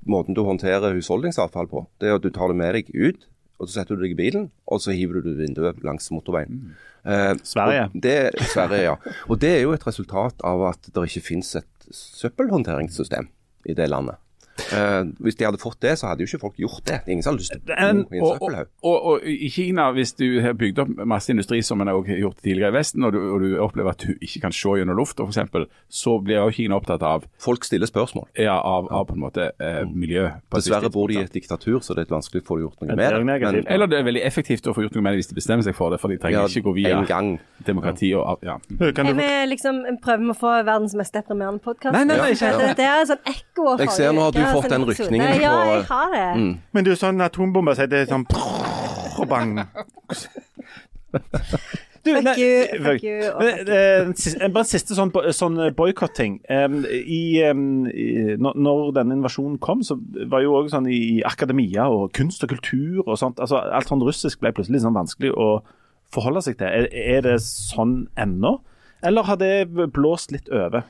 måten 0.10 0.34
du 0.34 0.42
håndterer 0.42 0.96
husholdningsavfall 0.98 1.68
på, 1.70 1.86
det 2.02 2.10
er 2.10 2.16
at 2.16 2.24
du 2.26 2.32
tar 2.34 2.48
det 2.50 2.56
med 2.58 2.74
deg 2.80 2.90
ut, 2.96 3.28
og 3.60 3.70
så 3.70 3.80
setter 3.80 3.96
du 3.96 4.04
deg 4.04 4.16
i 4.16 4.20
bilen, 4.20 4.50
og 4.68 4.82
så 4.84 4.96
hiver 4.96 5.24
du 5.24 5.32
vinduet 5.38 5.80
langs 5.86 6.10
motorveien. 6.12 6.76
Eh, 7.06 7.32
Sverige. 7.46 7.88
Det, 7.94 8.18
Sverige, 8.52 8.82
ja. 8.90 9.16
Og 9.30 9.40
det 9.42 9.54
er 9.58 9.64
jo 9.64 9.76
et 9.76 9.88
resultat 9.88 10.44
av 10.44 10.66
at 10.74 10.90
det 10.92 11.08
ikke 11.08 11.28
finnes 11.30 11.54
et 11.62 11.90
søppelhåndteringssystem 11.94 13.30
i 13.70 13.78
det 13.78 13.88
landet. 13.92 14.20
Eh, 14.72 15.04
hvis 15.20 15.36
de 15.36 15.46
hadde 15.46 15.60
fått 15.60 15.80
det, 15.84 15.98
så 16.00 16.08
hadde 16.08 16.24
jo 16.24 16.30
ikke 16.30 16.40
folk 16.46 16.56
gjort 16.62 16.86
det. 16.88 17.02
Ingen 17.12 17.24
som 17.26 17.34
har 17.34 17.40
lyst 17.42 17.52
til 17.52 17.60
å 17.60 17.66
bo 17.66 17.74
i 17.76 17.88
en 17.90 17.98
Og, 18.06 18.14
og, 18.22 18.38
søppelhaug. 18.40 18.68
og, 18.84 19.06
og 19.12 19.26
i 19.28 19.50
Kina, 19.52 19.90
hvis 19.92 20.14
du 20.16 20.26
har 20.42 20.54
bygd 20.56 20.80
opp 20.80 20.94
masse 21.06 21.30
industri 21.34 21.60
som 21.62 21.82
en 21.84 21.88
har 21.92 22.00
gjort 22.22 22.38
tidligere 22.44 22.72
i 22.72 22.78
Vesten, 22.78 23.04
og 23.04 23.12
du, 23.14 23.20
og 23.36 23.42
du 23.44 23.58
opplever 23.60 23.92
at 23.92 24.06
du 24.06 24.14
ikke 24.24 24.42
kan 24.46 24.56
se 24.56 24.70
gjennom 24.80 24.96
lufta 24.98 25.26
f.eks., 25.28 25.68
så 25.90 26.16
blir 26.24 26.40
jo 26.40 26.52
Kina 26.56 26.78
opptatt 26.80 27.04
av, 27.04 27.26
Folk 27.40 27.64
stiller 27.68 27.86
spørsmål. 27.92 28.30
ja, 28.40 28.56
av, 28.62 28.88
av 28.92 29.06
på 29.10 29.14
en 29.18 29.20
måte 29.26 29.50
eh, 29.60 29.84
miljø. 29.92 30.30
på 30.50 30.58
Dessverre 30.62 30.90
bor 30.90 31.08
de 31.12 31.20
i 31.20 31.24
et 31.26 31.34
diktatur, 31.36 31.80
så 31.84 31.94
det 31.94 32.08
er 32.08 32.14
vanskelig 32.16 32.42
å 32.44 32.48
få 32.48 32.60
gjort 32.64 32.80
noe 32.82 32.96
med 32.96 32.98
det 32.98 33.10
er. 33.12 33.62
Eller 33.76 33.88
det 33.92 34.00
er 34.00 34.08
veldig 34.08 34.24
effektivt 34.24 34.68
å 34.72 34.74
få 34.74 34.86
gjort 34.88 34.96
noe 34.96 35.04
med 35.04 35.14
det 35.14 35.24
hvis 35.24 35.32
de 35.34 35.36
bestemmer 35.36 35.64
seg 35.68 35.76
for 35.76 35.92
det, 35.92 36.00
for 36.02 36.08
de 36.14 36.18
trenger 36.18 36.40
Ja, 36.40 36.48
ikke 36.48 36.64
gå 36.70 36.74
via 36.80 37.04
demokrati 37.66 38.14
og 38.16 38.40
ja. 38.46 38.58
Kan 38.96 39.06
du, 39.10 39.14
vi 39.18 39.28
liksom 39.52 39.84
prøver 40.04 40.24
med 40.26 40.36
å 40.36 40.40
få 40.40 40.52
verdens 40.66 40.96
mest 40.98 41.14
deprimerende 41.16 41.62
podkast? 41.64 41.94
Nei, 41.96 42.04
nei, 42.08 42.18
nei, 42.20 42.32
ikke- 42.36 42.54
Det, 42.56 42.72
det 42.78 42.86
er 42.86 43.00
en 43.02 43.08
sånn 43.12 43.24
ekko 43.32 43.68
av 43.74 43.80
Jeg 43.84 43.92
ser 43.96 44.14
nå 44.16 44.22
har 44.26 44.32
du 44.32 44.40
forrige 44.46 44.62
fått 44.62 44.72
sånn 44.72 44.86
den 44.86 44.90
rykningen 44.90 45.28
på 45.36 45.42
Ja, 45.42 45.56
jeg 45.74 45.84
har 45.90 46.12
det. 46.16 46.58
men 46.74 46.84
du, 46.84 46.92
sånn 46.96 47.22
atombombe, 47.22 47.76
så 47.76 47.84
er 47.84 47.88
det 47.88 48.08
sånn 48.10 48.26
bang. 49.30 49.60
Du, 52.06 52.12
Fuck 52.14 52.24
nei, 52.28 52.34
you, 52.38 52.66
fuck 52.86 53.02
you, 53.02 53.14
og 53.32 53.40
fuck 53.42 53.62
you. 53.66 53.74
eh, 53.74 54.10
sist- 54.14 54.38
eh, 54.40 54.50
Bare 54.54 54.62
en 54.62 54.70
siste 54.70 54.94
sånn, 54.94 55.10
sånn 55.34 55.56
boikotting. 55.74 56.36
Um, 56.54 56.76
um, 56.86 57.88
når, 58.62 58.92
denne 58.94 59.16
invasjonen 59.18 59.58
kom, 59.60 59.82
så 59.82 59.98
var 60.30 60.44
jo 60.44 60.54
også 60.60 60.76
sånn 60.76 60.90
i 60.94 61.24
akademia 61.26 61.88
og 61.90 62.12
kunst 62.14 62.44
og 62.46 62.50
kultur 62.54 63.02
og 63.08 63.18
sånt. 63.18 63.40
altså 63.42 63.58
Alt 63.74 63.90
sånn 63.90 64.04
russisk 64.06 64.40
ble 64.44 64.52
plutselig 64.54 64.84
sånn 64.86 64.94
vanskelig 64.94 65.32
å 65.34 65.64
forholde 66.14 66.44
seg 66.46 66.60
til. 66.60 66.68
Er, 66.68 66.86
er 66.94 67.22
det 67.26 67.40
sånn 67.42 68.08
ennå, 68.22 68.60
eller 69.02 69.24
har 69.24 69.38
det 69.42 69.68
blåst 69.92 70.32
litt 70.32 70.48
over? 70.54 70.84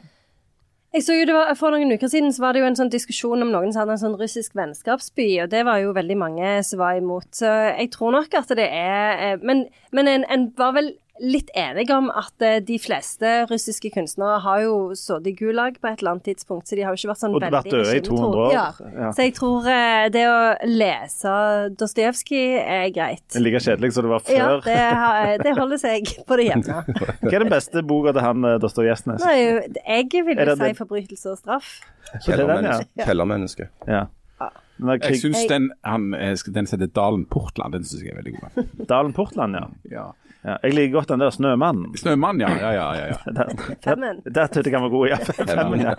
Jeg 0.96 1.04
så 1.04 1.16
jo 1.18 1.24
det 1.28 1.34
var, 1.36 1.50
For 1.60 1.76
noen 1.76 1.92
uker 1.92 2.08
siden 2.08 2.32
så 2.32 2.46
var 2.46 2.56
det 2.56 2.62
jo 2.62 2.68
en 2.70 2.78
sånn 2.80 2.92
diskusjon 2.94 3.44
om 3.44 3.50
noen 3.52 3.74
som 3.74 3.82
hadde 3.82 3.98
en 3.98 4.04
sånn 4.06 4.20
russisk 4.20 4.54
vennskapsby, 4.56 5.26
og 5.44 5.50
det 5.52 5.66
var 5.68 5.82
jo 5.84 5.92
veldig 5.96 6.16
mange 6.22 6.52
som 6.64 6.80
var 6.80 6.96
imot. 7.02 7.28
Så 7.36 7.50
jeg 7.68 7.90
tror 7.92 8.16
nok 8.16 8.38
at 8.40 8.54
det 8.56 8.70
er 8.72 9.26
eh, 9.26 9.42
Men, 9.44 9.66
men 9.92 10.08
en, 10.08 10.24
en 10.32 10.46
var 10.56 10.72
vel 10.78 10.94
litt 11.24 11.50
enig 11.56 11.88
om 11.96 12.10
at 12.12 12.44
eh, 12.44 12.58
de 12.66 12.76
fleste 12.82 13.30
russiske 13.50 13.92
kunstnere 13.94 14.40
har 14.44 14.64
jo 14.66 14.76
sittet 14.98 15.30
i 15.32 15.34
Gulag 15.40 15.78
på 15.80 15.88
et 15.88 16.02
eller 16.02 16.16
annet 16.16 16.26
tidspunkt, 16.28 16.68
så 16.68 16.76
de 16.76 16.84
har 16.84 16.92
jo 16.92 17.00
ikke 17.00 17.12
vært 17.14 17.22
sånn 17.22 17.38
Og 17.38 17.46
vært 17.46 17.70
døde 17.72 17.94
i 17.96 18.02
200 18.04 18.42
år. 18.44 18.56
Ja. 18.56 18.66
Ja. 18.96 19.12
Så 19.16 19.28
jeg 19.28 19.36
tror 19.38 19.70
eh, 19.72 20.08
det 20.12 20.26
å 20.28 20.40
lese 20.68 21.36
Dostojevskij 21.80 22.60
er 22.60 22.90
greit. 22.96 23.24
Det 23.32 23.40
er 23.40 23.46
like 23.46 23.64
kjedelig 23.64 23.94
som 23.96 24.08
det 24.08 24.12
var 24.12 24.34
Ja, 24.36 24.50
før. 24.50 24.66
det, 24.68 24.82
har, 25.04 25.32
det 25.46 25.56
holder 25.62 25.82
seg 25.86 26.12
på 26.28 26.40
det 26.42 26.50
jevne. 26.50 26.82
Hva 27.24 27.32
er 27.32 27.48
den 27.48 27.54
beste 27.54 27.86
boka 27.88 28.16
til 28.16 28.28
han 28.28 28.52
eh, 28.52 28.58
Dostojevskij? 28.66 29.24
Jeg 29.86 30.28
vil 30.28 30.44
jo 30.44 30.60
si 30.60 30.76
'forbrytelse 30.82 31.32
og 31.32 31.40
straff'. 31.40 31.74
er 32.12 32.20
ja. 32.20 32.26
Kjellermenneske. 32.28 33.06
Kjellermenneske. 33.06 33.72
Ja. 33.88 34.06
Jeg 34.76 35.22
syns 35.22 35.46
den, 35.48 35.70
han, 35.88 36.14
eh, 36.14 36.36
den 36.52 36.68
som 36.68 36.80
heter 36.80 36.92
Dalen 36.92 37.24
Portland, 37.32 37.74
den 37.74 37.88
syns 37.88 38.04
jeg 38.04 38.12
er 38.12 38.20
veldig 38.20 38.36
god. 38.42 38.88
Dalen 38.90 39.14
Portland, 39.16 39.56
ja. 39.56 39.68
Ja. 39.92 40.08
Ja. 40.46 40.58
Jeg 40.64 40.74
liker 40.78 40.94
godt 41.00 41.10
den 41.10 41.24
der 41.26 41.34
Snømannen. 41.36 41.98
Snømann, 41.98 42.42
ja. 42.42 42.50
ja, 42.62 42.72
ja, 42.72 42.88
ja, 43.00 43.06
ja. 43.14 43.18
Der, 43.38 43.76
Femmen. 43.84 44.22
der 44.36 44.48
trodde 44.48 44.70
jeg 44.70 44.80
han 44.80 44.84
var 44.84 44.94
god, 44.94 45.08
ja. 45.08 45.18
Femmen, 45.56 45.82
ja. 45.82 45.94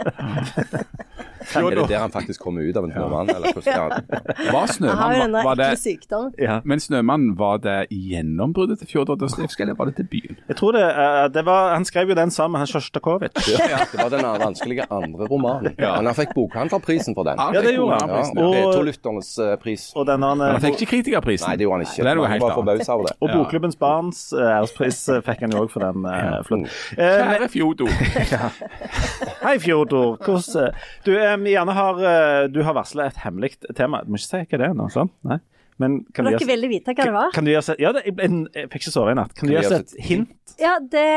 Er 1.55 1.71
det 1.71 1.89
der 1.89 1.99
han 2.03 2.11
faktisk 2.11 2.41
kommer 2.43 2.63
ut 2.67 2.77
av 2.77 2.85
en 2.85 2.93
snømann? 2.93 3.29
Eller 3.31 3.53
hvordan? 3.53 4.03
Ja. 4.11 4.53
Var 4.57 4.67
Snømann 4.67 5.33
var, 5.33 5.45
var 5.45 5.55
det, 5.61 5.69
ja. 6.43 6.61
Men 6.65 6.81
Snømann, 6.81 7.37
var 7.39 7.59
det 7.63 7.77
gjennombruddet 7.91 8.79
til 8.81 8.89
Fjodor 8.91 9.17
Dostojevskij, 9.21 9.63
eller 9.67 9.75
var 9.79 9.91
det 9.91 10.07
byen? 10.11 10.37
Jeg 10.49 10.57
tror 10.59 10.73
det, 10.77 10.83
eh, 10.83 11.29
det 11.35 11.45
var, 11.47 11.75
Han 11.75 11.85
skrev 11.85 12.09
jo 12.09 12.15
den 12.19 12.31
sammen 12.31 12.53
med 12.57 12.65
han 12.65 12.71
Sjostakovitsj. 12.71 13.53
Ja, 13.71 13.79
det 13.93 14.01
var 14.03 14.11
den 14.11 14.25
vanskelige 14.43 14.87
andre 14.91 15.27
romanen. 15.31 15.75
Men 15.79 16.07
han 16.11 16.15
fikk 16.19 16.35
bokhandlerprisen 16.35 17.15
for 17.15 17.25
den. 17.29 17.39
Ja, 17.39 17.63
det 17.63 17.75
gjorde 17.77 18.01
han. 18.01 18.11
Ja, 18.11 18.45
Og- 18.47 18.55
P2-lytternes 18.57 19.31
eh, 19.43 19.57
pris. 19.63 19.93
Og 19.97 20.07
denne 20.09 20.33
han 20.37 20.61
fikk 20.61 20.81
ikke 20.83 20.91
kritikerprisen. 20.97 21.49
Nei, 21.49 21.57
det 21.57 21.67
gjorde 21.69 21.79
han 21.81 21.87
ikke. 21.87 22.03
Det 22.03 22.31
Han 22.33 22.41
var 22.41 22.55
forbausa 22.61 22.93
over 22.95 23.07
det. 23.11 23.17
og. 23.21 23.31
Bokklubbens 23.37 23.77
barns 23.77 24.33
eh, 24.33 24.53
ærespris 24.61 25.03
fikk 25.27 25.41
han 25.47 25.51
jo 25.57 25.65
òg 25.67 25.71
for 25.71 25.81
den. 25.87 26.03
men- 26.03 26.67
Kjære 26.97 27.49
Fjodor. 27.53 27.91
Hei, 29.47 29.59
Fjodor. 29.63 30.17
Hvordan 30.23 30.73
Du, 31.07 31.13
vi 31.45 31.53
gjerne 31.55 31.75
har, 31.77 32.01
eh, 32.01 32.47
du 32.49 32.63
har 32.63 32.75
varsla 32.77 33.07
et 33.11 33.17
hemmelig 33.25 33.57
tema. 33.77 34.03
Du 34.05 34.11
må 34.13 34.21
ikke 34.21 34.29
si 34.31 34.41
hva 34.45 34.59
det 34.63 34.69
er 34.71 34.75
nå, 34.79 34.89
sant? 34.93 35.13
Nei? 35.27 35.39
Men 35.79 35.99
kan 36.17 36.25
du 36.25 36.31
dere 36.33 36.47
ville 36.49 36.69
vite 36.71 36.95
hva 36.97 37.05
det 37.05 37.13
var? 37.13 37.33
kan 37.37 37.45
du 37.45 37.51
gi 37.51 37.57
oss 37.59 37.69
Ja, 37.79 37.91
det, 37.93 38.07
jeg, 38.09 38.17
jeg 38.17 38.71
fikk 38.73 38.87
ikke 38.87 38.93
sove 38.95 39.13
i 39.13 39.19
natt. 39.19 39.35
Kan 39.37 39.51
du 39.51 39.53
gi 39.53 39.61
Kan 39.61 39.67
oss 39.67 39.69
du 39.69 39.75
gi 39.77 39.83
oss 39.83 39.93
et 39.93 40.09
hint? 40.09 40.55
Ja, 40.63 40.79
det 40.81 41.09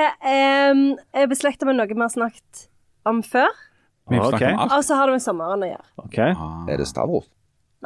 um, 0.75 0.82
er 1.15 1.29
beslekta 1.32 1.67
med 1.69 1.79
noe 1.79 1.88
vi 1.88 1.95
har 2.01 2.12
snakket 2.12 2.65
om 3.08 3.21
før. 3.23 3.53
Alt. 4.10 4.41
Og 4.73 4.84
så 4.84 4.97
har 4.97 5.08
det 5.08 5.19
med 5.19 5.23
sommeren 5.23 5.63
å 5.63 5.69
gjøre. 5.69 5.86
OK. 6.03 6.17
Er 6.19 6.82
det 6.82 6.88
Stavros? 6.89 7.29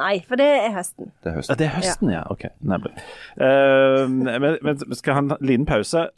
Nei, 0.00 0.16
for 0.26 0.40
det 0.40 0.48
er 0.64 0.72
høsten. 0.74 1.12
Det 1.22 1.30
er 1.30 1.36
Ja, 1.36 1.38
høsten. 1.38 1.58
det 1.60 1.66
er 1.68 1.74
høsten, 1.76 2.10
ja. 2.10 2.22
OK. 2.32 2.48
Nemlig. 2.66 2.90
Uh, 3.38 4.08
men, 4.10 4.56
men 4.64 4.82
skal 4.98 5.20
han 5.20 5.30
ha 5.30 5.38
en 5.38 5.46
liten 5.46 5.68
pause? 5.68 6.08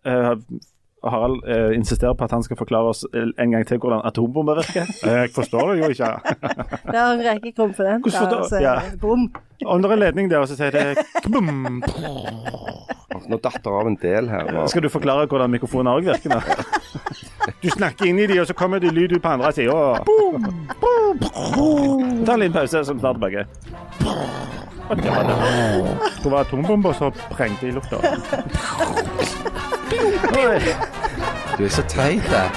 Eh, 1.06 1.10
Harald 1.12 1.42
eh, 1.48 1.76
insisterer 1.76 2.14
på 2.14 2.24
at 2.24 2.30
han 2.30 2.42
skal 2.42 2.56
forklare 2.56 2.90
oss 2.92 3.04
eh, 3.14 3.28
en 3.42 3.50
gang 3.54 3.66
til 3.66 3.78
hvordan 3.78 4.02
atombomber 4.04 4.54
virker. 4.60 4.86
Jeg 5.22 5.30
forstår 5.34 5.72
det 5.72 5.78
jo 5.82 5.90
ikke. 5.94 6.10
Det 6.92 6.98
er 6.98 7.12
en 7.12 7.24
rekke 7.30 7.52
komponenter, 7.56 8.36
Altså, 8.36 8.60
Ja. 8.60 8.80
bom. 9.00 9.28
Om 9.66 9.82
det 9.82 9.88
er 9.90 9.94
en 9.94 9.98
ledning 9.98 10.30
der, 10.30 10.44
så 10.46 10.56
sier 10.56 10.70
det 10.70 10.98
kabum. 11.24 11.82
Nå 13.26 13.38
datt 13.40 13.62
det 13.64 13.72
av 13.72 13.86
en 13.88 13.96
del 14.02 14.28
her. 14.28 14.50
Og... 14.52 14.68
Skal 14.68 14.82
du 14.84 14.90
forklare 14.92 15.26
hvordan 15.26 15.50
mikrofonen 15.50 15.88
òg 15.94 16.04
virker? 16.10 16.34
nå? 16.36 16.40
Du 17.62 17.68
snakker 17.70 18.08
inn 18.10 18.18
i 18.18 18.26
de, 18.26 18.40
og 18.42 18.46
så 18.48 18.54
kommer 18.58 18.80
det 18.82 18.90
lyd 18.92 19.12
ut 19.16 19.22
på 19.22 19.28
andre 19.30 19.52
sida. 19.54 20.02
Ta 22.26 22.34
en 22.34 22.40
liten 22.42 22.52
pause, 22.52 22.82
så 22.84 22.96
snart 22.98 23.20
tilbake. 23.20 23.46
Og 24.90 24.96
det 24.96 25.10
var 25.10 25.22
det. 25.30 25.36
Det 26.24 26.32
var 26.32 26.40
atombomber 26.40 26.92
som 26.98 27.12
prengte 27.30 27.68
i 27.68 27.70
lufta. 27.74 27.96
Du 31.58 31.64
er 31.64 31.68
så 31.68 31.82
teit, 31.88 32.22
jeg. 32.30 32.50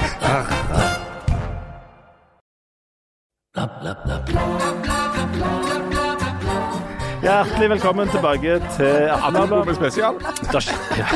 Hjertelig 7.23 7.69
velkommen 7.69 8.07
tilbake 8.07 8.59
til 8.77 9.09
Atombombe 9.11 9.75
spesial. 9.75 10.15
Ja. 10.97 11.07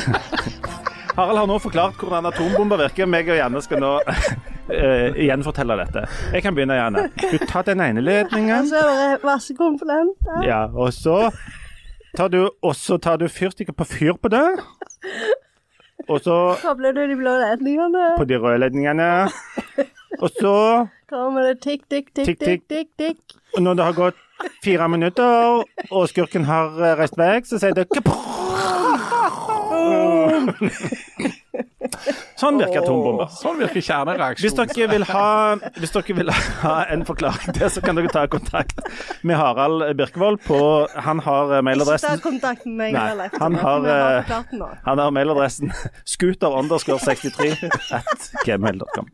Harald 1.18 1.38
har 1.38 1.48
nå 1.48 1.60
forklart 1.62 2.00
hvordan 2.02 2.26
atombomber 2.26 2.80
virker. 2.82 3.06
Meg 3.08 3.30
og 3.30 3.38
Janne 3.38 3.62
skal 3.62 3.84
nå 3.84 3.92
uh, 4.02 5.20
gjenfortelle 5.20 5.78
dette. 5.84 6.06
Jeg 6.34 6.44
kan 6.46 6.56
begynne, 6.58 6.80
gjerne. 6.80 7.06
Du 7.32 7.38
tar 7.48 7.68
den 7.68 7.84
ene 7.86 8.02
ledningen, 8.02 8.68
Så 8.72 8.82
er 8.82 8.96
det 9.02 9.24
vassekomponenter. 9.28 10.42
ja, 10.48 10.66
og 10.74 10.94
så 10.94 11.30
tar 12.18 12.28
du, 12.34 12.50
og 12.62 12.76
så 12.76 12.98
tar 12.98 13.18
du 13.22 13.28
fyrstikker 13.30 13.74
på 13.78 13.86
fyr 13.86 14.18
på 14.22 14.32
det. 14.34 14.46
Og 16.10 16.20
så 16.26 16.36
Kobler 16.62 16.92
du 16.92 17.02
de 17.08 17.16
blå 17.16 17.32
ledningene. 17.40 18.04
på 18.18 18.26
de 18.28 18.36
røde 18.42 18.60
ledningene. 18.60 19.08
Og 20.20 20.30
så 20.40 20.56
Kommer 21.10 21.42
det 21.48 21.62
tikk, 21.62 21.84
tikk, 21.90 22.10
tikk, 22.16 22.40
Tikk, 22.40 22.64
tikk, 22.70 22.88
tikk. 22.98 23.18
Og 23.56 23.62
når 23.64 23.74
det 23.78 23.86
har 23.86 23.94
gått 23.94 24.20
fire 24.64 24.88
minutter, 24.90 25.64
og 25.92 26.08
skurken 26.10 26.44
har 26.50 26.74
eh, 26.82 26.96
reist 27.00 27.18
vekk, 27.20 27.46
så 27.48 27.60
sier 27.62 27.76
det 27.78 27.86
Sånn 32.40 32.60
virker 32.60 32.82
atombomber. 32.82 33.32
Sånn 33.34 33.60
virker 33.62 34.42
Hvis 34.42 34.56
dere, 34.58 34.88
vil 34.92 35.06
ha, 35.10 35.28
hvis 35.80 35.94
dere 35.96 36.18
vil 36.18 36.32
ha 36.64 36.76
en 36.94 37.06
forklaring 37.08 37.54
til 37.54 37.62
det, 37.64 37.72
så 37.76 37.84
kan 37.86 38.00
dere 38.00 38.12
ta 38.14 38.26
kontakt 38.32 38.82
med 39.24 39.40
Harald 39.40 39.86
Birkevold 40.00 40.42
på 40.48 40.60
Han 41.08 41.24
har 41.24 41.56
mailadressen 41.66 42.18
Ikke 42.18 42.24
ta 42.24 42.30
kontakt 42.30 42.66
med 42.68 42.94
meg. 42.94 42.98
Nei, 42.98 43.30
han 43.40 43.58
har, 43.62 43.88
har 43.88 44.22
eh. 44.28 44.78
Han 44.88 45.02
har 45.02 45.12
mailadressen 45.16 45.74
scooter 46.06 46.56
underscore 46.60 47.00
63 47.00 47.70
at 48.00 48.30
gmail.com. 48.46 49.12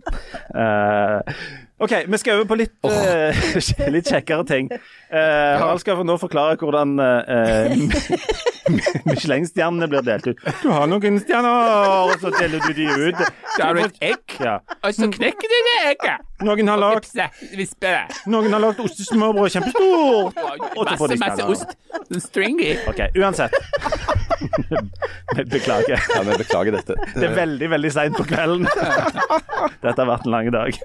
Eh, 0.56 1.36
OK, 1.80 1.94
vi 2.08 2.18
skal 2.18 2.40
over 2.40 2.48
på 2.50 2.58
litt, 2.60 2.74
eh, 2.84 3.90
litt 3.96 4.10
kjekkere 4.12 4.44
ting. 4.48 4.68
Uh, 5.10 5.60
Harald 5.62 5.80
skal 5.80 6.02
nå 6.04 6.18
forklare 6.20 6.58
hvordan 6.60 7.00
uh, 7.00 7.72
Michelin-stjernene 9.10 9.88
blir 9.90 10.04
delt 10.06 10.28
ut. 10.28 10.42
Du 10.62 10.68
har 10.74 10.90
noen 10.92 11.22
stjerner, 11.24 12.10
og 12.10 12.18
så 12.22 12.34
deler 12.36 12.60
du 12.68 12.74
de 12.76 12.90
ut. 13.10 13.24
Da 13.56 13.70
har 13.70 13.80
du 13.80 13.86
et 13.86 14.04
egg, 14.12 14.36
Ja. 14.44 14.60
og 14.84 14.92
så 14.96 15.08
knekker 15.14 15.50
du 15.54 15.58
det 15.70 15.78
egget. 15.94 16.26
Noen 16.44 16.70
har 16.72 16.80
lagd 16.80 17.08
noen 18.32 18.54
har 18.54 18.62
lagd 18.64 18.80
ostesmørbrød 18.84 19.56
kjempestort. 19.56 20.38
Og 20.76 20.84
så 20.88 20.96
får 21.00 21.14
de 21.14 21.18
Masse, 21.20 21.48
ost. 21.52 21.76
Stringy. 22.28 22.76
OK, 22.88 23.02
uansett. 23.20 23.56
Beklager. 25.52 26.00
Ja, 26.16 26.22
vi 26.24 26.38
beklager 26.38 26.72
dette. 26.78 26.96
Det 27.16 27.28
er 27.28 27.36
veldig, 27.36 27.70
veldig 27.76 27.92
seint 27.92 28.16
på 28.18 28.24
kvelden. 28.30 28.68
Dette 29.84 29.96
har 30.00 30.08
vært 30.10 30.28
en 30.28 30.34
lang 30.34 30.52
dag. 30.54 30.80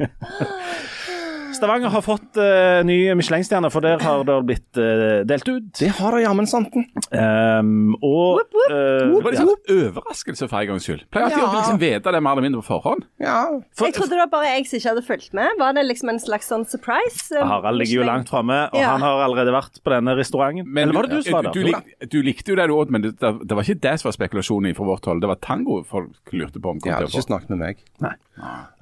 Stavanger 1.54 1.92
har 1.92 2.02
fått 2.04 2.38
uh, 2.40 2.82
nye 2.86 3.14
Michelin-stjerner, 3.18 3.72
for 3.72 3.84
der 3.84 4.02
har 4.02 4.24
det 4.26 4.36
blitt 4.48 4.80
uh, 4.80 5.22
delt 5.28 5.48
ut. 5.48 5.70
Det 5.78 5.90
har 5.98 6.16
det 6.16 6.24
jammen 6.24 6.48
santen. 6.50 6.86
Um, 7.14 7.94
og 8.02 8.40
eh, 8.42 8.74
Det 8.74 9.22
var 9.24 9.32
ja. 9.32 9.32
liksom 9.34 9.50
overraskelse 9.74 10.48
for 10.50 10.58
en 10.60 10.70
gangs 10.72 10.86
skyld. 10.88 11.04
Pleier 11.14 11.28
alltid 11.28 11.42
Ja. 11.42 11.48
å 11.48 11.58
liksom 11.58 11.80
vite 11.82 12.14
det 12.14 12.22
mer 12.24 12.34
eller 12.34 12.46
mindre 12.46 12.62
på 12.62 12.68
forhånd. 12.72 13.06
Ja. 13.22 13.38
for, 13.76 13.86
Jeg 13.86 13.94
trodde 13.98 14.16
det 14.16 14.22
var 14.24 14.32
bare 14.32 14.50
jeg 14.52 14.66
som 14.68 14.78
ikke 14.78 14.92
hadde 14.94 15.04
fulgt 15.06 15.34
med. 15.38 15.58
Var 15.60 15.76
det 15.78 15.86
liksom 15.86 16.12
en 16.14 16.20
slags 16.22 16.50
sånn 16.50 16.66
surprise? 16.68 17.30
Um, 17.34 17.48
Harald 17.48 17.78
ligger 17.82 18.02
jo 18.02 18.08
langt 18.08 18.28
framme, 18.32 18.58
og 18.72 18.80
Ja. 18.80 18.92
han 18.96 19.00
har 19.06 19.24
allerede 19.26 19.54
vært 19.54 19.80
på 19.84 19.94
denne 19.94 20.16
restauranten. 20.18 20.66
Eller 20.76 20.92
var 20.94 21.08
det 21.08 21.16
du 21.16 21.22
som 21.22 21.38
var 21.38 21.52
du, 21.54 21.62
lik, 21.62 22.10
du 22.10 22.20
likte 22.22 22.52
jo 22.52 22.56
det 22.56 22.68
du 22.68 22.74
åt, 22.74 22.90
men 22.90 23.02
det, 23.02 23.16
det, 23.20 23.32
det 23.48 23.56
var 23.56 23.62
ikke 23.62 23.80
det 23.86 23.96
som 24.00 24.10
var 24.10 24.18
spekulasjonen 24.18 24.74
fra 24.74 24.84
vårt 24.84 25.04
hold. 25.06 25.22
Det 25.22 25.28
var 25.30 25.40
tango 25.40 25.82
folk 25.88 26.34
lurte 26.34 26.60
på 26.60 26.74
om 26.74 26.80
kom 26.80 26.90
til 26.90 27.06
å 27.06 27.10
ikke 27.10 27.28
snakket 27.28 27.54
med 27.54 27.58
meg. 27.58 27.84
Nei. 28.04 28.14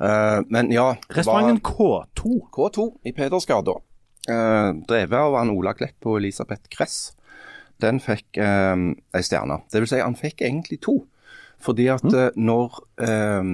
Uh, 0.00 0.40
men 0.48 0.70
ja. 0.72 0.94
Restauranten 1.12 1.60
K2. 1.60 2.48
K2 2.54 2.71
i 3.04 3.12
Pedersgata. 3.12 3.78
eh, 4.28 4.70
drevet 4.88 5.18
av 5.18 5.36
han 5.36 5.50
Ola 5.50 5.74
Klepp 5.74 6.06
og 6.06 6.20
Elisabeth 6.20 6.68
Kress. 6.70 7.12
Den 7.82 7.98
fikk 8.00 8.38
eh, 8.38 8.76
ei 9.14 9.22
stjerne. 9.26 9.62
Det 9.72 9.82
vil 9.82 9.90
si, 9.90 10.00
han 10.00 10.18
fikk 10.18 10.44
egentlig 10.46 10.80
to. 10.84 11.00
Fordi 11.62 11.88
at 11.92 12.06
eh, 12.06 12.30
når 12.36 12.80
eh, 13.02 13.52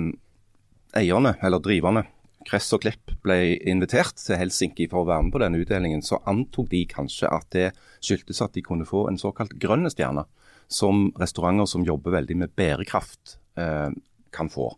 eierne, 0.96 1.34
eller 1.42 1.62
driverne, 1.64 2.06
Kress 2.48 2.70
og 2.72 2.80
Klepp, 2.84 3.12
ble 3.24 3.58
invitert 3.68 4.16
til 4.22 4.38
Helsinki 4.40 4.86
for 4.88 5.02
å 5.02 5.08
være 5.08 5.26
med 5.26 5.34
på 5.34 5.40
denne 5.42 5.60
utdelingen, 5.60 6.02
så 6.04 6.20
antok 6.30 6.70
de 6.72 6.84
kanskje 6.88 7.28
at 7.28 7.48
det 7.52 7.66
skyldtes 8.00 8.40
at 8.44 8.54
de 8.56 8.62
kunne 8.64 8.86
få 8.88 9.08
en 9.10 9.20
såkalt 9.20 9.56
grønn 9.60 9.88
stjerne, 9.92 10.24
som 10.68 11.08
restauranter 11.20 11.68
som 11.68 11.84
jobber 11.84 12.14
veldig 12.18 12.36
med 12.44 12.54
bærekraft, 12.56 13.38
eh, 13.60 13.90
kan 14.32 14.52
få. 14.52 14.70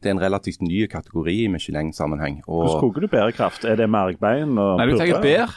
Det 0.00 0.08
er 0.08 0.14
en 0.16 0.22
relativt 0.22 0.62
ny 0.64 0.86
kategori 0.88 1.34
i 1.44 1.48
Michelin-sammenheng. 1.52 2.40
og- 2.48 2.64
Hvordan 2.66 2.80
koker 2.80 3.00
du 3.00 3.08
bærekraft? 3.12 3.64
Er 3.64 3.76
det 3.76 3.88
markbein 3.90 4.56
og 4.58 4.78
Nei, 4.78 4.86
du 4.86 4.96
tar 4.98 5.20
bær, 5.22 5.50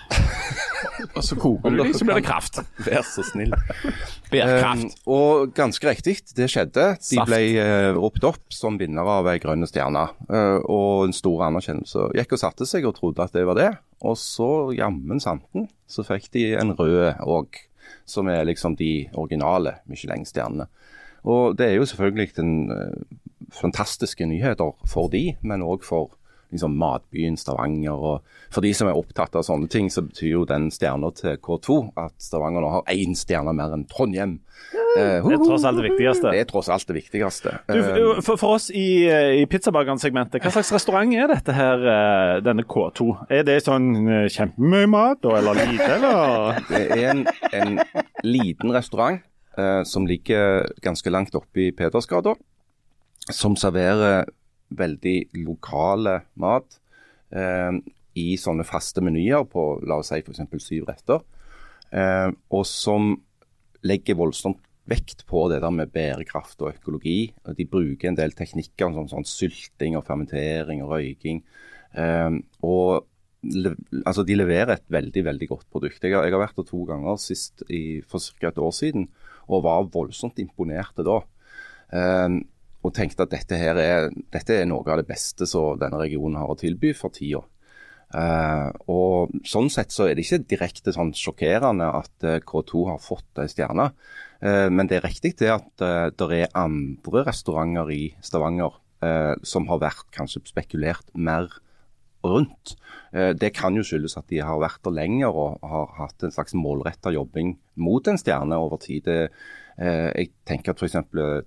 og 1.16 1.24
så 1.24 1.36
koker 1.40 1.70
du 1.72 1.78
dem, 1.84 1.94
så 1.94 2.04
blir 2.06 2.16
det 2.20 2.26
kraft. 2.26 2.60
Vær 2.86 3.02
så 3.08 3.24
snill. 3.24 3.54
Bærkraft. 4.32 4.84
Um, 4.84 5.14
og 5.14 5.54
ganske 5.56 5.88
riktig, 5.90 6.18
det 6.36 6.50
skjedde. 6.52 6.88
De 7.00 7.16
Saft. 7.16 7.30
ble 7.30 7.40
uh, 7.62 7.96
ropt 8.00 8.24
opp 8.28 8.42
som 8.54 8.78
vinnere 8.82 9.16
av 9.22 9.28
ei 9.32 9.38
grønn 9.40 9.64
stjerne. 9.70 10.10
uh, 10.30 10.60
og 10.68 11.06
en 11.08 11.14
stor 11.16 11.46
anerkjennelse. 11.48 12.10
Gikk 12.18 12.36
og 12.36 12.40
satte 12.44 12.68
seg 12.70 12.86
og 12.90 12.96
trodde 13.00 13.24
at 13.24 13.32
det 13.36 13.46
var 13.48 13.56
det. 13.60 13.70
Og 14.04 14.18
så, 14.20 14.74
jammen 14.76 15.22
santen, 15.24 15.70
så 15.88 16.04
fikk 16.04 16.30
de 16.36 16.50
en 16.60 16.76
rød 16.76 17.16
òg. 17.24 17.64
Som 18.06 18.28
er 18.28 18.44
liksom 18.48 18.76
de 18.76 19.08
originale 19.16 19.78
Michelin-stjernene. 19.88 20.68
Og 21.24 21.56
det 21.56 21.70
er 21.70 21.76
jo 21.78 21.86
selvfølgelig 21.88 22.34
en, 22.40 22.72
eh, 22.72 23.18
fantastiske 23.62 24.26
nyheter 24.30 24.74
for 24.90 25.10
de, 25.14 25.36
men 25.42 25.62
òg 25.66 25.84
for 25.88 26.12
liksom, 26.54 26.76
matbyen 26.78 27.38
Stavanger. 27.40 27.98
Og 27.98 28.22
for 28.54 28.62
de 28.62 28.74
som 28.78 28.88
er 28.90 28.98
opptatt 29.00 29.34
av 29.40 29.46
sånne 29.48 29.70
ting, 29.74 29.88
så 29.90 30.04
betyr 30.06 30.30
jo 30.36 30.44
den 30.50 30.68
stjerna 30.74 31.10
til 31.18 31.38
K2 31.42 31.78
at 31.98 32.14
Stavanger 32.22 32.62
nå 32.62 32.70
har 32.76 32.92
én 32.94 33.16
stjerne 33.18 33.54
mer 33.58 33.74
enn 33.74 33.88
Trondheim. 33.90 34.36
Eh, 34.94 35.24
Det 35.26 35.34
er 35.34 35.42
tross 35.42 35.64
alt 35.66 35.80
det 35.82 35.88
viktigste. 35.90 36.30
det 36.32 36.40
er 36.44 36.46
tross 36.52 36.70
alt 36.70 36.86
det 36.88 36.96
viktigste. 37.00 37.56
Du, 37.68 37.80
Eh, 37.80 38.22
for, 38.22 38.38
for 38.38 38.54
oss 38.60 38.70
i, 38.70 39.08
eh, 39.10 39.42
i 39.42 39.46
pizzabakeren-segmentet, 39.50 40.42
hva 40.46 40.52
slags 40.54 40.70
restaurant 40.76 41.14
er 41.18 41.28
dette 41.34 41.54
her, 41.58 42.42
denne 42.46 42.62
K2? 42.70 43.08
Er 43.34 43.42
det 43.50 43.64
sånn 43.66 43.90
kjempemye 44.30 44.88
mat, 44.94 45.26
eller 45.26 45.58
lite, 45.66 45.90
eller? 45.98 46.62
Det 46.70 46.86
er 46.94 47.10
en, 47.10 47.26
en 47.52 47.80
liten 48.24 48.70
restaurant 48.78 49.18
eh, 49.58 49.82
som 49.90 50.06
ligger 50.06 50.70
ganske 50.86 51.10
langt 51.10 51.34
oppe 51.36 51.66
i 51.66 51.72
Pedersgata, 51.74 52.36
som 53.32 53.56
serverer 53.60 54.26
veldig 54.74 55.18
lokale 55.44 56.24
mat 56.42 56.80
eh, 57.32 57.78
i 58.20 58.34
sånne 58.40 58.66
faste 58.68 59.04
menyer 59.06 59.46
på 59.50 59.80
la 59.88 60.00
oss 60.02 60.12
si 60.14 60.22
f.eks. 60.22 60.44
syv 60.62 60.90
retter, 60.90 61.24
eh, 61.94 62.30
og 62.54 62.66
som 62.70 63.14
legger 63.84 64.20
voldsomt 64.20 64.62
vekt 64.90 65.24
på 65.30 65.46
det 65.52 65.62
der 65.64 65.72
med 65.72 65.92
bærekraft 65.96 66.62
og 66.64 66.74
økologi. 66.74 67.32
Og 67.48 67.56
De 67.56 67.66
bruker 67.70 68.10
en 68.10 68.20
del 68.20 68.36
teknikker 68.36 68.92
som 68.96 69.08
sånn 69.12 69.28
sylting 69.28 69.96
og 69.96 70.06
fermentering 70.08 70.84
og 70.84 70.98
røyking. 70.98 71.42
Eh, 71.96 72.40
og 72.68 73.06
le, 73.44 73.76
altså 74.04 74.26
de 74.28 74.38
leverer 74.40 74.76
et 74.76 74.88
veldig 74.92 75.26
veldig 75.30 75.50
godt 75.52 75.68
produkt. 75.72 76.04
Jeg 76.04 76.16
har, 76.16 76.28
jeg 76.28 76.36
har 76.36 76.44
vært 76.44 76.60
der 76.60 76.68
to 76.68 76.84
ganger 76.90 77.20
sist 77.22 77.64
i, 77.70 78.02
for 78.08 78.20
ca. 78.20 78.52
et 78.52 78.60
år 78.60 78.76
siden 78.76 79.08
og 79.48 79.64
var 79.66 79.88
voldsomt 79.92 80.40
imponerte 80.44 81.06
da. 81.08 81.22
Eh, 81.94 82.42
og 82.84 82.94
tenkte 82.96 83.26
at 83.26 83.34
dette 83.34 83.58
her 83.58 83.80
er, 83.80 84.10
dette 84.34 84.60
er 84.60 84.68
noe 84.70 84.84
av 84.86 85.02
det 85.02 85.08
beste 85.08 85.48
som 85.50 85.80
denne 85.80 86.02
regionen 86.02 86.40
har 86.42 86.52
å 86.52 86.60
tilby 86.60 86.94
for 86.98 87.16
tida. 87.16 87.44
Uh, 88.14 88.70
og 88.94 89.32
Sånn 89.50 89.72
sett 89.74 89.90
så 89.90 90.06
er 90.06 90.14
det 90.14 90.28
ikke 90.28 90.44
direkte 90.52 90.94
sånn 90.94 91.16
sjokkerende 91.18 91.88
at 91.98 92.26
eh, 92.28 92.44
K2 92.46 92.84
har 92.92 93.00
fått 93.02 93.42
ei 93.42 93.48
stjerne. 93.50 93.88
Uh, 94.38 94.70
men 94.70 94.86
det 94.86 95.00
er 95.00 95.08
riktig 95.08 95.34
det 95.40 95.50
at 95.50 95.72
det 95.82 96.30
er 96.38 96.54
andre 96.60 97.24
restauranter 97.26 97.90
i 97.96 98.04
Stavanger 98.22 98.78
eh, 99.04 99.34
som 99.46 99.68
har 99.72 99.82
vært 99.84 100.10
kanskje 100.16 100.44
spekulert 100.50 101.12
mer 101.14 101.50
rundt. 102.24 102.76
Eh, 103.12 103.32
det 103.36 103.54
kan 103.58 103.76
jo 103.76 103.84
skyldes 103.86 104.18
at 104.20 104.30
de 104.32 104.42
har 104.44 104.62
vært 104.62 104.84
der 104.86 104.96
lenger 104.96 105.36
og 105.36 105.64
har 105.68 105.92
hatt 106.00 106.24
en 106.24 106.34
slags 106.34 106.56
målretta 106.58 107.14
jobbing 107.14 107.58
mot 107.76 108.08
en 108.08 108.20
stjerne 108.20 108.60
over 108.60 108.82
tid. 108.82 109.04
Det, 109.08 109.20
eh, 109.28 109.62
jeg 109.74 110.30
tenker 110.46 110.74
at 110.74 110.82
f.eks. 110.82 111.00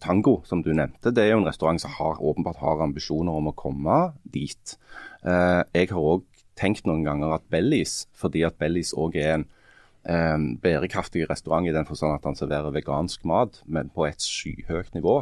Tango, 0.03 0.41
som 0.49 0.63
du 0.65 0.73
nevnte, 0.75 1.13
det 1.15 1.23
er 1.23 1.29
jo 1.31 1.43
en 1.43 1.47
restaurant 1.47 1.79
som 1.79 1.93
har, 1.95 2.19
åpenbart 2.19 2.59
har 2.59 2.83
ambisjoner 2.83 3.39
om 3.39 3.53
å 3.53 3.55
komme 3.55 3.99
dit. 4.35 4.75
Eh, 5.23 5.63
jeg 5.75 5.93
har 5.93 6.09
òg 6.15 6.25
tenkt 6.59 6.89
noen 6.89 7.05
ganger 7.07 7.37
at 7.37 7.47
Bellies, 7.53 8.07
fordi 8.17 8.45
at 8.47 8.59
Bellies 8.61 8.95
òg 8.97 9.19
er 9.21 9.33
en 9.37 9.47
eh, 10.09 10.59
bærekraftig 10.63 11.27
restaurant 11.31 11.69
i 11.69 11.75
den 11.75 11.89
forstand 11.89 12.17
at 12.17 12.27
han 12.27 12.39
serverer 12.39 12.75
vegansk 12.75 13.27
mat, 13.29 13.61
men 13.67 13.93
på 13.95 14.09
et 14.09 14.23
skyhøyt 14.23 14.95
nivå, 14.97 15.21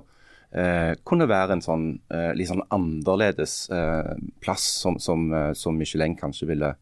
eh, 0.54 0.94
kunne 1.06 1.28
være 1.30 1.58
en 1.58 1.64
sånn 1.64 1.88
eh, 2.14 2.32
litt 2.38 2.52
sånn 2.52 2.64
annerledes 2.74 3.58
eh, 3.74 4.14
plass 4.44 4.66
som, 4.84 5.00
som, 5.02 5.26
eh, 5.32 5.52
som 5.58 5.76
Michelin 5.78 6.16
kanskje 6.20 6.50
ville 6.52 6.74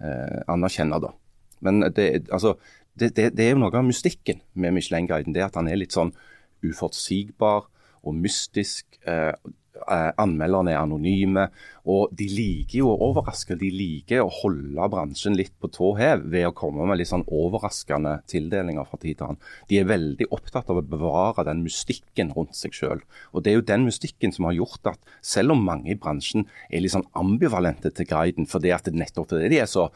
eh, 0.00 0.38
anerkjenne. 0.50 1.00
da. 1.02 1.14
Men 1.60 1.84
det, 1.94 2.26
altså, 2.32 2.56
det, 2.98 3.14
det, 3.16 3.30
det 3.36 3.46
er 3.46 3.54
jo 3.54 3.62
noe 3.62 3.76
av 3.76 3.86
mystikken 3.86 4.42
med 4.58 4.74
Michelin-guiden. 4.76 5.34
Det 5.36 5.46
at 5.46 5.58
han 5.58 5.70
er 5.70 5.80
litt 5.80 5.96
sånn 5.96 6.12
uforutsigbar 6.66 7.68
og 8.04 8.16
mystisk. 8.16 8.86
Eh, 9.08 9.32
eh, 9.80 10.10
anmelderne 10.20 10.74
er 10.74 10.80
anonyme. 10.80 11.46
Og 11.90 12.12
de 12.16 12.26
liker 12.28 12.80
jo 12.80 12.90
å 12.92 12.98
overraske. 13.10 13.56
De 13.60 13.70
liker 13.72 14.22
å 14.24 14.32
holde 14.40 14.90
bransjen 14.92 15.36
litt 15.38 15.54
på 15.60 15.70
tå 15.72 15.94
hev 16.00 16.26
ved 16.32 16.48
å 16.48 16.54
komme 16.56 16.86
med 16.88 17.00
litt 17.00 17.10
sånn 17.12 17.26
overraskende 17.26 18.18
tildelinger 18.30 18.88
fra 18.88 19.00
tid 19.00 19.20
til 19.20 19.30
annen. 19.30 19.42
De 19.70 19.80
er 19.80 19.88
veldig 19.90 20.30
opptatt 20.36 20.70
av 20.72 20.82
å 20.82 20.86
bevare 20.86 21.46
den 21.48 21.64
mystikken 21.64 22.34
rundt 22.36 22.58
seg 22.58 22.76
sjøl. 22.76 23.04
Og 23.32 23.44
det 23.44 23.52
er 23.52 23.60
jo 23.60 23.68
den 23.72 23.88
mystikken 23.88 24.34
som 24.36 24.48
har 24.50 24.58
gjort 24.58 24.94
at 24.94 25.18
selv 25.24 25.56
om 25.56 25.64
mange 25.64 25.94
i 25.94 25.98
bransjen 25.98 26.48
er 26.68 26.84
litt 26.84 26.96
sånn 26.96 27.08
ambivalente 27.16 27.92
til 27.94 28.08
guiden, 28.10 28.48
fordi 28.50 28.74
at 28.76 28.90
nettopp 28.92 29.30
fordi 29.30 29.52
de 29.52 29.60
er 29.62 29.70
så 29.70 29.90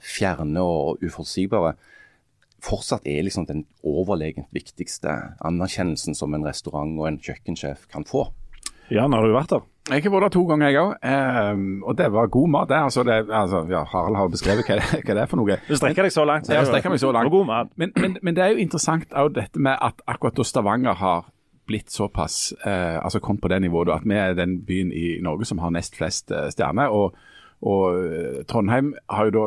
fjerne 0.00 0.62
og 0.64 1.02
uforutsigbare, 1.04 1.74
fortsatt 2.64 3.08
er 3.08 3.24
liksom 3.26 3.46
den 3.48 3.64
overlegent 3.86 4.50
viktigste 4.54 5.14
anerkjennelsen 5.46 6.16
som 6.18 6.34
en 6.36 6.46
restaurant 6.46 6.92
og 6.98 7.08
en 7.08 7.20
kjøkkensjef 7.22 7.88
kan 7.92 8.06
få. 8.08 8.28
Jan, 8.90 9.12
har 9.14 9.22
du 9.22 9.34
vært 9.34 9.52
der? 9.52 9.66
Jeg 9.90 10.04
har 10.04 10.12
vært 10.12 10.26
der 10.28 10.34
to 10.34 10.42
ganger, 10.46 10.70
jeg 10.70 10.80
òg. 10.80 10.90
Eh, 11.06 11.60
og 11.86 11.96
det 11.98 12.08
var 12.12 12.30
god 12.30 12.50
mat. 12.52 12.68
Det, 12.70 12.78
altså, 12.90 13.04
det, 13.06 13.18
altså, 13.30 13.62
ja, 13.70 13.82
Harald 13.90 14.18
har 14.18 14.30
beskrevet 14.30 14.66
hva, 14.66 14.78
hva 14.78 15.16
det 15.16 15.22
er 15.22 15.30
for 15.30 15.40
noe. 15.40 15.58
Du 15.66 15.74
strekker 15.78 16.06
deg 16.06 16.14
så 16.14 16.26
langt. 16.28 16.50
Ja, 16.50 16.60
jeg 16.60 16.70
strekker 16.70 16.92
meg 16.92 17.02
så 17.02 17.12
langt. 17.14 17.30
God 17.32 17.46
mat. 17.48 17.70
Men, 17.80 17.94
men, 17.96 18.18
men 18.22 18.36
det 18.36 18.44
er 18.44 18.54
jo 18.54 18.62
interessant 18.62 19.14
òg 19.14 19.32
dette 19.38 19.62
med 19.62 19.78
at 19.78 20.02
akkurat 20.10 20.36
da 20.38 20.46
Stavanger 20.46 20.98
har 21.00 21.30
blitt 21.70 21.90
såpass, 21.94 22.52
eh, 22.66 22.98
altså 22.98 23.20
kommet 23.22 23.42
på 23.44 23.50
det 23.52 23.60
nivået 23.62 23.92
at 23.94 24.06
vi 24.06 24.16
er 24.18 24.34
den 24.34 24.58
byen 24.66 24.90
i 24.90 25.20
Norge 25.22 25.46
som 25.46 25.62
har 25.62 25.70
nest 25.74 25.94
flest 25.98 26.32
eh, 26.34 26.48
stjerner. 26.50 26.90
og 26.90 27.14
og 27.60 27.96
eh, 28.00 28.38
Trondheim 28.48 28.94
har 29.12 29.28
jo 29.28 29.32
da 29.36 29.42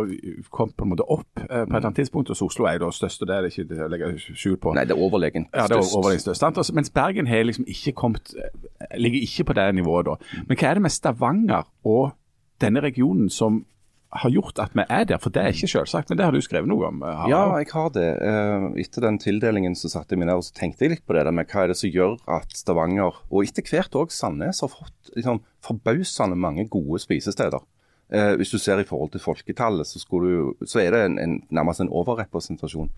kommet 0.54 0.76
på 0.78 0.86
en 0.86 0.92
måte 0.92 1.06
opp 1.10 1.40
eh, 1.42 1.64
på 1.66 1.74
et 1.74 1.82
annet 1.82 1.98
tidspunkt, 1.98 2.30
og 2.30 2.44
Oslo 2.46 2.68
er 2.70 2.78
jo 2.78 2.84
da 2.86 2.92
størst. 2.94 3.24
og 3.26 3.28
Det 3.32 3.36
er 3.36 3.42
det 3.48 3.52
ikke 3.54 3.68
det 3.72 3.90
legger 3.90 4.16
skjul 4.22 4.58
på. 4.62 4.76
Nei, 4.78 4.86
det 4.86 4.94
er 4.94 5.02
overlegent 5.02 5.50
Ja, 5.50 5.66
det 5.68 5.80
er 5.80 5.98
overlegent 5.98 6.28
størst. 6.28 6.44
sant? 6.46 6.62
Altså, 6.62 6.76
Mens 6.78 6.94
Bergen 6.94 7.28
har 7.28 7.42
liksom 7.48 7.66
ikke 7.66 7.96
kommet, 7.98 8.36
eh, 8.38 8.98
ligger 9.02 9.26
ikke 9.26 9.48
på 9.50 9.58
det 9.58 9.68
nivået 9.80 10.06
da. 10.12 10.18
Men 10.46 10.58
hva 10.58 10.70
er 10.70 10.74
det 10.78 10.86
med 10.86 10.94
Stavanger 10.94 11.66
og 11.84 12.12
denne 12.62 12.86
regionen 12.86 13.30
som 13.34 13.64
har 14.14 14.30
gjort 14.30 14.60
at 14.62 14.76
vi 14.78 14.86
er 14.94 15.10
der? 15.10 15.18
For 15.18 15.34
det 15.34 15.42
er 15.42 15.48
ikke 15.58 15.72
selvsagt, 15.74 16.12
men 16.14 16.20
det 16.20 16.26
har 16.28 16.32
du 16.38 16.42
skrevet 16.46 16.70
noe 16.70 16.86
om. 16.92 17.02
Harald. 17.02 17.34
Ja, 17.34 17.58
jeg 17.58 17.74
har 17.74 17.90
det. 17.98 18.08
Etter 18.86 19.08
den 19.08 19.18
tildelingen 19.18 19.74
så 19.74 19.90
satte 19.90 20.14
jeg 20.14 20.22
meg 20.22 20.30
ned 20.30 20.38
og 20.38 20.46
så 20.46 20.54
tenkte 20.54 20.86
jeg 20.86 20.94
litt 20.94 21.06
på 21.10 21.18
det 21.18 21.26
der 21.26 21.34
med 21.34 21.50
hva 21.50 21.64
er 21.66 21.74
det 21.74 21.80
som 21.82 21.90
gjør 21.90 22.20
at 22.30 22.54
Stavanger, 22.54 23.18
og 23.34 23.42
etter 23.42 23.66
hvert 23.66 23.98
òg 23.98 24.14
Sandnes, 24.14 24.62
har 24.62 24.70
fått 24.70 25.16
liksom, 25.18 25.42
forbausende 25.66 26.38
mange 26.38 26.68
gode 26.70 27.02
spisesteder. 27.02 27.66
Eh, 28.14 28.36
hvis 28.38 28.54
du 28.54 28.60
ser 28.62 28.78
i 28.78 28.86
forhold 28.86 29.14
til 29.14 29.24
folketallet, 29.24 29.90
så, 29.90 30.02
du, 30.22 30.54
så 30.70 30.84
er 30.84 30.94
det 30.94 31.06
en, 31.08 31.20
en, 31.20 31.38
nærmest 31.50 31.82
en 31.82 31.90
overrepresentasjon. 31.90 32.92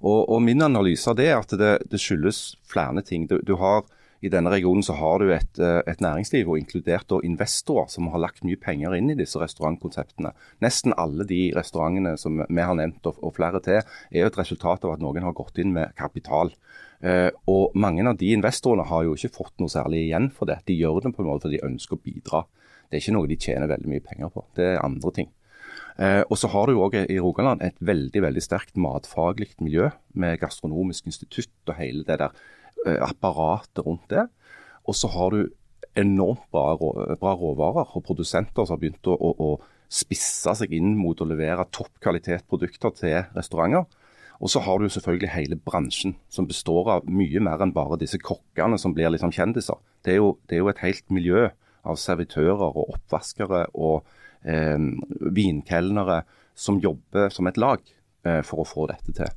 Og, 0.00 0.20
og 0.30 0.42
Min 0.46 0.62
analyse 0.62 1.10
av 1.10 1.16
det 1.18 1.26
er 1.30 1.40
at 1.40 1.56
det, 1.58 1.72
det 1.90 1.98
skyldes 1.98 2.54
flere 2.70 3.02
ting. 3.02 3.26
Du, 3.30 3.40
du 3.42 3.56
har 3.58 3.82
i 4.20 4.28
denne 4.28 4.52
regionen 4.52 4.84
så 4.84 4.94
har 4.98 5.18
du 5.18 5.30
et, 5.32 5.58
eh, 5.58 5.80
et 5.88 6.02
næringsliv, 6.04 6.48
og 6.48 6.60
inkludert 6.60 7.12
investorer, 7.24 7.88
som 7.88 8.10
har 8.12 8.20
lagt 8.20 8.44
mye 8.44 8.60
penger 8.60 8.94
inn 8.94 9.10
i 9.10 9.16
disse 9.18 9.40
restaurantkonseptene. 9.40 10.34
Nesten 10.60 10.94
alle 10.96 11.24
de 11.26 11.40
restaurantene 11.56 12.14
som 12.20 12.42
vi 12.44 12.60
har 12.60 12.76
nevnt, 12.76 13.00
og, 13.08 13.18
og 13.24 13.34
flere 13.40 13.62
til, 13.64 13.80
er 13.80 14.22
jo 14.22 14.30
et 14.30 14.38
resultat 14.38 14.84
av 14.84 14.94
at 14.94 15.02
noen 15.02 15.24
har 15.24 15.36
gått 15.36 15.58
inn 15.58 15.72
med 15.74 15.96
kapital. 15.98 16.52
Eh, 17.00 17.30
og 17.48 17.72
Mange 17.74 18.04
av 18.06 18.20
de 18.20 18.34
investorene 18.36 18.84
har 18.86 19.08
jo 19.08 19.16
ikke 19.16 19.32
fått 19.40 19.56
noe 19.58 19.72
særlig 19.72 20.04
igjen 20.06 20.28
for 20.36 20.50
det. 20.50 20.60
De 20.68 20.76
gjør 20.76 21.00
det 21.00 21.14
på 21.16 21.24
en 21.24 21.32
måte 21.32 21.48
fordi 21.48 21.58
de 21.58 21.68
ønsker 21.72 21.96
å 21.96 22.04
bidra. 22.04 22.44
Det 22.90 22.98
er 22.98 23.04
ikke 23.04 23.14
noe 23.14 23.30
de 23.30 23.38
tjener 23.38 23.70
veldig 23.70 23.90
mye 23.92 24.02
penger 24.02 24.32
på. 24.34 24.42
Det 24.58 24.66
er 24.72 24.82
andre 24.82 25.12
ting. 25.14 25.28
Eh, 26.00 26.22
og 26.26 26.38
så 26.40 26.50
har 26.50 26.66
du 26.66 26.74
jo 26.74 26.82
òg 26.86 26.96
i 27.04 27.20
Rogaland 27.22 27.62
et 27.62 27.76
veldig 27.78 28.22
veldig 28.24 28.42
sterkt 28.42 28.78
matfaglig 28.80 29.52
miljø 29.62 29.90
med 30.18 30.40
gastronomisk 30.42 31.06
institutt 31.06 31.70
og 31.70 31.78
hele 31.78 32.02
det 32.08 32.18
der 32.22 32.34
eh, 32.86 32.98
apparatet 33.06 33.84
rundt 33.86 34.08
det. 34.10 34.26
Og 34.88 34.96
så 34.98 35.10
har 35.12 35.36
du 35.36 35.44
enormt 35.98 36.46
bra, 36.50 36.74
bra 37.20 37.34
råvarer 37.38 37.94
og 37.94 38.04
produsenter 38.06 38.66
som 38.66 38.76
har 38.76 38.82
begynt 38.82 39.06
å, 39.10 39.14
å, 39.14 39.30
å 39.38 39.90
spisse 39.90 40.54
seg 40.58 40.74
inn 40.74 40.94
mot 40.98 41.18
å 41.20 41.28
levere 41.28 41.68
toppkvalitetsprodukter 41.74 42.94
til 42.98 43.18
restauranter. 43.36 43.86
Og 44.40 44.48
så 44.48 44.62
har 44.64 44.80
du 44.80 44.88
selvfølgelig 44.88 45.34
hele 45.34 45.56
bransjen, 45.60 46.14
som 46.32 46.46
består 46.48 46.94
av 46.94 47.08
mye 47.10 47.42
mer 47.44 47.60
enn 47.60 47.74
bare 47.76 47.98
disse 48.00 48.18
kokkene 48.22 48.78
som 48.80 48.94
blir 48.96 49.12
liksom 49.12 49.34
kjendiser. 49.36 49.76
Det 50.00 50.14
er 50.14 50.22
jo, 50.22 50.38
det 50.48 50.56
er 50.56 50.62
jo 50.64 50.70
et 50.72 50.80
helt 50.80 51.04
miljø 51.12 51.50
av 51.86 51.98
servitører 52.00 52.66
og 52.68 52.94
oppvaskere 52.96 53.66
og 53.74 54.04
eh, 54.44 54.78
vinkelnere 55.20 56.22
som 56.54 56.80
jobber 56.82 57.32
som 57.32 57.48
et 57.48 57.60
lag 57.60 57.80
eh, 58.26 58.40
for 58.46 58.62
å 58.62 58.68
få 58.68 58.88
dette 58.90 59.14
til. 59.16 59.30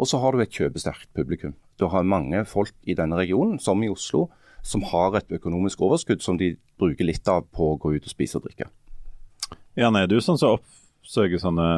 Og 0.00 0.08
så 0.08 0.20
har 0.22 0.32
du 0.32 0.40
et 0.40 0.54
kjøpesterkt 0.54 1.10
publikum. 1.16 1.54
Du 1.76 1.86
har 1.92 2.06
mange 2.08 2.44
folk 2.48 2.72
i 2.88 2.96
denne 2.96 3.18
regionen, 3.20 3.58
som 3.60 3.82
i 3.84 3.90
Oslo, 3.92 4.28
som 4.64 4.84
har 4.88 5.16
et 5.16 5.32
økonomisk 5.32 5.80
overskudd 5.84 6.22
som 6.24 6.38
de 6.40 6.54
bruker 6.80 7.08
litt 7.08 7.28
av 7.28 7.46
på 7.52 7.72
å 7.72 7.78
gå 7.80 7.94
ut 7.96 8.06
og 8.06 8.12
spise 8.12 8.38
og 8.40 8.46
drikke. 8.48 8.68
Jan, 9.78 9.96
er 9.96 10.08
du 10.08 10.18
sånn 10.20 10.40
som 10.40 10.58
oppsøker 10.58 11.40
sånne 11.40 11.68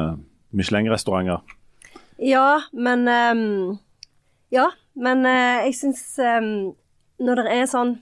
Michelin-restauranter? 0.55 1.43
Ja, 2.21 2.63
men 2.71 3.07
um, 3.07 3.79
Ja, 4.53 4.69
men 4.93 5.25
uh, 5.25 5.63
jeg 5.65 5.73
syns 5.79 6.03
um, 6.21 6.75
Når 7.17 7.41
det 7.41 7.53
er 7.55 7.63
sånn 7.69 7.95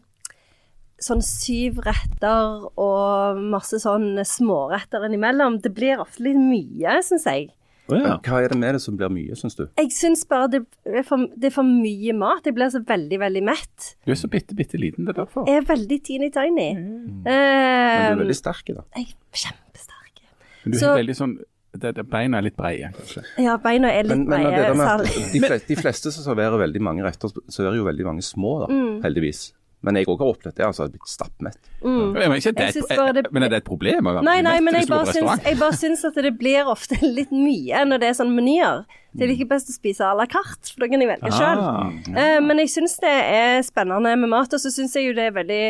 Sånn 1.01 1.21
syv 1.25 1.79
retter 1.81 2.67
og 2.77 3.39
masse 3.49 3.79
sånn 3.81 4.19
småretter 4.27 5.07
innimellom, 5.07 5.59
det 5.63 5.71
blir 5.73 5.97
ofte 6.03 6.21
litt 6.27 6.37
mye, 6.37 6.99
syns 7.03 7.25
jeg. 7.25 7.49
Oh, 7.91 7.97
ja. 7.97 8.13
Hva 8.23 8.37
er 8.45 8.53
det 8.53 8.57
med 8.61 8.75
det 8.77 8.81
som 8.83 8.95
blir 8.95 9.09
mye, 9.11 9.35
syns 9.35 9.57
du? 9.57 9.65
Jeg 9.81 9.89
syns 9.91 10.21
bare 10.29 10.47
det 10.53 10.61
er, 10.85 11.01
for, 11.03 11.25
det 11.35 11.49
er 11.49 11.55
for 11.57 11.67
mye 11.67 12.13
mat. 12.15 12.45
Jeg 12.47 12.53
blir 12.55 12.69
så 12.71 12.79
veldig, 12.87 13.17
veldig 13.19 13.41
mett. 13.43 13.95
Du 14.05 14.13
er 14.13 14.19
så 14.21 14.29
bitte, 14.31 14.55
bitte 14.55 14.79
liten, 14.79 15.03
det 15.09 15.15
er 15.15 15.23
derfor. 15.25 15.47
Jeg 15.49 15.63
er 15.63 15.65
veldig 15.67 15.97
teeny 16.07 16.29
tiny. 16.31 16.67
Men 16.77 17.23
du 17.25 17.31
er 17.33 18.21
veldig 18.21 18.37
sterk 18.37 18.69
i 18.71 18.77
det. 18.77 18.85
jeg 18.95 19.09
er 19.09 19.41
kjempesterk. 19.47 20.21
Men 20.63 20.71
du 20.71 20.77
Så- 20.79 20.93
er 20.93 21.01
veldig 21.03 21.17
sånn 21.17 21.37
det, 21.73 21.95
det, 21.95 22.03
Beina 22.11 22.37
er 22.37 22.41
litt 22.43 22.57
breie, 22.57 22.91
kanskje. 22.93 23.23
Ja, 23.39 23.57
beina 23.57 23.87
er 23.89 24.03
litt 24.03 24.09
Men, 24.17 24.27
men 24.27 24.43
breie. 24.43 24.73
særlig. 24.75 25.31
de, 25.31 25.39
fleste, 25.39 25.67
de 25.67 25.75
fleste 25.79 26.11
som 26.11 26.23
serverer 26.25 26.59
veldig 26.59 26.81
mange 26.83 27.01
retter, 27.03 27.29
serverer 27.49 27.77
jo 27.79 27.85
veldig 27.87 28.05
mange 28.05 28.21
små, 28.27 28.67
da, 28.67 28.67
Mm. 28.73 29.01
heldigvis. 29.03 29.53
Men 29.81 29.97
jeg 29.97 30.05
òg 30.11 30.19
har 30.21 30.29
opplevd 30.35 30.55
det. 30.59 30.65
altså, 30.65 30.83
jeg 30.83 30.91
har 30.91 30.93
blitt 30.93 31.09
stappmett. 31.09 31.57
Men, 31.81 32.17
er 32.21 32.35
ikke 32.37 32.51
det, 32.53 32.67
synes 32.75 32.91
det- 33.17 33.31
men 33.33 33.43
er 33.43 33.49
det 33.49 33.57
et 33.63 33.65
problem? 33.65 34.09
Nei, 34.23 34.41
nei, 34.45 34.59
men 34.61 34.75
jeg 34.77 34.87
bare, 34.87 35.05
syns, 35.09 35.43
jeg 35.43 35.57
bare 35.57 35.77
syns 35.79 36.03
at 36.05 36.19
det 36.21 36.33
blir 36.37 36.69
ofte 36.69 36.99
litt 37.17 37.31
mye 37.33 37.81
når 37.89 37.99
det 38.03 38.09
er 38.11 38.17
sånne 38.19 38.35
menyer. 38.37 38.83
Det 39.11 39.25
er 39.25 39.31
like 39.33 39.47
best 39.49 39.67
å 39.67 39.73
spise 39.75 40.05
à 40.05 40.13
la 40.15 40.27
carte, 40.29 40.69
for 40.71 40.85
da 40.85 40.87
kan 40.87 41.01
jeg 41.01 41.09
velge 41.09 41.31
sjøl. 41.35 41.59
Ah, 41.59 42.39
men 42.45 42.61
jeg 42.61 42.69
syns 42.71 42.93
det 43.01 43.09
er 43.11 43.61
spennende 43.65 44.13
med 44.21 44.29
mat, 44.31 44.53
og 44.53 44.61
så 44.61 44.69
syns 44.71 44.93
jeg 44.95 45.09
jo 45.09 45.15
det 45.17 45.25
er 45.31 45.35
veldig 45.35 45.63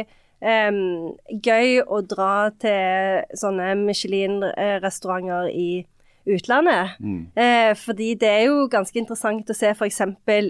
um, 0.43 1.15
gøy 1.41 1.79
å 1.87 2.01
dra 2.05 2.49
til 2.61 3.23
sånne 3.39 3.71
Michelin-restauranter 4.51 5.49
i 5.55 5.85
utlandet. 6.27 6.99
Eh, 7.35 7.71
fordi 7.81 8.11
det 8.19 8.29
er 8.29 8.43
jo 8.51 8.67
ganske 8.69 8.99
interessant 9.01 9.49
å 9.49 9.55
se 9.57 9.71
f.eks. 9.73 10.01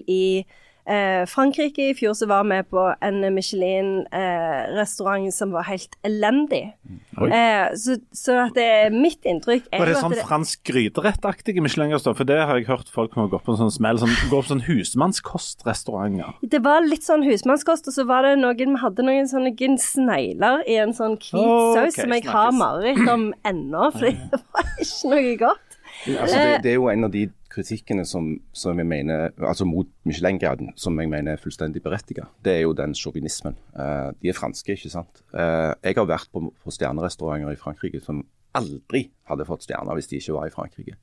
i 0.07 0.43
eh, 0.85 1.23
Frankrike. 1.29 1.89
I 1.91 1.95
fjor 1.97 2.13
så 2.17 2.27
var 2.29 2.43
vi 2.49 2.61
på 2.69 2.83
en 3.01 3.21
Michelin-restaurant 3.35 5.33
som 5.33 5.51
var 5.55 5.67
helt 5.69 5.95
elendig. 6.07 6.73
Eh, 7.21 7.73
så, 7.77 7.97
så 8.15 8.37
at 8.47 8.55
det 8.57 8.65
er 8.65 8.93
mitt 8.95 9.25
inntrykk 9.27 9.67
er 9.71 9.81
Var 9.83 9.91
det 9.91 9.97
sånn 9.99 10.15
det, 10.15 10.23
fransk 10.25 10.63
gryterettaktig 10.71 11.57
Michelin-restaurant? 11.61 12.17
For 12.21 12.29
det 12.29 12.39
har 12.39 12.59
jeg 12.59 12.69
hørt 12.69 12.91
folk 12.93 13.15
må 13.19 13.27
gå 13.31 13.39
på 13.43 13.53
en 13.55 13.61
sånn 13.65 13.73
smell, 13.73 13.99
Sånn, 14.01 14.13
går 14.31 14.45
på 14.45 14.51
sånn 14.53 14.63
husmannskostrestauranter. 14.65 16.37
det 16.53 16.61
var 16.65 16.85
litt 16.87 17.05
sånn 17.05 17.25
husmannskost, 17.27 17.89
og 17.91 17.97
så 17.97 18.07
var 18.09 18.25
det 18.27 18.37
noen 18.41 18.75
Vi 18.75 18.81
hadde 18.81 19.05
noen 19.05 19.27
sånne 19.29 19.53
snegler 19.81 20.63
i 20.69 20.79
en 20.81 20.93
sånn 20.97 21.17
hvit 21.19 21.35
Ok, 21.37 21.75
saus 21.77 21.99
som 21.99 22.15
jeg 22.15 22.25
har 22.25 22.49
snakkes. 22.51 22.59
mareritt 22.61 23.11
om 23.11 23.27
ennå, 23.47 23.91
fordi 23.93 24.15
det 24.31 24.41
var 24.55 24.71
ikke 24.81 25.11
noe 25.13 25.35
godt. 25.41 25.77
Altså, 26.07 26.37
det, 26.39 26.63
det 26.63 26.71
er 26.71 26.77
jo 26.79 26.87
en 26.89 27.03
av 27.05 27.11
de 27.13 27.27
kritikkene 27.51 28.05
som, 28.07 28.31
som 28.55 28.79
jeg 28.79 28.87
mener, 28.87 29.31
altså 29.37 29.65
mot 29.67 29.89
Michelin-graden, 30.07 30.71
som 30.79 30.97
jeg 30.99 31.09
mener 31.11 31.35
er 31.35 31.41
fullstendig 31.41 31.83
berettiget. 31.83 32.29
Det 32.43 32.53
er 32.55 32.61
jo 32.63 32.75
den 32.77 32.95
sjåvinismen. 32.97 33.57
Uh, 33.75 34.11
de 34.21 34.31
er 34.31 34.37
franske, 34.37 34.75
ikke 34.75 34.91
sant. 34.93 35.23
Uh, 35.33 35.73
jeg 35.83 35.97
har 35.97 36.07
vært 36.09 36.31
på, 36.31 36.47
på 36.51 36.75
stjernerestauranter 36.75 37.53
i 37.53 37.59
Frankrike 37.59 38.01
som 38.03 38.23
aldri 38.57 39.05
hadde 39.29 39.47
fått 39.47 39.67
stjerner 39.67 39.97
hvis 39.97 40.11
de 40.11 40.19
ikke 40.19 40.37
var 40.37 40.49
i 40.49 40.55
Frankrike. 40.55 40.97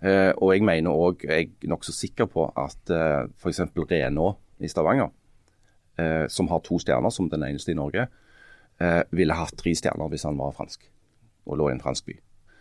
Uh, 0.00 0.32
og 0.40 0.54
jeg 0.54 0.64
mener 0.64 0.96
òg, 0.96 1.26
jeg 1.28 1.50
er 1.50 1.72
nokså 1.72 1.94
sikker 1.96 2.30
på 2.32 2.48
at 2.48 2.94
uh, 2.94 3.28
f.eks. 3.40 3.66
Renault 3.76 4.40
i 4.60 4.70
Stavanger, 4.70 5.12
som 6.32 6.48
har 6.48 6.62
to 6.64 6.78
stjerner 6.80 7.12
som 7.12 7.26
den 7.28 7.42
eneste 7.44 7.74
i 7.74 7.76
Norge, 7.76 8.06
ville 9.12 9.36
hatt 9.36 9.52
tre 9.60 9.74
stjerner 9.76 10.08
hvis 10.08 10.22
han 10.24 10.38
var 10.40 10.54
fransk 10.56 10.86
og 11.44 11.58
lå 11.60 11.66
i 11.68 11.74
en 11.74 11.82
fransk 11.82 12.06
by. 12.06 12.14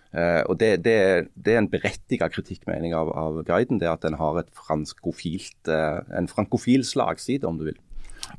Eh, 0.10 0.41
og 0.49 0.57
det, 0.57 0.72
det, 0.86 0.95
det 1.38 1.53
er 1.53 1.62
en 1.62 1.70
berettiget 1.70 2.34
kritikk, 2.34 2.64
mener 2.70 2.95
av, 2.97 3.12
av 3.14 3.43
guiden. 3.45 3.82
Det 3.82 3.89
at 3.91 4.05
den 4.07 4.18
har 4.18 4.39
et 4.41 4.49
franskofilt, 4.57 5.60
eh, 5.70 5.99
en 6.18 6.30
frankofil 6.32 6.86
slagside, 6.88 7.45
om 7.47 7.60
du 7.60 7.68
vil. 7.70 7.78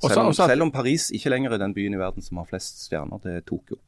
Selv 0.00 0.20
om, 0.22 0.32
også 0.32 0.46
selv 0.50 0.62
om 0.66 0.70
Paris 0.74 1.08
ikke 1.14 1.30
lenger 1.32 1.54
er 1.54 1.62
den 1.62 1.74
byen 1.74 1.94
i 1.96 2.00
verden 2.00 2.22
som 2.22 2.40
har 2.40 2.48
flest 2.50 2.84
stjerner, 2.84 3.22
det 3.24 3.38
er 3.38 3.46
Tokyo. 3.46 3.78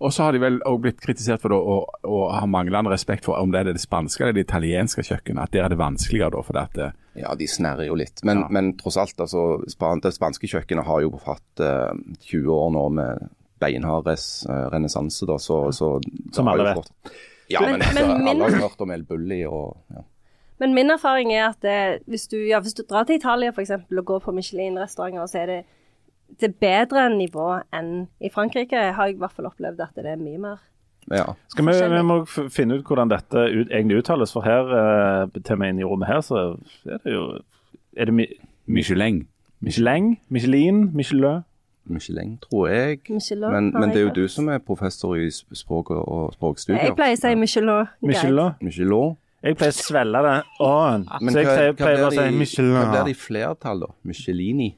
Og 0.00 0.14
så 0.16 0.24
har 0.24 0.32
de 0.32 0.40
vel 0.40 0.54
også 0.64 0.80
blitt 0.80 1.00
kritisert 1.04 1.42
for 1.42 1.52
å, 1.52 1.74
å 2.08 2.20
ha 2.32 2.46
manglende 2.48 2.88
respekt 2.92 3.26
for 3.28 3.36
om 3.36 3.50
det 3.52 3.60
er 3.60 3.68
det 3.74 3.82
spanske 3.82 4.24
eller 4.24 4.38
det 4.38 4.46
italienske 4.46 5.04
kjøkkenet. 5.04 5.42
At 5.44 5.52
der 5.52 5.66
er 5.66 5.74
det 5.74 5.80
vanskeligere 5.80 6.32
da, 6.38 6.44
for 6.46 6.56
det 6.56 6.62
at 6.62 6.78
det, 6.78 6.86
Ja, 7.20 7.34
de 7.36 7.48
snerrer 7.50 7.90
jo 7.90 7.98
litt. 8.00 8.22
Men, 8.24 8.46
Ja. 8.46 8.48
men 8.48 8.70
tross 8.80 8.96
alt, 8.96 9.20
altså, 9.20 9.60
det 9.66 10.14
spanske 10.16 10.48
kjøkkenet 10.48 10.88
har 10.88 11.02
jo 11.04 11.12
hatt 11.26 11.60
uh, 11.60 11.92
20 12.30 12.48
år 12.48 12.72
nå 12.78 12.86
med 12.96 13.28
beinhard 13.60 14.06
res- 14.06 14.46
eh, 14.48 14.66
renessanse, 14.72 15.26
da. 15.26 15.36
Så, 15.38 15.70
så 15.72 16.00
Som 16.32 16.48
alle 16.48 16.64
vet. 16.64 16.76
fått- 16.76 17.12
Ja, 17.50 17.60
Men- 17.60 17.72
men, 17.72 17.82
altså, 17.82 18.06
men 18.06 18.24
min- 18.24 18.28
alle 18.42 18.50
har 18.50 18.60
hørt 18.68 18.80
om 18.80 18.90
El 18.90 19.02
Bulli 19.02 19.44
og 19.46 19.76
ja. 19.90 20.02
Men 20.60 20.74
min 20.74 20.90
erfaring 20.90 21.32
er 21.32 21.48
at 21.48 21.56
det, 21.62 22.02
hvis, 22.06 22.26
du, 22.28 22.36
ja, 22.36 22.60
hvis 22.60 22.74
du 22.74 22.82
drar 22.88 23.04
til 23.04 23.16
Italia 23.16 23.50
for 23.50 23.62
eksempel, 23.62 23.98
og 23.98 24.04
går 24.04 24.18
på 24.20 24.32
Michelin-restauranter, 24.32 25.26
så 25.26 25.38
er 25.38 25.46
det, 25.46 25.64
det 26.40 26.48
er 26.50 26.52
bedre 26.60 27.08
nivå 27.16 27.62
enn 27.72 28.08
i 28.20 28.28
Frankrike. 28.28 28.92
Har 28.92 29.06
jeg 29.06 29.14
i 29.14 29.18
hvert 29.18 29.32
fall 29.32 29.46
opplevd 29.48 29.80
at 29.80 29.94
det 29.96 30.04
er 30.06 30.16
mye 30.16 30.38
mer. 30.38 30.58
ja. 31.10 31.24
Skal 31.48 31.64
vi, 31.64 31.72
vi 31.96 32.02
må 32.02 32.24
finne 32.50 32.74
ut 32.78 32.84
hvordan 32.84 33.08
dette 33.08 33.34
ut, 33.60 33.68
egentlig 33.72 33.98
uttales, 34.02 34.32
for 34.32 34.42
her, 34.42 35.22
eh, 35.24 35.40
til 35.42 35.56
meg 35.56 35.68
inn 35.70 35.80
i 35.80 35.82
rommet 35.88 36.06
her, 36.08 36.20
så 36.20 36.36
er 36.86 36.98
det 37.04 37.12
jo 37.14 37.38
Er 37.96 38.04
det 38.04 38.14
mi, 38.14 38.26
Michelin. 38.68 39.26
Michelin? 39.60 40.18
Michelin? 40.28 40.90
Michelin? 40.94 41.42
Michelin, 41.86 42.38
tror 42.38 42.68
jeg. 42.68 42.98
Michelin, 43.08 43.50
Men, 43.52 43.72
men 43.80 43.90
det 43.90 43.96
er 43.96 44.02
jo 44.02 44.10
du 44.14 44.28
som 44.28 44.48
er 44.48 44.58
professor 44.58 45.14
i 45.16 45.30
språk 45.30 45.90
og, 45.90 46.32
språkstudier. 46.34 46.84
Jeg 46.84 46.94
pleier 46.96 47.16
å 47.16 47.20
si 47.20 47.34
Michelin. 47.34 47.86
Michelin? 48.02 48.52
Michelin. 48.60 49.16
Jeg 49.42 49.56
pleier 49.56 49.72
å 49.72 49.78
svelge 49.80 50.22
det 50.26 50.36
å-en. 50.60 51.06
Men 51.20 51.32
Så 51.34 51.38
jeg 51.40 51.46
hva, 51.46 51.56
hva 51.56 51.72
pleier 51.80 52.04
å 52.06 52.10
si 52.10 52.16
det 52.16 52.22
i- 52.22 52.28
hva 52.28 52.30
blir 52.30 52.38
Michelin. 52.38 52.92
det 53.04 53.10
i 53.10 53.14
flertall, 53.14 53.80
da? 53.80 53.86
Michelini? 54.04 54.74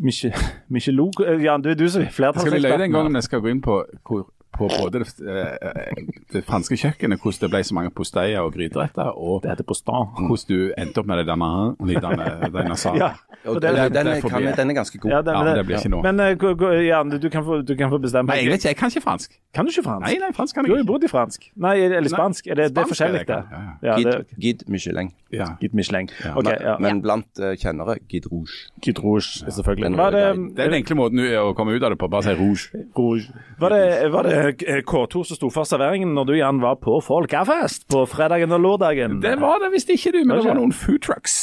Michel, 0.00 0.32
Michelin 0.68 1.10
Ja, 1.42 1.56
du 1.58 1.70
er 1.70 1.74
du 1.74 1.88
som 1.88 2.02
er 2.02 2.10
Skal 2.10 2.32
vi 2.52 2.58
løye 2.60 2.78
den 2.78 2.92
gangen 2.92 3.14
vi 3.14 3.20
skal 3.22 3.40
gå 3.40 3.50
inn 3.50 3.60
på, 3.60 3.84
hvor, 4.06 4.26
på 4.60 4.68
både 4.70 5.00
det, 5.02 5.08
eh, 5.24 6.04
det 6.34 6.44
franske 6.46 6.76
kjøkkenet, 6.76 7.20
hvordan 7.24 7.40
det 7.46 7.50
ble 7.54 7.62
så 7.66 7.76
mange 7.78 7.90
posteier 7.96 8.44
og 8.44 8.52
gryteretter, 8.54 9.10
og 9.16 9.42
Det 9.42 9.50
heter 9.54 9.66
postan. 9.66 10.12
hvordan 10.20 10.48
du 10.48 10.72
endte 10.76 11.00
opp 11.02 11.06
med 11.10 11.22
det 11.22 11.26
der 11.32 11.74
lydene 11.90 12.28
den 12.52 12.76
salen. 12.76 13.00
Ja. 13.00 13.10
Og 13.48 13.56
den, 13.62 13.74
den, 13.94 14.08
kan, 14.20 14.42
den 14.44 14.70
er 14.70 14.74
ganske 14.76 14.98
god. 15.00 15.10
Ja, 15.10 15.20
Ja, 15.24 15.42
men 15.42 15.56
det 15.56 15.64
blir 15.66 15.78
ikke 15.80 15.90
noe. 15.94 16.02
Men 16.04 16.20
eh, 16.20 16.34
gå- 16.36 16.54
gå- 16.60 16.72
Jan, 16.84 17.08
du, 17.08 17.28
kan 17.32 17.44
få, 17.44 17.62
du 17.64 17.74
kan 17.76 17.88
få 17.90 17.98
bestemme. 18.02 18.28
Nei, 18.28 18.42
jeg 18.44 18.50
vet 18.52 18.60
ikke, 18.60 18.68
jeg 18.68 18.76
kan 18.76 18.90
ikke 18.92 19.00
fransk. 19.04 19.38
Kan 19.54 19.64
du 19.64 19.70
ikke 19.72 19.84
fransk? 19.86 20.06
Nei, 20.06 20.18
nei, 20.20 20.30
fransk 20.36 20.54
kan 20.54 20.64
Du 20.68 20.72
har 20.74 20.82
jo 20.82 20.86
bodd 20.90 21.04
i 21.04 21.08
fransk. 21.08 21.46
Nei, 21.56 21.76
eller 21.86 22.08
spansk. 22.12 22.46
Er 22.52 22.54
det, 22.60 22.66
det 22.76 22.82
er 22.84 22.90
forskjellig, 22.90 23.22
det 23.24 23.26
kan, 23.26 23.48
ja, 23.82 23.96
Ja, 23.96 24.18
Gid, 24.38 24.64
Michelin. 24.68 25.10
Ja. 25.32 25.46
Gid 25.60 25.72
Michelin. 25.74 26.10
Ja, 26.24 26.34
Ok, 26.36 26.44
men, 26.44 26.58
ja. 26.60 26.76
men 26.78 27.00
blant 27.02 27.40
uh, 27.40 27.54
kjennere 27.56 27.96
Gid 28.10 28.26
Rouge. 28.30 28.68
Gid 28.84 28.98
Rouge, 29.02 29.40
selvfølgelig. 29.48 29.90
Den 29.90 29.96
det, 29.96 30.56
Det 30.56 30.64
er 30.66 30.70
den 30.70 30.78
enkle 30.82 30.96
måten 31.00 31.18
å 31.40 31.54
komme 31.56 31.72
ut 31.76 31.82
av 31.82 31.94
det 31.94 31.98
på, 31.98 32.08
bare 32.10 32.22
si 32.28 32.34
rouge. 32.36 32.84
Rouge. 32.98 33.30
Var 33.60 33.74
det, 33.74 34.12
var 34.12 34.22
det 34.28 34.36
eh, 34.36 34.49
K2 34.58 35.22
som 35.28 35.36
sto 35.38 35.50
for 35.52 35.64
serveringen 35.68 36.14
når 36.16 36.26
du 36.28 36.32
Jan 36.38 36.60
var 36.62 36.76
på 36.82 36.98
Folkefest 37.04 37.86
på 37.92 38.04
fredagen 38.10 38.52
og 38.56 38.60
lørdagen? 38.64 39.18
Det 39.22 39.34
var 39.40 39.58
det 39.62 39.70
visst 39.74 39.90
ikke, 39.92 40.12
du, 40.14 40.20
men 40.24 40.36
det 40.38 40.46
var 40.46 40.58
noen 40.58 40.72
food 40.72 40.98
trucks. 41.06 41.36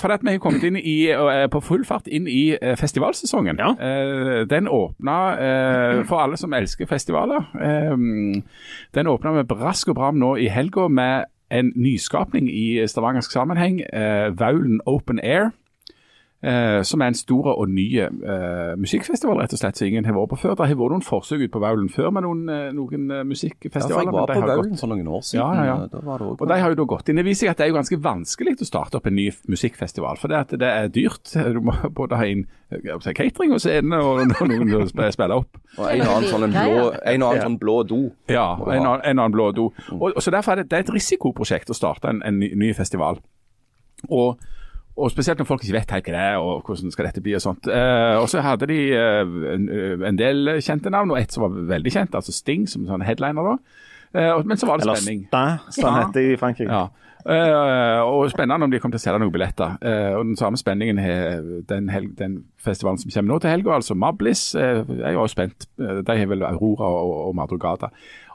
For 0.00 0.12
at 0.14 0.24
vi 0.24 0.34
har 0.36 0.42
kommet 0.42 0.64
inn 0.68 0.76
i, 0.80 0.96
på 1.52 1.60
full 1.64 1.84
fart 1.88 2.06
inn 2.08 2.26
i 2.30 2.56
eh, 2.56 2.74
festivalsesongen. 2.80 3.58
Ja. 3.60 3.72
Eh, 3.78 4.44
Den 4.50 4.68
åpna 4.68 5.18
eh, 5.38 6.02
for 6.08 6.22
alle 6.24 6.36
som 6.40 6.52
elsker 6.56 6.86
festivaler. 6.90 7.46
eh, 7.60 7.94
Den 8.94 9.06
åpna 9.10 9.32
med 9.38 9.48
brask 9.50 9.88
og 9.92 9.98
bram 10.00 10.18
nå 10.20 10.34
i 10.40 10.48
helga 10.52 10.88
med 10.88 11.30
en 11.54 11.72
nyskapning 11.76 12.48
i 12.50 12.86
stavangersk 12.88 13.30
sammenheng. 13.32 13.80
eh, 13.92 14.30
Vaulen 14.38 14.80
Open 14.86 15.20
Air. 15.22 15.52
Eh, 16.44 16.82
som 16.84 17.00
er 17.00 17.10
en 17.12 17.16
stor 17.16 17.46
og 17.54 17.68
ny 17.72 17.86
eh, 18.04 18.74
musikkfestival, 18.80 19.38
rett 19.40 19.54
og 19.56 19.60
slett, 19.62 19.78
som 19.80 19.88
ingen 19.88 20.04
har 20.04 20.14
vært 20.16 20.32
på 20.34 20.38
før. 20.42 20.54
Det 20.58 20.66
har 20.68 20.76
vært 20.80 20.94
noen 20.94 21.04
forsøk 21.06 21.40
ute 21.46 21.52
på 21.54 21.62
Vaulen 21.64 21.88
før 21.92 22.10
med 22.12 22.26
noen, 22.26 22.42
eh, 22.52 22.68
noen 22.76 23.06
musikkfestivaler. 23.30 23.90
Ja, 23.90 23.96
for 23.96 24.04
jeg 24.04 24.14
var 24.14 24.32
på 24.34 24.46
Vaulen 24.48 24.74
gått- 24.74 24.80
for 24.84 24.92
noen 24.92 25.08
år 25.08 25.22
siden. 25.24 25.40
Ja, 25.40 25.48
ja, 25.54 25.64
ja. 25.70 25.76
eh, 25.84 25.88
Da 25.94 26.02
var 26.04 26.18
det 26.20 26.26
også 26.28 26.42
og 26.44 26.48
de 26.52 26.60
har 26.60 26.68
jo 26.74 26.78
da 26.82 26.84
gått 26.94 27.08
inn. 27.08 27.16
Det 27.16 27.24
viser 27.24 27.46
seg 27.46 27.50
at 27.54 27.56
det 27.56 27.64
er 27.66 27.72
jo 27.72 27.78
ganske 27.80 28.00
vanskelig 28.04 28.54
å 28.60 28.68
starte 28.68 28.96
opp 29.00 29.06
en 29.10 29.16
ny 29.16 29.26
musikkfestival. 29.48 30.18
For 30.20 30.28
det, 30.28 30.36
at 30.44 30.54
det 30.60 30.70
er 30.70 30.88
dyrt. 30.88 31.32
Du 31.54 31.60
må 31.60 31.72
både 31.94 32.16
ha 32.18 32.24
inn 32.26 32.44
catering 33.14 33.52
og 33.54 33.60
scene 33.62 33.94
og 34.02 34.24
noen 34.26 34.68
som 34.68 34.88
spiller 34.90 35.10
sp- 35.10 35.12
spille 35.14 35.36
opp. 35.38 35.58
Og 35.78 35.86
en 35.90 36.00
og 36.02 36.14
annen 36.16 36.30
sånn, 36.30 36.44
en 36.48 36.54
blå, 36.54 36.88
en 37.06 37.22
og 37.22 37.28
annen 37.30 37.44
sånn 37.46 37.58
blå 37.60 37.76
do. 37.86 38.00
Ja, 38.28 38.46
og 38.58 38.68
en, 38.74 38.82
annen- 38.82 39.04
en 39.04 39.18
annen 39.22 39.32
blå 39.36 39.46
do. 39.54 39.68
Mm. 39.90 40.00
Og, 40.02 40.12
og 40.16 40.22
så 40.22 40.30
Derfor 40.34 40.52
er 40.52 40.56
det, 40.64 40.68
det 40.70 40.76
er 40.80 40.82
et 40.88 40.94
risikoprosjekt 40.96 41.70
å 41.70 41.76
starte 41.78 42.10
en, 42.10 42.20
en 42.26 42.38
ny, 42.42 42.48
ny 42.58 42.72
festival. 42.74 43.20
Og, 44.10 44.38
og 44.96 45.10
Spesielt 45.10 45.38
når 45.38 45.46
folk 45.48 45.64
ikke 45.64 45.78
vet 45.78 45.90
helt 45.90 46.06
hva 46.08 46.12
det 46.14 46.20
er 46.22 46.36
og 46.38 46.62
hvordan 46.68 46.92
skal 46.94 47.08
dette 47.08 47.20
bli. 47.24 47.34
Og 47.34 47.42
sånt. 47.42 47.66
Eh, 47.66 48.16
og 48.20 48.28
så 48.30 48.40
hadde 48.44 48.68
de 48.70 48.80
eh, 48.94 49.38
en, 49.54 49.68
en 50.06 50.18
del 50.20 50.52
kjente 50.62 50.90
navn, 50.94 51.10
og 51.10 51.18
et 51.18 51.32
som 51.34 51.42
var 51.48 51.56
veldig 51.74 51.92
kjent, 51.96 52.14
altså 52.14 52.32
Sting 52.32 52.68
som 52.70 52.86
sånn 52.86 53.02
headliner. 53.02 53.42
da. 53.54 53.56
Eh, 54.14 54.42
men 54.46 54.56
så 54.60 54.66
var 54.70 54.78
det 54.78 54.86
Eller 54.86 55.00
spenning. 55.02 55.24
Stin, 55.26 55.58
som 55.82 55.88
Ja. 55.90 56.04
heter 56.04 56.20
i 56.32 56.36
Frankrike. 56.38 56.70
Ja. 56.70 56.86
Eh, 57.24 58.00
og 58.04 58.28
spennende 58.30 58.64
om 58.66 58.70
de 58.70 58.78
kommer 58.78 58.98
til 58.98 59.00
å 59.00 59.04
selge 59.08 59.20
noen 59.22 59.32
billetter. 59.32 59.78
Eh, 59.80 60.12
og 60.14 60.26
Den 60.26 60.36
samme 60.36 60.58
spenningen 60.60 60.98
har 61.00 61.40
den, 61.70 61.88
den 62.18 62.34
festivalen 62.60 62.98
som 63.00 63.10
kommer 63.10 63.32
nå 63.34 63.38
til 63.40 63.50
helga, 63.50 63.78
altså 63.78 63.94
Mablis. 63.96 64.42
Uh, 64.54 64.84
jeg 64.84 65.08
er 65.08 65.16
jo 65.16 65.26
spent. 65.32 65.66
Eh, 65.80 66.02
de 66.04 66.18
har 66.20 66.26
vel 66.28 66.44
Aurora 66.44 66.84
og, 66.84 67.14
og 67.30 67.34
Madrugada. 67.34 67.88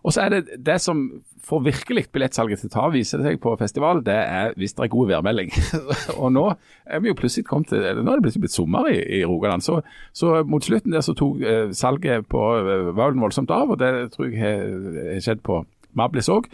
Og 0.04 0.16
så 0.16 0.24
er 0.24 0.34
det 0.34 0.60
det 0.66 0.78
som 0.82 1.02
får 1.50 1.64
virkelig 1.66 2.06
billettsalget 2.14 2.62
til 2.62 2.70
å 2.70 2.74
ta, 2.74 2.86
viser 2.93 3.20
det 3.20 3.28
seg 3.28 3.41
på 3.43 3.56
festival, 3.60 4.04
det 4.06 4.16
er 4.16 4.54
hvis 4.60 4.76
det 4.78 4.86
er 4.86 4.91
god 4.93 5.10
værmelding. 5.12 5.52
og 6.22 6.34
nå 6.36 6.45
er 6.86 7.04
vi 7.04 7.12
jo 7.12 7.18
plutselig 7.20 7.47
kommet 7.50 7.72
til, 7.74 7.84
nå 7.84 8.06
er 8.06 8.20
det 8.20 8.26
plutselig 8.28 8.45
blitt 8.45 8.56
sommer 8.56 8.89
i, 8.91 9.00
i 9.20 9.24
Rogaland. 9.28 9.66
Så, 9.66 9.80
så 10.16 10.39
mot 10.47 10.66
slutten 10.66 10.95
der 10.95 11.06
så 11.06 11.16
tok 11.18 11.41
eh, 11.41 11.72
salget 11.76 12.30
på 12.32 12.43
uh, 12.60 12.91
Vaulen 12.95 13.24
voldsomt 13.24 13.52
av, 13.56 13.74
og 13.74 13.82
det 13.82 14.12
tror 14.16 14.30
jeg 14.30 14.39
har 14.43 15.24
skjedd 15.26 15.43
på 15.45 15.64
Mablis 15.97 16.32
òg. 16.32 16.47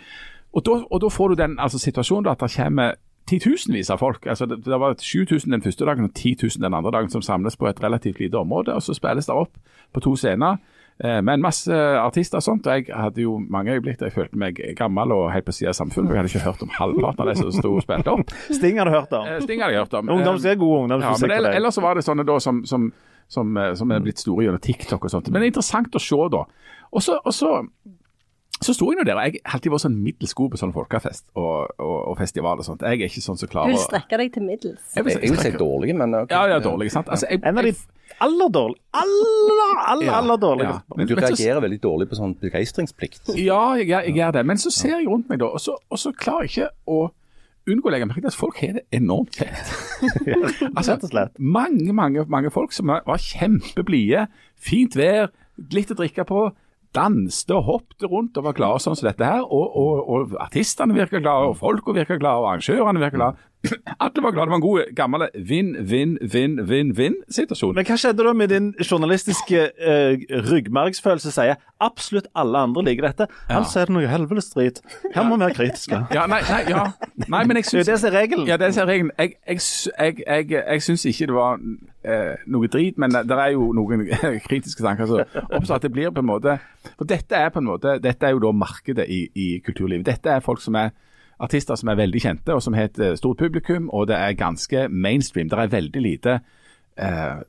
Og 0.56 1.02
da 1.02 1.10
får 1.12 1.34
du 1.34 1.42
den 1.42 1.58
altså, 1.60 1.82
situasjonen 1.82 2.32
at 2.32 2.40
det 2.40 2.54
kommer 2.56 2.96
titusenvis 3.28 3.90
av 3.90 4.00
folk. 4.00 4.26
Altså, 4.30 4.46
det, 4.46 4.62
det 4.66 4.80
var 4.80 4.96
7000 5.02 5.52
den 5.52 5.64
første 5.66 5.86
dagen 5.86 6.08
og 6.08 6.14
10 6.14 6.38
000 6.44 6.64
den 6.64 6.74
andre 6.74 6.94
dagen 6.94 7.10
som 7.10 7.22
samles 7.26 7.58
på 7.58 7.68
et 7.68 7.84
relativt 7.84 8.20
lite 8.20 8.38
område. 8.38 8.74
og 8.74 8.84
Så 8.84 8.94
spilles 8.94 9.26
det 9.26 9.36
opp 9.36 9.58
på 9.94 10.04
to 10.06 10.16
scener 10.16 10.62
eh, 11.04 11.22
med 11.22 11.34
en 11.34 11.44
masse 11.44 11.80
artister 12.00 12.40
og 12.40 12.46
sånt. 12.46 12.68
og 12.68 12.78
Jeg 12.78 12.96
hadde 12.96 13.22
jo 13.24 13.38
mange 13.40 13.74
øyeblikk 13.76 14.00
der 14.00 14.10
jeg 14.12 14.16
følte 14.18 14.40
meg 14.40 14.62
gammel 14.78 15.12
og 15.16 15.32
helt 15.34 15.48
på 15.48 15.56
siden 15.56 15.74
av 15.74 15.80
samfunnet. 15.80 16.14
Jeg 16.14 16.22
hadde 16.22 16.34
ikke 16.34 16.46
hørt 16.46 16.64
om 16.66 16.74
halvparten 16.78 17.26
av 17.26 17.32
de 17.32 17.36
som 17.40 17.52
sto 17.56 17.74
og 17.76 17.84
spilte 17.86 18.14
opp. 18.14 18.36
Sting 18.50 18.80
har 18.80 18.90
du 18.90 18.96
hørt 18.96 19.14
om. 19.18 19.28
Eh, 19.28 19.42
Sting 19.44 19.64
hadde 19.64 19.76
jeg 19.78 19.86
hørt 19.86 19.98
om. 20.00 20.10
Ungdoms, 20.16 20.46
er 20.46 20.56
er 20.56 20.62
god 20.62 20.96
Ja, 20.96 21.16
men 21.22 21.52
ellers 21.52 21.80
så 21.80 21.84
var 21.86 21.96
det 21.96 22.06
sånne 22.08 22.28
da 22.28 22.40
som, 22.40 22.64
som, 22.66 22.92
som, 23.28 23.58
eh, 23.58 23.74
som 23.76 23.92
er 23.92 24.06
blitt 24.06 24.24
store 24.24 24.48
gjennom 24.48 24.64
TikTok 24.64 25.04
og 25.06 25.12
sånt. 25.12 25.32
Men 25.32 25.42
det 25.42 25.50
er 25.50 25.54
interessant 25.56 25.96
å 25.96 26.04
se 26.04 26.30
da. 26.36 26.46
Og 26.96 27.04
så, 27.04 27.20
så, 28.56 28.66
så 28.70 28.74
sto 28.78 28.88
jeg 28.92 28.98
nå 29.00 29.04
der, 29.06 29.18
og 29.20 29.26
jeg 29.28 29.42
har 29.44 29.58
alltid 29.58 29.72
vært 29.74 29.84
sånn 29.84 29.98
middels 30.04 30.34
god 30.38 30.52
på 30.54 30.58
sånn 30.62 30.72
folkefest 30.74 31.26
og, 31.36 31.74
og, 31.80 31.98
og 32.12 32.18
festival 32.18 32.62
og 32.62 32.66
sånt. 32.68 32.82
Jeg 32.88 33.02
er 33.02 33.10
ikke 33.10 33.22
sånn 33.26 33.38
som 33.38 33.48
Du 33.50 33.52
klarer 33.52 33.74
vil 33.74 33.78
å 33.82 33.84
strekke 33.84 34.18
deg 34.22 34.32
til 34.34 34.44
middels. 34.48 34.82
Jeg 34.96 35.06
vil 35.06 35.18
Jeg 35.20 35.34
vil 35.36 35.42
si 35.44 35.52
dårlig, 35.60 35.96
men 36.00 36.16
okay. 36.22 36.36
Ja, 36.38 36.56
ja, 36.56 36.60
dårlig, 36.64 36.92
sant? 36.94 37.10
Altså, 37.12 37.28
jeg, 37.30 37.42
En 37.44 37.58
av 37.60 37.68
de 37.68 37.74
aller 38.24 38.50
dårlige 38.56 38.80
Aller, 38.96 39.74
aller, 39.92 40.06
Ja, 40.08 40.14
aller 40.22 40.38
dårlige. 40.40 40.70
ja. 40.72 40.96
Men 40.96 41.08
du 41.08 41.16
Men 41.16 41.24
så- 41.24 41.30
reagerer 41.36 41.62
veldig 41.62 41.82
dårlig 41.84 42.10
på 42.10 42.16
sånn 42.16 42.36
begeistringsplikt. 42.40 43.36
Ja, 43.36 43.74
jeg, 43.76 43.88
jeg 43.90 44.16
gjør 44.16 44.32
det. 44.40 44.46
Men 44.46 44.58
så 44.58 44.72
ser 44.72 44.98
jeg 45.00 45.08
rundt 45.08 45.30
meg, 45.30 45.40
da, 45.40 45.46
og 45.52 45.60
så, 45.60 45.76
og 45.90 46.00
så 46.00 46.14
klarer 46.16 46.48
jeg 46.48 46.52
ikke 46.56 46.70
å 46.88 47.12
unngå 47.68 47.90
å 47.90 47.92
legge 47.92 48.06
merke 48.08 48.22
til 48.22 48.30
at 48.30 48.38
folk 48.38 48.60
har 48.62 48.74
det 48.78 48.84
enormt 48.94 49.36
fett. 49.36 49.72
altså, 50.78 50.94
Rett 50.96 51.04
og 51.04 51.10
slett. 51.12 51.40
mange, 51.40 51.92
mange, 51.98 52.26
mange 52.30 52.52
folk 52.54 52.72
som 52.72 52.88
var 52.88 53.02
var 53.08 53.18
kjempeblide. 53.18 54.28
Fint 54.56 54.96
vær, 54.96 55.32
litt 55.74 55.92
å 55.92 55.98
drikke 55.98 56.26
på. 56.30 56.44
Danste 56.96 57.56
og 57.58 57.68
hoppte 57.70 58.08
rundt 58.12 58.38
og 58.40 58.48
var 58.48 58.56
glade 58.58 58.84
sånn 58.84 58.96
som 58.98 59.10
dette 59.10 59.28
her. 59.28 59.44
Og, 59.44 59.76
og, 59.76 60.06
og 60.08 60.38
artistene 60.46 60.96
virka 60.96 61.20
glade, 61.20 61.52
og 61.52 61.60
folka 61.60 61.96
virka 61.96 62.20
glade, 62.22 62.42
og 62.42 62.54
arrangørene 62.54 63.04
virka 63.04 63.20
glade. 63.20 63.50
Alle 64.00 64.22
var 64.24 64.32
glad. 64.32 64.46
Det 64.46 64.50
var 64.50 64.56
en 64.56 64.62
god 64.62 64.96
gammel 64.96 65.26
vinn, 65.36 65.76
vinn, 65.90 66.18
vinn, 66.22 66.58
vinn, 66.70 66.92
vinn-situasjon. 66.98 67.76
Men 67.78 67.88
hva 67.88 67.98
skjedde 68.00 68.26
da 68.28 68.34
med 68.38 68.52
din 68.54 68.68
journalistiske 68.84 69.64
uh, 69.74 70.26
ryggmargsfølelse 70.50 71.34
sier 71.34 71.58
absolutt 71.84 72.28
alle 72.38 72.62
andre 72.68 72.86
liker 72.90 73.08
dette? 73.10 73.28
Altså 73.50 73.82
er 73.82 73.90
det 73.90 73.96
noe 73.98 74.12
helvetes 74.12 74.52
drit. 74.54 74.82
Her 75.16 75.26
må 75.28 75.40
vi 75.40 75.48
være 75.48 75.58
kritiske. 75.58 76.02
Ja, 76.16 76.28
nei, 76.32 76.42
nei, 76.50 76.62
ja. 76.72 76.86
nei, 77.26 77.44
men 77.48 77.60
jeg 77.62 77.70
syns 77.72 77.90
det 77.90 78.00
som 78.02 78.12
er 78.12 78.18
regelen. 78.20 78.48
Ja, 78.50 78.60
det 78.62 78.72
er 78.72 78.90
regelen. 78.90 79.12
Jeg, 79.20 79.36
jeg, 79.48 79.62
jeg, 79.98 80.24
jeg, 80.28 80.52
jeg 80.62 80.86
syns 80.86 81.08
ikke 81.10 81.30
det 81.32 81.38
var 81.38 81.60
eh, 81.60 82.46
noe 82.52 82.70
drit, 82.72 83.00
men 83.02 83.16
det 83.16 83.40
er 83.40 83.56
jo 83.56 83.72
noen 83.78 84.06
kritiske 84.50 84.86
tanker 84.86 85.10
som 85.10 85.42
oppstår. 85.50 85.80
At 85.80 85.88
det 85.88 85.94
blir 85.96 86.14
på 86.14 86.22
en 86.24 86.30
måte 86.30 86.60
For 86.96 87.08
dette 87.10 87.36
er 87.36 87.50
på 87.52 87.60
en 87.60 87.68
måte 87.68 87.98
Dette 88.00 88.28
er 88.28 88.36
jo 88.36 88.40
da 88.46 88.52
markedet 88.56 89.08
i, 89.12 89.26
i 89.34 89.48
kulturlivet. 89.66 90.06
Dette 90.08 90.32
er 90.32 90.46
folk 90.46 90.62
som 90.64 90.78
er 90.80 90.94
artister 91.40 91.76
som 91.76 91.90
er 91.92 92.00
veldig 92.00 92.22
kjente, 92.22 92.54
og 92.56 92.64
som 92.64 92.78
har 92.78 92.90
et 92.90 93.00
eh, 93.00 93.18
stort 93.20 93.38
publikum, 93.42 93.90
og 93.90 94.08
det 94.08 94.16
er 94.20 94.38
ganske 94.40 94.88
mainstream. 94.90 95.50
Det 95.50 95.60
er 95.60 95.74
veldig 95.74 96.02
lite 96.02 96.40
eh, 96.98 97.44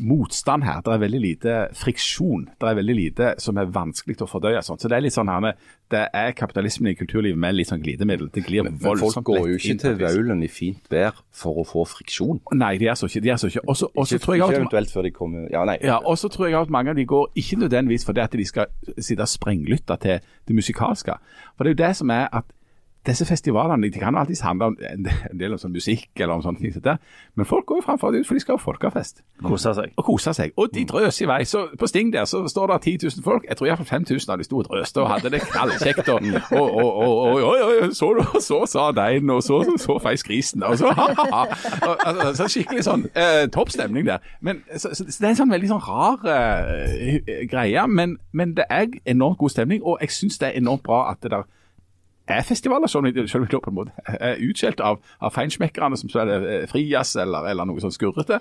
motstand 0.00 0.64
her. 0.64 0.80
Det 0.84 0.92
er 0.92 1.00
veldig 1.02 1.20
lite 1.20 1.54
friksjon. 1.74 2.48
Det 2.60 2.68
er 2.68 2.76
veldig 2.78 2.94
lite 2.96 3.30
som 3.42 3.58
er 3.58 3.70
vanskelig 3.72 4.18
å 4.22 4.28
fordøye. 4.28 4.60
Sånt. 4.62 4.82
Så 4.82 4.90
det 4.90 4.98
er 4.98 5.04
litt 5.04 5.14
sånn 5.14 5.30
her, 5.30 5.56
det 5.90 6.02
er 6.14 6.34
kapitalismen 6.36 6.92
i 6.92 6.98
kulturlivet 6.98 7.40
med 7.40 7.56
litt 7.56 7.70
sånn 7.70 7.82
glidemiddel. 7.82 8.28
Det 8.34 8.44
glir 8.46 8.66
Men 8.66 8.78
folk 8.78 9.22
går 9.26 9.48
jo 9.54 9.58
ikke 9.58 9.78
til 9.82 9.94
et. 9.94 10.02
Vaulen 10.02 10.42
i 10.44 10.50
fint 10.52 10.92
vær 10.92 11.16
for 11.34 11.62
å 11.62 11.66
få 11.68 11.86
friksjon. 11.88 12.42
Nei, 12.58 12.74
de 12.80 12.90
er 12.90 12.98
så 12.98 13.08
ikke. 13.08 13.24
De 13.24 13.32
er 13.34 13.40
så 13.40 13.50
ikke. 13.50 13.64
Og 13.66 13.78
så 13.80 13.88
Ikke, 13.88 14.22
tror 14.24 14.34
jeg 14.34 14.42
ikke 14.42 14.50
at 14.50 14.60
eventuelt 14.60 14.92
før 14.92 15.08
de 15.08 15.14
kommer 15.14 15.48
Ja, 15.52 15.64
nei. 15.64 15.78
ja, 15.82 15.98
og 16.04 16.18
så 16.18 16.28
tror 16.32 16.48
jeg 16.48 16.60
at 16.60 16.70
mange 16.70 16.92
av 16.92 17.00
de 17.00 17.06
går 17.08 17.32
ikke 17.34 17.60
nødvendigvis 17.64 18.04
fordi 18.04 18.20
at 18.20 18.32
de 18.32 18.44
skal 18.44 18.66
sitte 18.98 19.24
og 19.24 19.28
sprenglytte 19.28 19.96
til 20.02 20.20
det 20.20 20.54
musikalske. 20.54 21.18
For 21.56 21.64
det 21.64 21.72
er 21.72 21.76
jo 21.76 21.82
det 21.86 21.96
som 21.96 22.10
er 22.14 22.28
at 22.32 22.44
disse 23.08 23.26
festivalene 23.26 23.90
de 23.90 24.00
kan 24.00 24.16
alltid 24.16 24.42
handle 24.42 24.70
om 24.70 24.76
en 24.92 25.06
del, 25.38 25.52
om 25.52 25.60
sånn 25.60 25.74
musikk 25.74 26.10
eller 26.16 26.38
om 26.38 26.42
sånne 26.44 26.60
ting. 26.60 26.74
Så. 26.74 26.96
Men 27.38 27.48
folk 27.48 27.66
går 27.66 27.80
jo 27.80 27.86
framfor 27.86 28.12
det 28.12 28.22
ut, 28.22 28.28
for 28.28 28.38
de 28.38 28.42
skal 28.44 28.58
ha 28.58 28.62
folkefest 28.62 29.22
Kose 29.42 29.74
seg. 29.74 29.92
og 29.96 30.04
kose 30.04 30.34
seg. 30.34 30.52
Og 30.56 30.70
de 30.74 30.84
drøser 30.88 31.24
i 31.24 31.28
vei. 31.30 31.40
Så 31.48 31.64
på 31.78 31.88
Sting 31.90 32.12
der 32.12 32.24
så 32.28 32.44
står 32.48 32.72
det 32.72 32.80
10 32.82 32.98
000 33.18 33.24
folk. 33.24 33.46
Jeg 33.48 33.56
tror 33.56 33.70
iallfall 33.70 33.86
5000 33.86 34.32
av 34.32 34.38
de 34.38 34.46
sto 34.46 34.58
og 34.58 34.68
drøste 34.68 35.02
og 35.02 35.10
hadde 35.12 35.32
det 35.34 35.42
knallkjekt. 35.46 36.08
Og, 36.08 36.22
og, 36.52 36.76
og, 36.76 37.02
og, 37.02 37.42
og, 37.42 37.94
så, 37.94 38.10
så 38.40 38.62
sa 38.66 38.88
deinen, 38.92 39.30
og 39.30 39.42
så, 39.42 39.62
så, 39.64 39.76
så 39.84 39.98
feis 40.02 40.24
grisen. 40.26 40.62
Og 40.62 40.78
så, 40.78 40.92
ha, 40.98 41.44
altså, 42.06 42.32
så 42.42 42.48
skikkelig 42.52 42.86
sånn 42.86 43.06
eh, 43.14 43.44
topp 43.54 43.72
stemning 43.74 44.08
der. 44.08 44.24
Men, 44.40 44.64
så, 44.76 44.92
det 44.94 45.22
er 45.22 45.32
en 45.34 45.40
sånn 45.42 45.54
veldig 45.54 45.70
sånn 45.74 45.84
rar 45.86 46.26
eh, 46.34 47.46
greie. 47.50 47.86
Men, 47.86 48.18
men 48.32 48.56
det 48.58 48.66
er 48.70 48.90
enormt 49.06 49.38
god 49.38 49.54
stemning, 49.54 49.84
og 49.84 50.02
jeg 50.02 50.14
syns 50.14 50.40
det 50.42 50.52
er 50.52 50.60
enormt 50.60 50.86
bra 50.86 51.06
at 51.12 51.22
det 51.22 51.32
der 51.34 51.46
er 52.28 52.46
festivaler, 52.46 52.90
selv 52.90 53.06
om 53.06 53.12
de 53.12 53.28
selv 53.28 53.44
om 53.44 53.50
de 53.50 53.60
på 53.64 53.72
en 53.72 53.76
måte 53.76 54.16
er 54.18 54.40
utskjelt 54.44 54.80
av, 54.84 55.00
av 55.20 55.34
feinschmeckerne 55.34 55.98
som 56.00 56.10
spiller 56.10 56.46
eh, 56.48 56.66
frijazz 56.70 57.16
eller, 57.22 57.48
eller 57.50 57.68
noe 57.68 57.82
sånn 57.82 57.94
skurrete. 57.94 58.40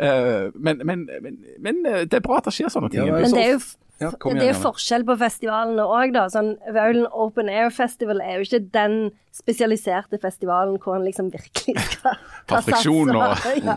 Uh, 0.00 0.50
men, 0.54 0.82
men, 0.84 1.06
men, 1.24 1.38
men 1.62 1.86
eh, 1.88 2.02
det 2.04 2.20
er 2.20 2.26
bra 2.26 2.40
at 2.40 2.50
det 2.50 2.56
skjer 2.56 2.72
sånne 2.72 2.92
ting. 2.92 3.06
Ja, 3.06 3.16
Men 3.16 3.36
det 3.36 3.46
er 3.46 3.56
jo, 3.56 3.62
Ja, 4.02 4.10
igjen, 4.10 4.38
det 4.40 4.46
er 4.48 4.54
jo 4.54 4.62
forskjell 4.64 5.04
på 5.06 5.16
festivalene 5.20 5.84
òg, 5.86 6.14
da. 6.16 6.26
Sånn, 6.32 6.54
Vaulen 6.74 7.06
Open 7.10 7.50
Air 7.52 7.70
Festival 7.74 8.22
er 8.24 8.40
jo 8.40 8.48
ikke 8.48 8.64
den 8.74 8.96
spesialiserte 9.32 10.18
festivalen 10.20 10.76
hvor 10.82 10.96
en 10.98 11.04
liksom 11.06 11.30
virkelig 11.32 11.80
skal 11.94 12.18
Ta 12.50 12.58
friksjon 12.60 13.12
og- 13.16 13.46
ja. 13.64 13.76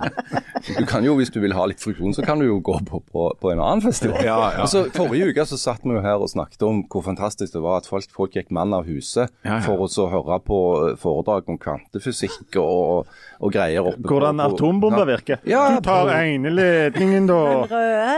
Du 0.80 0.86
kan 0.90 1.06
jo, 1.06 1.14
Hvis 1.16 1.30
du 1.32 1.40
vil 1.40 1.54
ha 1.54 1.66
litt 1.70 1.80
friksjon, 1.84 2.14
så 2.18 2.24
kan 2.26 2.40
du 2.42 2.48
jo 2.48 2.58
gå 2.66 2.80
på, 2.88 3.00
på, 3.12 3.26
på 3.40 3.52
en 3.54 3.60
annen 3.62 3.84
festival. 3.86 4.18
Ja, 4.26 4.36
ja. 4.56 4.64
Altså, 4.66 4.86
Forrige 4.96 5.30
uke 5.32 5.46
så 5.48 5.58
satt 5.62 5.84
vi 5.86 5.94
jo 5.96 6.02
her 6.04 6.18
og 6.20 6.28
snakket 6.32 6.64
om 6.66 6.82
hvor 6.92 7.06
fantastisk 7.06 7.54
det 7.54 7.62
var 7.64 7.78
at 7.84 7.88
folk, 7.88 8.08
folk 8.16 8.34
gikk 8.36 8.50
mann 8.56 8.74
av 8.76 8.88
huset 8.90 9.30
Ja, 9.46 9.56
ja. 9.56 9.60
for 9.64 9.86
å 9.86 9.90
så 9.92 10.08
høre 10.12 10.40
på 10.44 10.60
eh, 10.90 10.96
foredrag 11.00 11.48
om 11.54 11.60
kvantefysikk 11.62 12.58
og, 12.62 13.06
og 13.40 13.54
greier. 13.54 13.86
oppe 13.94 14.10
Hvordan 14.10 14.42
atombomber 14.44 15.06
virker. 15.14 15.40
Ja, 15.48 15.68
du 15.78 15.80
tar 15.86 16.10
ene 16.18 16.52
ledningen, 16.52 17.30
da. 17.30 17.40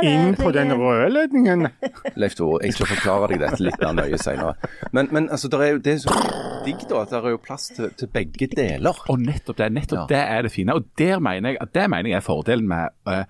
Inn 0.08 0.34
på 0.40 0.50
den 0.56 0.72
røde 0.80 1.12
ledningen. 1.14 1.68
Leif 2.16 2.38
Tore, 2.40 2.64
jeg 2.66 2.78
skal 2.78 2.90
forklare 2.96 3.30
deg 3.34 3.44
dette 3.44 3.62
litt 3.68 3.78
mer 3.84 3.94
nøye 4.00 4.18
senere. 4.22 4.56
Men, 4.96 5.12
men 5.12 5.28
altså, 5.30 5.52
det 5.52 5.62
er 5.68 5.76
jo 5.76 5.84
det 5.84 5.98
er 5.98 6.04
så 6.08 6.18
digg 6.66 6.82
da, 6.90 7.04
at 7.04 7.12
det 7.14 7.20
er 7.20 7.27
jo 7.34 7.38
plass 7.44 7.68
til, 7.76 7.90
til 7.98 8.08
begge 8.14 8.48
deler. 8.56 8.98
Og 9.10 9.20
nettopp 9.20 9.58
det 9.58 9.72
nettopp 9.74 10.00
Ja. 10.00 10.16
det 10.16 10.24
er 10.38 10.42
det 10.48 10.52
fine. 10.52 10.74
Og 10.76 10.86
der 10.98 11.20
mener 11.20 11.50
jeg, 11.50 11.58
at 11.62 11.74
det 11.74 11.90
mener 11.90 12.10
jeg 12.10 12.18
er 12.18 12.26
fordelen 12.26 12.68
med, 12.68 12.90
uh, 13.08 13.24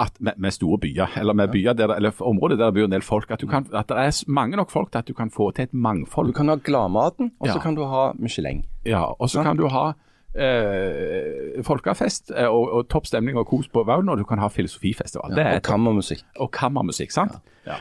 at, 0.00 0.12
med, 0.20 0.32
med 0.38 0.50
store 0.50 0.78
byer, 0.80 1.18
eller 1.20 1.34
med 1.34 1.48
byer 1.52 1.72
der, 1.76 1.94
eller 1.96 2.12
områder 2.22 2.56
der 2.56 2.70
det 2.70 2.74
bor 2.74 2.84
en 2.88 2.92
del 2.92 3.02
folk. 3.02 3.30
At, 3.30 3.40
du 3.40 3.46
kan, 3.46 3.66
at 3.74 3.88
det 3.88 3.96
er 3.96 4.24
mange 4.28 4.56
nok 4.56 4.70
folk 4.70 4.92
til 4.92 4.98
at 4.98 5.08
du 5.08 5.12
kan 5.14 5.30
få 5.30 5.50
til 5.50 5.62
et 5.68 5.74
mangfold. 5.74 6.26
Du 6.32 6.32
kan 6.32 6.48
ha 6.48 6.54
gladmaten, 6.56 7.32
og 7.40 7.48
så 7.48 7.54
Ja. 7.58 7.60
kan 7.62 7.74
du 7.74 7.84
ha 7.84 8.12
Michelin. 8.18 8.64
Ja, 8.86 9.02
og 9.18 9.28
så 9.30 9.42
kan 9.42 9.56
du 9.56 9.68
ha 9.68 9.92
eh, 10.34 11.62
folkefest 11.66 12.32
eh, 12.36 12.48
og, 12.48 12.68
og 12.78 12.88
topp 12.92 13.06
stemning 13.10 13.36
og 13.40 13.46
kos 13.50 13.68
på 13.72 13.84
Vaulen, 13.86 14.08
og 14.12 14.18
du 14.20 14.24
kan 14.28 14.40
ha 14.42 14.48
filosofifestival. 14.52 15.34
det 15.36 15.44
er 15.46 15.58
og 15.60 15.62
kammermusikk. 15.68 16.24
og 16.40 16.50
kammermusikk, 16.54 17.12
sant? 17.14 17.36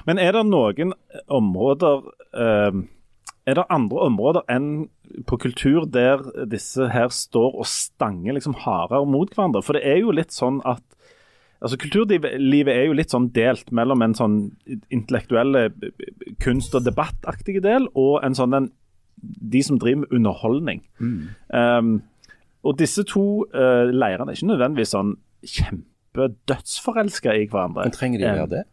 Men 0.08 0.20
er 0.20 0.32
det 0.32 0.46
noen 0.48 0.94
områder 1.28 2.04
eh, 2.40 2.84
Er 3.46 3.58
det 3.60 3.66
andre 3.74 4.06
områder 4.08 4.46
enn 4.52 4.68
på 5.28 5.38
kultur 5.42 5.84
der 5.92 6.22
disse 6.50 6.88
her 6.94 7.12
står 7.12 7.58
og 7.60 7.68
stanger 7.68 8.38
liksom 8.38 8.56
hardere 8.64 9.06
mot 9.10 9.34
hverandre? 9.34 9.64
For 9.66 9.76
det 9.76 9.84
er 9.88 10.00
jo 10.04 10.16
litt 10.16 10.36
sånn 10.36 10.62
at 10.66 10.84
Altså 11.64 11.78
Kulturlivet 11.80 12.74
er 12.74 12.90
jo 12.90 12.96
litt 12.98 13.14
sånn 13.14 13.30
delt 13.32 13.70
mellom 13.72 14.02
en 14.04 14.14
sånn 14.18 14.34
intellektuelle 14.92 15.70
kunst- 16.44 16.76
og 16.76 16.84
debattaktige 16.84 17.62
del, 17.64 17.88
og 17.96 18.18
en 18.20 18.36
sånn 18.36 18.58
en, 18.58 18.66
de 19.24 19.62
som 19.64 19.80
driver 19.80 20.02
med 20.02 20.12
underholdning. 20.12 20.82
Um, 21.56 21.94
og 22.68 22.76
disse 22.82 23.06
to 23.08 23.46
uh, 23.56 23.88
leirene 23.96 24.34
er 24.34 24.36
ikke 24.36 24.50
nødvendigvis 24.52 24.92
sånn 24.92 25.16
kjempedødsforelska 25.54 27.38
i 27.40 27.48
hverandre. 27.48 27.88
Men 27.88 27.96
trenger 27.96 28.20
de 28.20 28.28
å 28.28 28.36
gjøre 28.42 28.54
det? 28.58 28.64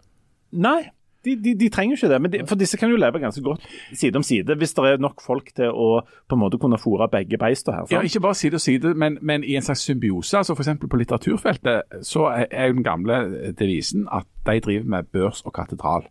Nei, 0.67 0.81
de, 1.25 1.35
de, 1.45 1.55
de 1.61 1.69
trenger 1.69 1.97
jo 1.97 1.99
ikke 2.01 2.13
det. 2.15 2.19
Men 2.23 2.33
de, 2.33 2.39
for 2.49 2.57
disse 2.61 2.79
kan 2.81 2.91
jo 2.91 2.97
leve 2.97 3.21
ganske 3.21 3.43
godt 3.45 3.65
side 3.93 4.17
om 4.17 4.23
side, 4.25 4.55
hvis 4.57 4.73
det 4.75 4.85
er 4.89 5.03
nok 5.03 5.21
folk 5.25 5.51
til 5.57 5.69
å 5.73 5.89
på 6.29 6.37
en 6.39 6.41
måte 6.41 6.59
kunne 6.63 6.79
fòre 6.81 7.09
begge 7.13 7.39
beista 7.41 7.75
her. 7.77 7.89
Ja, 7.93 8.01
Ikke 8.07 8.23
bare 8.25 8.35
side 8.39 8.57
om 8.57 8.65
side, 8.65 8.95
men, 8.95 9.19
men 9.23 9.45
i 9.45 9.57
en 9.59 9.63
slags 9.67 9.85
symbiose. 9.85 10.37
altså 10.41 10.55
F.eks. 10.57 10.71
på 10.91 10.97
litteraturfeltet 11.03 12.01
så 12.09 12.29
er 12.51 12.71
jo 12.71 12.79
den 12.79 12.87
gamle 12.87 13.21
devisen 13.59 14.09
at 14.13 14.25
de 14.47 14.61
driver 14.61 14.85
med 14.97 15.11
børs 15.13 15.43
og 15.45 15.53
katedral. 15.53 16.07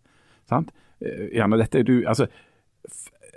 sant? 0.50 0.70
Eh, 1.02 1.30
Gjerne 1.34 1.58
dette 1.62 1.80
er 1.80 1.84
du, 1.88 2.04
altså, 2.08 2.28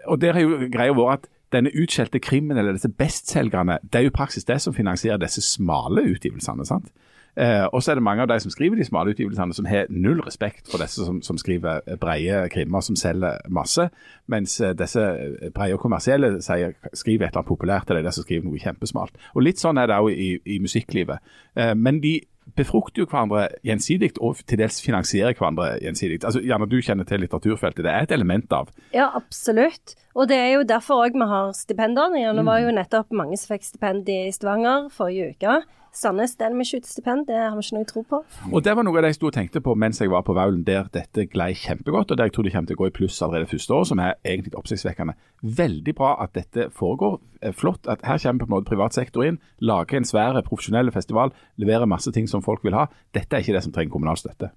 Og 0.07 0.20
der 0.20 0.35
er 0.35 0.41
jo 0.41 0.68
greia 0.73 0.93
vår 0.93 1.12
at 1.12 1.29
denne 1.53 1.70
utskjelte 1.77 2.18
krimmen, 2.18 2.57
eller 2.57 2.73
disse 2.73 2.89
bestselgerne, 2.89 3.79
det 3.93 3.99
er 4.01 4.05
jo 4.07 4.12
praksis 4.14 4.45
det 4.49 4.57
som 4.64 4.75
finansierer 4.75 5.20
disse 5.20 5.43
smale 5.45 6.03
utgivelsene. 6.14 6.64
sant? 6.66 6.89
Eh, 7.37 7.64
og 7.72 7.83
så 7.83 7.93
er 7.93 7.97
det 7.97 8.05
mange 8.05 8.24
av 8.24 8.28
de 8.28 8.37
som 8.45 8.53
skriver 8.53 8.76
de 8.76 8.85
smale 8.85 9.14
utgivelsene 9.14 9.55
som 9.57 9.68
har 9.68 9.89
null 9.89 10.20
respekt 10.26 10.68
for 10.68 10.83
disse 10.83 11.07
som, 11.07 11.22
som 11.24 11.39
skriver 11.41 11.80
breie 12.01 12.43
krimmer 12.53 12.85
som 12.85 12.99
selger 12.99 13.41
masse, 13.49 13.89
mens 14.28 14.59
eh, 14.61 14.74
disse 14.76 15.01
eh, 15.01 15.49
breie 15.55 15.76
og 15.76 15.80
kommersielle 15.80 16.35
sier, 16.45 16.76
skriver 16.93 17.26
et 17.26 17.33
eller 17.33 17.41
annet 17.41 17.49
populært, 17.49 17.91
eller 17.91 18.05
de 18.05 18.12
som 18.12 18.26
skriver 18.26 18.45
noe 18.49 18.61
kjempesmalt. 18.61 19.16
Og 19.33 19.47
Litt 19.47 19.62
sånn 19.62 19.80
er 19.80 19.89
det 19.89 19.97
òg 19.97 20.12
i, 20.12 20.35
i 20.45 20.61
musikklivet. 20.62 21.24
Eh, 21.57 21.72
men 21.78 22.03
de 22.05 22.18
befrukter 22.59 23.05
jo 23.05 23.09
hverandre 23.09 23.47
gjensidig, 23.64 24.12
og 24.20 24.41
til 24.49 24.61
dels 24.61 24.80
finansierer 24.85 25.37
hverandre 25.39 25.76
gjensidig. 25.83 26.20
Altså, 26.26 26.43
Janne, 26.45 26.68
du 26.68 26.80
kjenner 26.83 27.07
til 27.09 27.22
litteraturfeltet. 27.22 27.85
Det 27.87 27.93
er 27.93 28.07
et 28.07 28.14
element 28.14 28.53
av 28.53 28.72
Ja, 28.93 29.09
absolutt. 29.16 29.95
Og 30.12 30.28
det 30.28 30.37
er 30.37 30.51
jo 30.59 30.66
derfor 30.68 31.07
òg 31.07 31.16
vi 31.16 31.28
har 31.30 31.53
stipendene. 31.57 32.35
Det 32.37 32.45
var 32.45 32.61
jo 32.61 32.74
nettopp 32.74 33.14
mange 33.16 33.39
som 33.41 33.55
fikk 33.55 33.70
stipend 33.70 34.11
i 34.12 34.26
Stavanger 34.35 34.91
forrige 34.93 35.33
uke. 35.33 35.62
Sandnes 35.93 36.36
den 36.40 36.55
med 36.57 36.70
ut 36.72 36.86
stipend, 36.88 37.26
det 37.28 37.36
har 37.36 37.53
vi 37.53 37.61
ikke 37.61 37.76
noe 37.76 37.88
tro 37.88 38.03
på. 38.09 38.18
Og 38.49 38.62
Det 38.64 38.72
var 38.76 38.86
noe 38.86 38.97
av 38.97 39.05
det 39.05 39.11
jeg 39.12 39.18
sto 39.18 39.28
og 39.28 39.34
tenkte 39.36 39.61
på 39.61 39.74
mens 39.76 40.01
jeg 40.01 40.09
var 40.09 40.22
på 40.24 40.32
Vaulen, 40.32 40.62
der 40.64 40.86
dette 40.88 41.26
glei 41.28 41.51
kjempegodt, 41.53 42.11
og 42.11 42.16
der 42.16 42.30
jeg 42.30 42.32
tror 42.32 42.47
det 42.49 42.53
kommer 42.55 42.70
til 42.70 42.78
å 42.78 42.80
gå 42.80 42.88
i 42.88 42.95
pluss 42.97 43.20
allerede 43.20 43.51
første 43.51 43.76
år, 43.76 43.84
som 43.90 44.01
er 44.01 44.16
egentlig 44.24 44.57
oppsiktsvekkende. 44.57 45.14
Veldig 45.61 45.95
bra 45.99 46.14
at 46.24 46.32
dette 46.32 46.70
foregår. 46.72 47.18
Eh, 47.43 47.53
Flott 47.53 47.84
at 47.93 48.07
her 48.09 48.22
kommer 48.24 48.40
på 48.40 48.49
en 48.49 48.55
måte 48.57 48.70
privat 48.70 48.97
sektor 48.97 49.28
inn, 49.28 49.38
lager 49.61 50.01
en 50.01 50.09
svær 50.09 50.40
profesjonell 50.49 50.88
festival, 50.97 51.34
leverer 51.61 51.84
masse 51.84 52.09
ting 52.16 52.26
som 52.26 52.40
folk 52.43 52.64
vil 52.64 52.78
ha. 52.78 52.86
Dette 53.12 53.36
er 53.36 53.45
ikke 53.45 53.59
det 53.59 53.64
som 53.68 53.76
trenger 53.76 53.93
kommunal 53.93 54.16
støtte. 54.16 54.49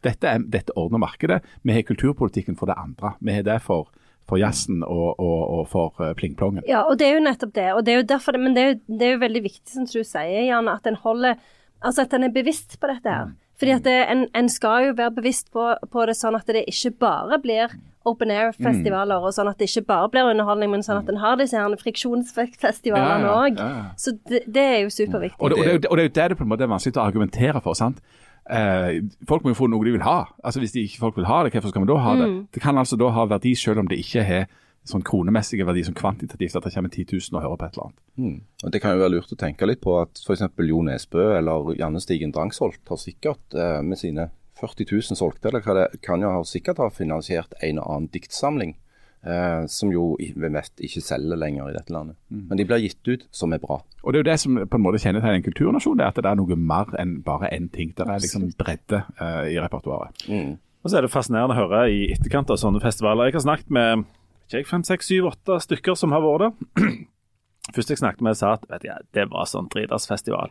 Dette, 0.00 0.24
er, 0.24 0.40
dette 0.40 0.72
ordner 0.78 1.04
markedet. 1.04 1.42
Vi 1.66 1.74
har 1.74 1.84
kulturpolitikken 1.84 2.56
for 2.56 2.70
det 2.70 2.78
andre. 2.80 3.12
Vi 3.20 3.34
har 3.34 3.44
det 3.44 3.60
for, 3.60 3.90
for 4.28 4.40
jazzen 4.40 4.82
og, 4.84 5.18
og, 5.18 5.38
og 5.58 5.68
for 5.72 6.04
eh, 6.04 6.14
plingplongen. 6.18 6.64
Ja, 6.68 6.84
og 6.84 6.98
det 7.00 7.08
er 7.08 7.18
jo 7.18 7.26
nettopp 7.26 7.54
det. 7.56 7.68
Og 7.74 7.84
det 7.86 7.94
er 7.94 8.02
jo 8.02 8.08
derfor 8.14 8.36
det, 8.36 8.42
men 8.44 8.56
det 8.56 8.64
er 8.64 8.72
jo, 8.72 8.80
det 9.00 9.06
er 9.06 9.14
jo 9.14 9.22
veldig 9.24 9.44
viktig, 9.48 9.68
som 9.72 9.88
du 9.88 10.00
sier, 10.02 10.42
Jan, 10.48 10.70
at 10.72 10.88
en 10.88 11.00
holder 11.04 11.38
Altså 11.78 12.02
at 12.02 12.14
en 12.16 12.26
er 12.26 12.32
bevisst 12.34 12.72
på 12.82 12.88
dette 12.90 13.06
her. 13.06 13.28
Fordi 13.58 13.70
at 13.70 13.84
det, 13.86 13.92
en, 14.10 14.24
en 14.34 14.48
skal 14.50 14.88
jo 14.88 14.94
være 14.98 15.12
bevisst 15.14 15.52
på, 15.54 15.62
på 15.92 16.06
det 16.06 16.16
sånn 16.18 16.34
at 16.34 16.50
det 16.50 16.64
ikke 16.70 16.90
bare 17.02 17.38
blir 17.42 17.74
open 18.06 18.30
air-festivaler, 18.34 19.22
og 19.22 19.34
sånn 19.34 19.50
at 19.50 19.58
det 19.60 19.68
ikke 19.68 19.84
bare 19.88 20.10
blir 20.12 20.30
underholdning, 20.30 20.70
men 20.72 20.84
sånn 20.86 21.00
at 21.02 21.10
en 21.10 21.18
har 21.22 21.36
disse 21.40 21.58
her 21.58 21.74
friksjonsfestivalene 21.82 23.30
òg. 23.30 23.58
ja, 23.58 23.66
ja, 23.66 23.82
ja. 23.82 23.88
Så 23.98 24.14
det, 24.30 24.44
det 24.46 24.64
er 24.64 24.78
jo 24.84 24.92
superviktig. 24.94 25.38
Og 25.42 25.50
det, 25.50 25.58
og, 25.58 25.66
det, 25.66 25.90
og 25.90 25.98
det 25.98 26.04
er 26.04 26.10
jo 26.10 26.14
det 26.20 26.28
det 26.32 26.38
på 26.38 26.46
en 26.46 26.52
måte 26.54 26.66
er 26.66 26.72
vanskelig 26.72 26.98
å 26.98 27.04
argumentere 27.04 27.62
for. 27.64 27.78
sant? 27.78 28.02
Eh, 28.48 29.02
folk 29.28 29.44
må 29.44 29.52
jo 29.52 29.58
få 29.58 29.68
noe 29.68 29.84
de 29.84 29.92
vil 29.96 30.06
ha. 30.06 30.22
Altså 30.44 30.62
Hvis 30.62 30.72
de 30.72 30.86
ikke 30.86 31.02
folk 31.02 31.18
vil 31.20 31.28
ha 31.28 31.42
det, 31.44 31.52
hvorfor 31.52 31.72
skal 31.74 31.84
vi 31.84 31.90
da 31.90 31.98
ha 32.04 32.14
det? 32.16 32.30
Det 32.54 32.62
kan 32.64 32.80
altså 32.80 32.96
da 33.00 33.10
ha 33.12 33.26
verdi 33.28 33.54
selv 33.58 33.82
om 33.82 33.90
det 33.90 34.00
ikke 34.00 34.24
har 34.24 34.48
sånn 34.88 35.04
kronemessige 35.04 35.66
verdi, 35.68 35.82
sånn 35.84 35.98
kvantitativt, 35.98 36.56
at 36.56 36.64
det 36.64 36.72
kommer 36.72 36.88
10 36.88 37.12
000 37.12 37.36
og 37.36 37.44
hører 37.44 37.58
på 37.60 37.66
et 37.66 37.76
eller 37.76 37.86
annet. 37.88 38.02
Mm. 38.16 38.38
Og 38.64 38.72
Det 38.72 38.80
kan 38.80 38.94
jo 38.94 39.02
være 39.02 39.14
lurt 39.16 39.34
å 39.34 39.40
tenke 39.40 39.68
litt 39.68 39.82
på 39.84 39.98
at 40.00 40.22
f.eks. 40.22 40.46
Jo 40.64 40.82
Nesbø 40.86 41.26
eller 41.36 41.72
Janne 41.76 42.00
Stigen 42.00 42.32
Drangsholt 42.32 42.80
har 42.88 43.00
sikkert 43.02 43.56
eh, 43.56 43.80
med 43.84 44.00
sine 44.00 44.30
40 44.58 44.88
000 44.90 45.18
solgte, 45.18 45.50
eller 45.50 45.62
hva 45.62 45.76
det 45.76 46.00
kan 46.02 46.24
jo 46.24 46.32
ha 46.32 46.40
sikkert 46.46 46.80
ha 46.82 46.88
finansiert 46.90 47.52
en 47.62 47.82
og 47.82 47.90
annen 47.90 48.08
diktsamling. 48.14 48.78
Eh, 49.26 49.66
som 49.66 49.90
jo 49.90 50.16
i- 50.20 50.32
vi 50.36 50.48
vet 50.48 50.70
ikke 50.78 51.02
selger 51.02 51.36
lenger 51.36 51.68
i 51.68 51.72
dette 51.72 51.90
landet. 51.92 52.14
Men 52.30 52.56
de 52.56 52.64
blir 52.64 52.78
gitt 52.80 53.08
ut, 53.08 53.26
som 53.32 53.52
er 53.52 53.58
bra. 53.58 53.82
Og 54.04 54.12
Det 54.12 54.14
er 54.14 54.22
jo 54.22 54.30
det 54.30 54.40
som 54.40 54.54
på 54.56 54.74
en 54.78 54.82
måte 54.82 55.00
kjennetegner 55.02 55.34
en 55.34 55.42
kulturnasjon, 55.42 55.96
det 55.98 56.04
er 56.04 56.08
at 56.08 56.14
det 56.14 56.24
er 56.26 56.36
noe 56.36 56.56
mer 56.56 56.86
enn 56.98 57.22
bare 57.22 57.50
én 57.52 57.68
ting. 57.72 57.92
Det 57.96 58.06
er 58.06 58.18
liksom 58.20 58.52
bredde 58.56 59.04
eh, 59.20 59.54
i 59.54 59.58
repertoaret. 59.58 60.14
Mm. 60.28 60.58
Og 60.84 60.90
så 60.90 60.98
er 60.98 61.00
det 61.02 61.10
fascinerende 61.10 61.50
å 61.56 61.68
høre 61.68 61.90
i 61.90 62.12
etterkant 62.14 62.48
av 62.50 62.56
sånne 62.56 62.80
festivaler. 62.80 63.24
Jeg 63.26 63.32
har 63.34 63.40
snakket 63.56 63.70
med 63.70 64.04
ikke 64.52 64.66
fem, 64.68 64.84
seks, 64.84 65.06
syv, 65.08 65.24
åtte 65.32 65.58
stykker 65.60 65.96
som 65.96 66.12
har 66.12 66.20
vært 66.22 66.54
der. 66.76 66.86
Først 67.74 67.88
jeg 67.90 67.98
snakket 67.98 68.22
med, 68.22 68.36
sa 68.36 68.52
at 68.54 68.64
vet 68.70 68.84
jeg, 68.84 68.96
det 69.12 69.28
var 69.30 69.44
sånn 69.50 69.68
dridarsfestival. 69.68 70.50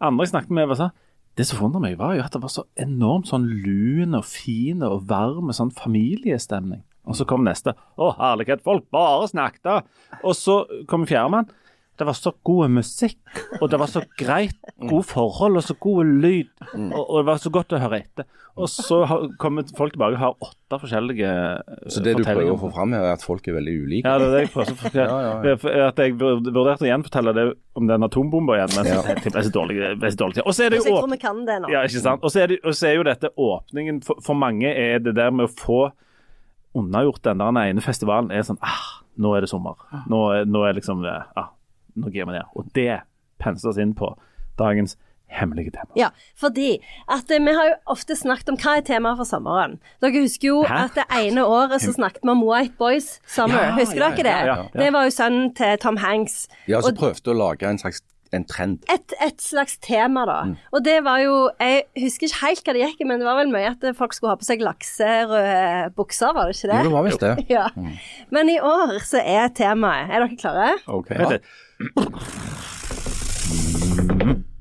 Andre 0.00 0.26
jeg 0.26 0.32
snakket 0.34 0.50
med, 0.50 0.68
var 0.68 0.74
sånn 0.76 0.92
Det 1.38 1.46
som 1.46 1.56
forundret 1.56 1.80
meg, 1.80 1.96
var 1.96 2.14
jo 2.14 2.20
at 2.26 2.32
det 2.34 2.42
var 2.42 2.50
så 2.52 2.66
enormt 2.76 3.30
sånn 3.30 3.46
lun 3.64 4.14
og 4.18 4.24
fin 4.28 4.82
og 4.82 5.06
varm 5.08 5.48
sånn 5.56 5.70
familiestemning. 5.72 6.82
Og 7.06 7.16
så 7.18 7.26
kom 7.26 7.42
neste. 7.46 7.74
Å, 7.98 8.12
herlighet, 8.20 8.62
folk 8.62 8.86
bare 8.94 9.26
snakket. 9.32 9.88
Og 10.22 10.36
så 10.38 10.62
kom 10.90 11.06
fjerdemann. 11.10 11.48
det 11.98 12.06
var 12.08 12.16
så 12.16 12.32
god 12.42 12.70
musikk, 12.72 13.18
og 13.60 13.68
det 13.70 13.78
var 13.78 13.86
så 13.86 14.00
greit, 14.18 14.56
gode 14.80 15.04
forhold 15.06 15.58
og 15.60 15.62
så 15.62 15.74
god 15.78 16.08
lyd. 16.24 16.48
Og, 16.72 17.02
og 17.04 17.18
det 17.20 17.26
var 17.28 17.36
så 17.38 17.50
godt 17.52 17.74
å 17.76 17.78
høre 17.78 17.98
etter. 18.00 18.24
Og 18.56 18.66
så 18.72 19.02
har- 19.06 19.28
kommer 19.38 19.62
folk 19.76 19.92
tilbake 19.94 20.16
og 20.16 20.18
har 20.18 20.32
åtte 20.42 20.78
forskjellige 20.82 21.28
fortellinger. 21.28 21.92
Så 21.94 22.02
det 22.02 22.14
du 22.16 22.24
prøver 22.24 22.50
å 22.50 22.58
få 22.58 22.70
fram 22.74 22.92
her, 22.96 23.04
er 23.06 23.12
at 23.12 23.22
folk 23.22 23.46
er 23.46 23.54
veldig 23.58 23.74
ulike? 23.84 24.08
Ja, 24.08 24.16
det 24.18 24.26
er 24.26 24.34
det 24.34 24.40
jeg 24.46 24.50
prøver 24.56 24.72
å 24.74 24.80
fortelle. 24.82 25.06
Ja, 25.12 25.20
ja, 25.28 25.54
ja. 25.76 25.86
At 25.92 26.02
jeg 26.02 26.16
vur- 26.18 26.42
vurderte 26.48 26.86
å 26.86 26.90
gjenfortelle 26.90 27.34
det 27.38 27.46
om 27.78 27.86
den 27.92 28.08
atombomba 28.08 28.56
igjen, 28.58 28.74
men 28.80 28.90
ja. 28.90 29.02
det 29.22 29.32
ble 29.36 29.44
så 29.46 29.54
dårlig. 29.60 29.78
tid 29.84 30.00
ble 30.02 30.10
så 30.16 30.22
dårlig 30.24 30.34
til. 30.40 30.46
Og 30.48 30.56
så 30.58 30.64
er 30.66 30.70
det 30.74 30.80
jo 30.82 30.88
tror 30.96 31.12
vi 31.12 31.20
kan 31.22 31.44
det 31.46 31.58
nå. 31.62 31.70
ja, 31.76 31.84
ikke 31.86 32.02
sant? 32.08 32.24
Og 32.24 32.34
så 32.34 32.42
er, 32.42 32.54
det, 32.56 32.60
og 32.64 32.74
så 32.80 32.88
er 32.90 32.96
jo 32.98 33.06
dette 33.12 33.30
åpningen 33.36 34.02
for, 34.08 34.18
for 34.26 34.34
mange 34.48 34.72
er 34.72 34.98
det 35.04 35.14
der 35.20 35.30
med 35.30 35.46
å 35.50 35.54
få 35.60 35.82
unnagjort 36.78 37.22
den 37.24 37.42
der 37.42 37.62
ene 37.66 37.84
festivalen 37.84 38.32
er 38.32 38.44
sånn 38.46 38.60
ah, 38.64 38.98
Nå 39.20 39.34
er 39.36 39.44
det 39.44 39.50
sommer. 39.50 39.76
Nå, 40.08 40.18
nå 40.48 40.62
er 40.64 40.78
liksom 40.78 41.02
det, 41.04 41.12
ah, 41.36 41.50
Nå 42.00 42.08
gir 42.14 42.24
vi 42.24 42.32
ned. 42.32 42.48
Og 42.56 42.70
det 42.72 43.02
pensles 43.42 43.76
inn 43.76 43.92
på 43.92 44.14
dagens 44.56 44.96
hemmelige 45.32 45.70
tema. 45.70 45.92
Ja, 45.96 46.08
fordi 46.36 46.78
at 47.08 47.30
eh, 47.32 47.40
vi 47.40 47.54
har 47.56 47.68
jo 47.70 47.74
ofte 47.94 48.16
snakket 48.16 48.52
om 48.52 48.58
hva 48.60 48.76
er 48.78 48.86
temaet 48.86 49.20
for 49.20 49.28
sommeren. 49.28 49.78
Dere 50.04 50.24
husker 50.24 50.48
jo 50.48 50.62
Hæ? 50.68 50.86
at 50.86 50.98
det 51.00 51.06
ene 51.16 51.44
året 51.48 51.84
så 51.84 51.94
snakket 51.96 52.24
vi 52.24 52.32
om 52.34 52.44
White 52.44 52.76
Boys 52.80 53.14
Summer. 53.26 53.70
Ja, 53.70 53.74
husker 53.78 54.02
ja, 54.04 54.10
dere 54.12 54.28
det? 54.28 54.36
ja, 54.36 54.46
ja, 54.46 54.56
ja. 54.68 54.80
Det 54.84 54.92
var 54.92 55.08
jo 55.08 55.14
sønnen 55.16 55.52
til 55.56 55.78
Tom 55.82 56.00
Hanks. 56.02 56.46
Ja, 56.68 56.82
så 56.84 56.92
prøvde 56.96 57.32
å 57.32 57.38
lage 57.38 57.68
en 57.68 57.80
slags 57.80 58.02
en 58.32 58.44
trend. 58.48 58.84
et, 58.92 59.14
et 59.20 59.42
slags 59.44 59.76
tema, 59.84 60.24
da. 60.28 60.38
Mm. 60.48 60.54
Og 60.72 60.84
det 60.84 60.98
var 61.04 61.18
jo 61.20 61.50
Jeg 61.60 61.82
husker 62.00 62.26
ikke 62.26 62.40
helt 62.46 62.64
hva 62.64 62.72
det 62.76 62.84
gikk 62.86 63.00
i, 63.04 63.08
men 63.10 63.20
det 63.20 63.26
var 63.28 63.36
vel 63.40 63.52
mye 63.52 63.72
at 63.74 63.84
folk 63.98 64.14
skulle 64.16 64.32
ha 64.32 64.40
på 64.40 64.48
seg 64.48 64.64
lakserøde 64.64 65.92
bukser, 65.96 66.32
var 66.36 66.48
det 66.48 66.56
ikke 66.56 66.70
det? 66.72 66.78
Jo, 66.80 66.88
det 66.88 66.96
var 66.96 67.08
visst 67.08 67.26
det. 67.26 67.34
Ja. 67.56 67.66
Men 68.32 68.48
i 68.48 68.58
år 68.60 68.96
så 69.04 69.20
er 69.20 69.52
temaet 69.56 70.10
Er 70.12 70.24
dere 70.24 70.40
klare? 70.40 70.72
Ok. 70.88 71.10
Ja. 71.12 71.38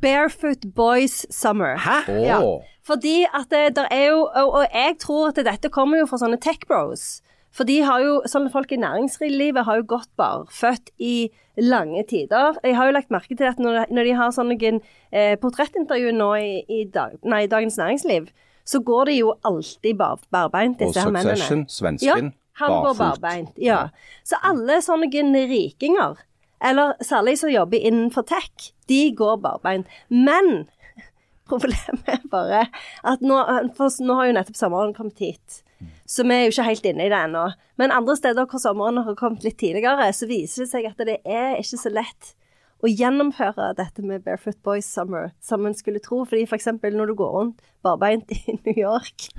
Barefoot 0.02 0.66
Boys 0.76 1.26
Summer. 1.30 1.78
Hæ? 1.78 1.98
Åh. 2.12 2.22
Ja. 2.26 2.40
Fordi 2.88 3.26
at 3.34 3.46
det 3.52 3.76
der 3.76 3.88
er 3.92 4.06
jo 4.10 4.22
og, 4.36 4.54
og 4.54 4.66
jeg 4.74 4.96
tror 5.00 5.28
at 5.30 5.36
dette 5.46 5.70
kommer 5.70 6.02
jo 6.02 6.08
fra 6.10 6.18
sånne 6.18 6.40
tech 6.42 6.64
bros. 6.68 7.22
For 7.52 7.68
de 7.68 7.82
har 7.84 8.00
jo, 8.00 8.20
sånne 8.32 8.52
folk 8.54 8.72
i 8.72 8.80
næringslivet 8.80 9.66
har 9.68 9.82
jo 9.82 9.88
gått 9.98 10.10
barføtt 10.20 10.92
i 11.04 11.32
lange 11.60 12.04
tider. 12.08 12.56
Jeg 12.64 12.78
har 12.78 12.88
jo 12.88 12.96
lagt 12.96 13.12
merke 13.12 13.36
til 13.36 13.50
at 13.50 13.60
når, 13.60 13.90
når 13.92 14.08
de 14.08 14.14
har 14.16 14.32
sånne 14.36 14.56
eh, 14.72 15.36
portrettintervju 15.42 16.14
nå 16.16 16.30
i, 16.40 16.54
i, 16.72 16.86
dag, 16.88 17.18
nei, 17.28 17.44
Dagens 17.52 17.76
Næringsliv, 17.82 18.30
så 18.64 18.80
går 18.88 19.12
de 19.12 19.18
jo 19.20 19.34
alltid 19.44 19.98
bar, 20.00 20.22
barbeint, 20.32 20.80
Og 20.80 20.94
disse 20.94 21.04
her 21.04 21.12
mennene. 21.12 21.36
Succession, 21.36 21.66
svensken, 21.68 22.32
Ja, 22.32 22.62
han 22.62 22.72
går 22.72 22.94
barfot. 22.94 23.22
barbeint. 23.22 23.58
Ja. 23.60 23.82
Så 24.24 24.40
alle 24.48 24.80
sånne 24.86 25.10
rikinger, 25.50 26.22
eller 26.62 26.94
særlig 27.04 27.40
som 27.42 27.52
jobber 27.52 27.78
innenfor 27.82 28.24
tech, 28.32 28.72
de 28.88 29.10
går 29.18 29.42
barbeint. 29.44 29.92
Men 30.08 30.70
problemet 31.52 32.08
er 32.08 32.24
bare 32.32 32.64
at 33.04 33.20
nå, 33.20 33.42
for 33.76 33.92
nå 34.00 34.16
har 34.22 34.30
jo 34.30 34.38
nettopp 34.40 34.56
sommeren 34.62 34.96
kommet 34.96 35.20
hit. 35.20 35.64
Så 36.12 36.26
vi 36.28 36.36
er 36.36 36.46
jo 36.46 36.52
ikke 36.52 36.68
helt 36.68 36.88
inne 36.90 37.08
i 37.08 37.12
det 37.12 37.20
ennå. 37.24 37.46
Men 37.80 37.94
andre 37.96 38.18
steder 38.20 38.48
hvor 38.52 38.60
sommeren 38.60 39.00
har 39.06 39.16
kommet 39.20 39.46
litt 39.48 39.60
tidligere, 39.62 40.10
så 40.12 40.28
viser 40.28 40.66
det 40.66 40.72
seg 40.74 40.88
at 40.90 41.04
det 41.08 41.22
er 41.24 41.60
ikke 41.62 41.80
så 41.80 41.92
lett 41.94 42.34
å 42.82 42.90
gjennomføre 42.90 43.70
dette 43.78 44.04
med 44.04 44.26
Barefoot 44.26 44.58
Boys 44.66 44.90
Summer 44.90 45.30
som 45.44 45.64
en 45.70 45.78
skulle 45.78 46.02
tro. 46.04 46.24
Fordi 46.28 46.44
f.eks. 46.50 46.68
når 46.84 47.14
du 47.14 47.16
går 47.22 47.32
rundt 47.38 47.64
barbeint 47.86 48.34
i 48.36 48.58
New 48.66 48.76
York, 48.76 49.30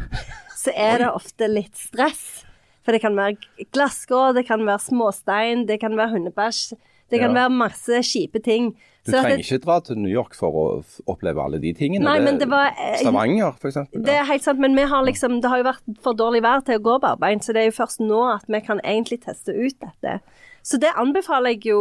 så 0.57 0.73
er 0.73 1.03
det 1.03 1.13
ofte 1.13 1.51
litt 1.51 1.77
stress. 1.77 2.47
For 2.83 2.95
det 2.95 3.03
kan 3.05 3.19
være 3.19 3.67
glasskår, 3.75 4.33
det 4.39 4.47
kan 4.49 4.65
være 4.67 4.87
småstein, 4.87 5.67
det 5.69 5.79
kan 5.83 5.95
være 5.99 6.17
hundebæsj. 6.17 6.73
Det 7.11 7.21
kan 7.21 7.35
Ja. 7.35 7.49
være 7.49 7.51
masse 7.51 8.01
kjipe 8.03 8.43
ting. 8.43 8.75
Du 9.05 9.11
trenger 9.13 9.37
det, 9.37 9.45
ikke 9.45 9.59
dra 9.65 9.81
til 9.81 9.97
New 9.99 10.11
York 10.13 10.35
for 10.35 10.53
å 10.53 10.85
oppleve 11.11 11.43
alle 11.45 11.59
de 11.59 11.73
tingene. 11.75 12.05
Nei, 12.05 12.21
men 12.21 12.39
det 12.39 12.49
var, 12.49 12.71
eh, 12.79 12.99
Stavanger, 13.03 13.53
eksempel. 13.69 14.05
det 14.05 14.15
er 14.15 14.25
helt 14.25 14.43
sant, 14.45 14.59
men 14.61 14.75
har 14.85 15.03
liksom, 15.05 15.41
det 15.43 15.51
har 15.51 15.59
jo 15.59 15.65
vært 15.65 16.03
for 16.03 16.15
dårlig 16.15 16.41
vær 16.43 16.65
til 16.65 16.79
å 16.79 16.83
gå 16.83 17.01
barbeint, 17.01 17.43
så 17.43 17.53
det 17.53 17.57
er 17.67 17.71
jo 17.71 17.85
først 17.85 17.99
nå 18.01 18.35
at 18.37 18.45
vi 18.49 18.61
kan 18.61 18.81
egentlig 18.85 19.21
teste 19.25 19.49
ut 19.53 19.75
dette. 19.81 20.21
Så 20.63 20.79
det 20.79 20.93
anbefaler 20.95 21.57
jeg 21.57 21.65
jo 21.73 21.81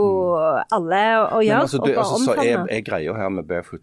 alle 0.71 1.01
å 1.29 1.37
Men 1.37 1.47
gjøre. 1.47 1.61
altså, 1.61 1.77
og 1.79 1.85
bare 1.85 1.97
altså, 1.97 2.25
så 2.25 2.43
er, 2.43 2.65
er 2.69 2.81
greia 2.81 3.13
her 3.15 3.29
med 3.29 3.47
Barefoot 3.47 3.81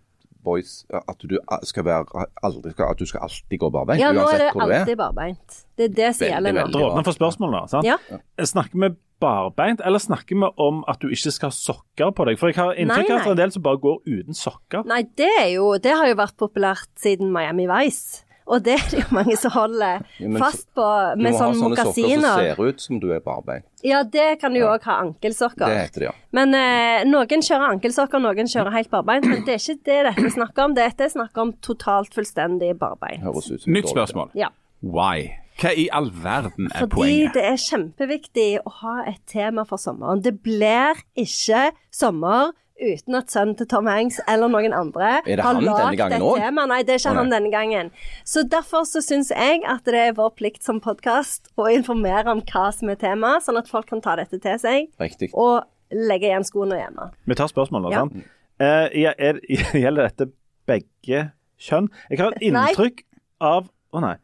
Boys 0.49 0.73
at 0.97 1.25
du 1.29 1.37
skal 1.69 1.85
være 1.87 2.27
aldri 2.43 2.73
skal, 2.75 2.93
At 2.95 3.03
du 3.03 3.07
skal 3.11 3.27
alltid 3.29 3.61
gå 3.61 3.71
barbeint, 3.75 4.01
Ja, 4.01 4.13
nå 4.17 4.25
er 4.33 4.39
det 4.41 4.53
alltid 4.55 4.73
er. 4.73 4.79
alltid 4.81 5.01
barbeint. 5.05 5.59
Det 5.79 5.91
er 5.91 5.95
det 6.01 6.09
som 6.17 6.27
gjelder 6.33 6.57
nå. 6.73 6.81
åpner 6.89 7.05
for 7.07 7.17
spørsmål 7.21 7.53
nå. 7.55 7.61
sant? 7.71 7.87
Ja. 7.87 7.99
Snakker 8.43 8.81
vi 8.87 8.91
barbeint, 9.21 9.81
eller 9.85 9.99
snakker 9.99 10.39
vi 10.39 10.49
om 10.63 10.85
at 10.89 11.01
du 11.03 11.09
ikke 11.11 11.33
skal 11.35 11.51
ha 11.51 11.57
sokker 11.57 12.13
på 12.15 12.27
deg? 12.29 12.39
For 12.39 12.51
jeg 12.53 12.59
har 12.61 12.77
inntrykk 12.79 13.11
av 13.11 13.17
at 13.19 13.25
det 13.25 13.29
er 13.29 13.35
en 13.35 13.41
del 13.43 13.53
som 13.57 13.65
bare 13.67 13.81
går 13.83 13.97
uten 14.07 14.37
sokker. 14.39 14.85
Nei, 14.87 15.03
det 15.19 15.29
er 15.43 15.49
jo 15.57 15.73
Det 15.83 15.91
har 15.99 16.07
jo 16.11 16.15
vært 16.19 16.37
populært 16.39 16.89
siden 17.03 17.33
Miami 17.35 17.67
Vice. 17.71 18.23
Og 18.49 18.63
det 18.65 18.75
er 18.79 18.85
det 18.91 19.01
jo 19.03 19.09
mange 19.13 19.35
som 19.37 19.53
holder 19.53 20.01
Ja, 20.23 20.29
men 20.29 20.39
fast 20.41 20.65
på 20.77 20.85
Du 21.15 21.23
må 21.23 21.33
ha 21.35 21.39
sånne 21.39 21.59
sånne 21.61 21.77
sokker 21.77 21.93
som 21.93 22.23
ser 22.41 22.63
ut 22.71 22.81
som 22.81 23.01
du 23.03 23.11
er 23.13 23.21
barbeint. 23.25 23.67
Ja, 23.85 24.03
det 24.03 24.41
kan 24.41 24.55
du 24.57 24.61
jo 24.63 24.67
Ja. 24.67 24.77
òg 24.79 24.87
ha 24.89 24.97
ankelsokker. 25.05 25.67
Det 25.69 25.83
heter 25.85 26.01
det, 26.05 26.07
ja. 26.09 26.15
Men 26.33 26.55
eh, 26.57 27.05
noen 27.09 27.45
kjører 27.45 27.75
ankelsokker, 27.75 28.23
noen 28.25 28.49
kjører 28.51 28.73
helt 28.79 28.91
barbeint. 28.91 29.27
Men 29.29 29.45
det 29.47 29.59
er 29.59 29.61
ikke 29.61 29.85
det 29.91 29.99
dette 30.09 30.33
snakker 30.35 30.65
om. 30.65 30.75
Dette 30.79 31.05
er 31.07 31.13
snakk 31.13 31.37
om 31.45 31.53
totalt 31.65 32.17
fullstendig 32.17 32.73
barbeint. 32.81 33.23
Høres 33.23 33.51
ut 33.53 33.63
som 33.67 33.73
Nytt 33.77 33.93
spørsmål. 33.93 34.33
Ja. 34.35 34.49
Why? 34.83 35.29
Hva 35.59 35.73
i 35.75 35.89
all 35.91 36.09
verden 36.15 36.69
er 36.71 36.85
Fordi 36.87 36.95
poenget? 36.95 37.35
det 37.35 37.45
er 37.49 37.57
kjempeviktig 37.59 38.49
å 38.63 38.71
ha 38.83 38.97
et 39.11 39.19
tema 39.27 39.65
for 39.67 39.77
sommeren. 39.83 40.23
Det 40.23 40.37
blir 40.47 41.01
ikke 41.19 41.73
sommer 41.91 42.53
uten 42.79 43.15
at 43.19 43.33
sønnen 43.33 43.57
til 43.59 43.67
Tom 43.71 43.87
Hanks 43.91 44.21
eller 44.29 44.49
noen 44.53 44.73
andre 44.77 45.09
Er 45.27 45.37
det 45.41 45.45
har 45.45 45.59
lagd 45.61 45.97
gangen 45.99 46.23
et 46.23 46.43
tema. 46.43 46.67
Nei, 46.71 46.83
det 46.87 46.95
er 46.95 47.01
ikke 47.01 47.11
oh, 47.11 47.17
nei. 47.17 47.23
han 47.25 47.33
denne 47.35 47.51
gangen. 47.53 47.91
Så 48.25 48.45
derfor 48.47 48.85
så 48.89 49.03
syns 49.05 49.33
jeg 49.35 49.65
at 49.67 49.85
det 49.85 49.99
er 49.99 50.13
vår 50.19 50.31
plikt 50.39 50.63
som 50.67 50.81
podkast 50.81 51.51
å 51.59 51.67
informere 51.73 52.31
om 52.31 52.43
hva 52.53 52.69
som 52.75 52.89
er 52.93 53.01
temaet, 53.01 53.43
sånn 53.47 53.59
at 53.59 53.69
folk 53.69 53.89
kan 53.91 54.01
ta 54.05 54.15
dette 54.21 54.39
til 54.39 54.59
seg 54.63 54.89
Riktig. 55.03 55.31
og 55.35 55.67
legge 55.91 56.29
igjen 56.31 56.45
skoene 56.47 56.79
hjemme. 56.79 57.11
Vi 57.27 57.35
tar 57.35 57.49
spørsmålet, 57.51 57.93
Ja. 57.93 58.05
sant? 58.07 58.25
Eh, 58.61 58.89
ja, 59.03 59.13
er, 59.19 59.41
gjelder 59.85 60.09
dette 60.11 60.31
begge 60.69 61.33
kjønn? 61.59 61.91
Jeg 62.11 62.19
har 62.21 62.33
et 62.35 62.43
Nei. 62.53 62.71
inntrykk 62.71 63.05
av 63.41 63.69
Å 63.93 64.01
nei. 64.05 64.17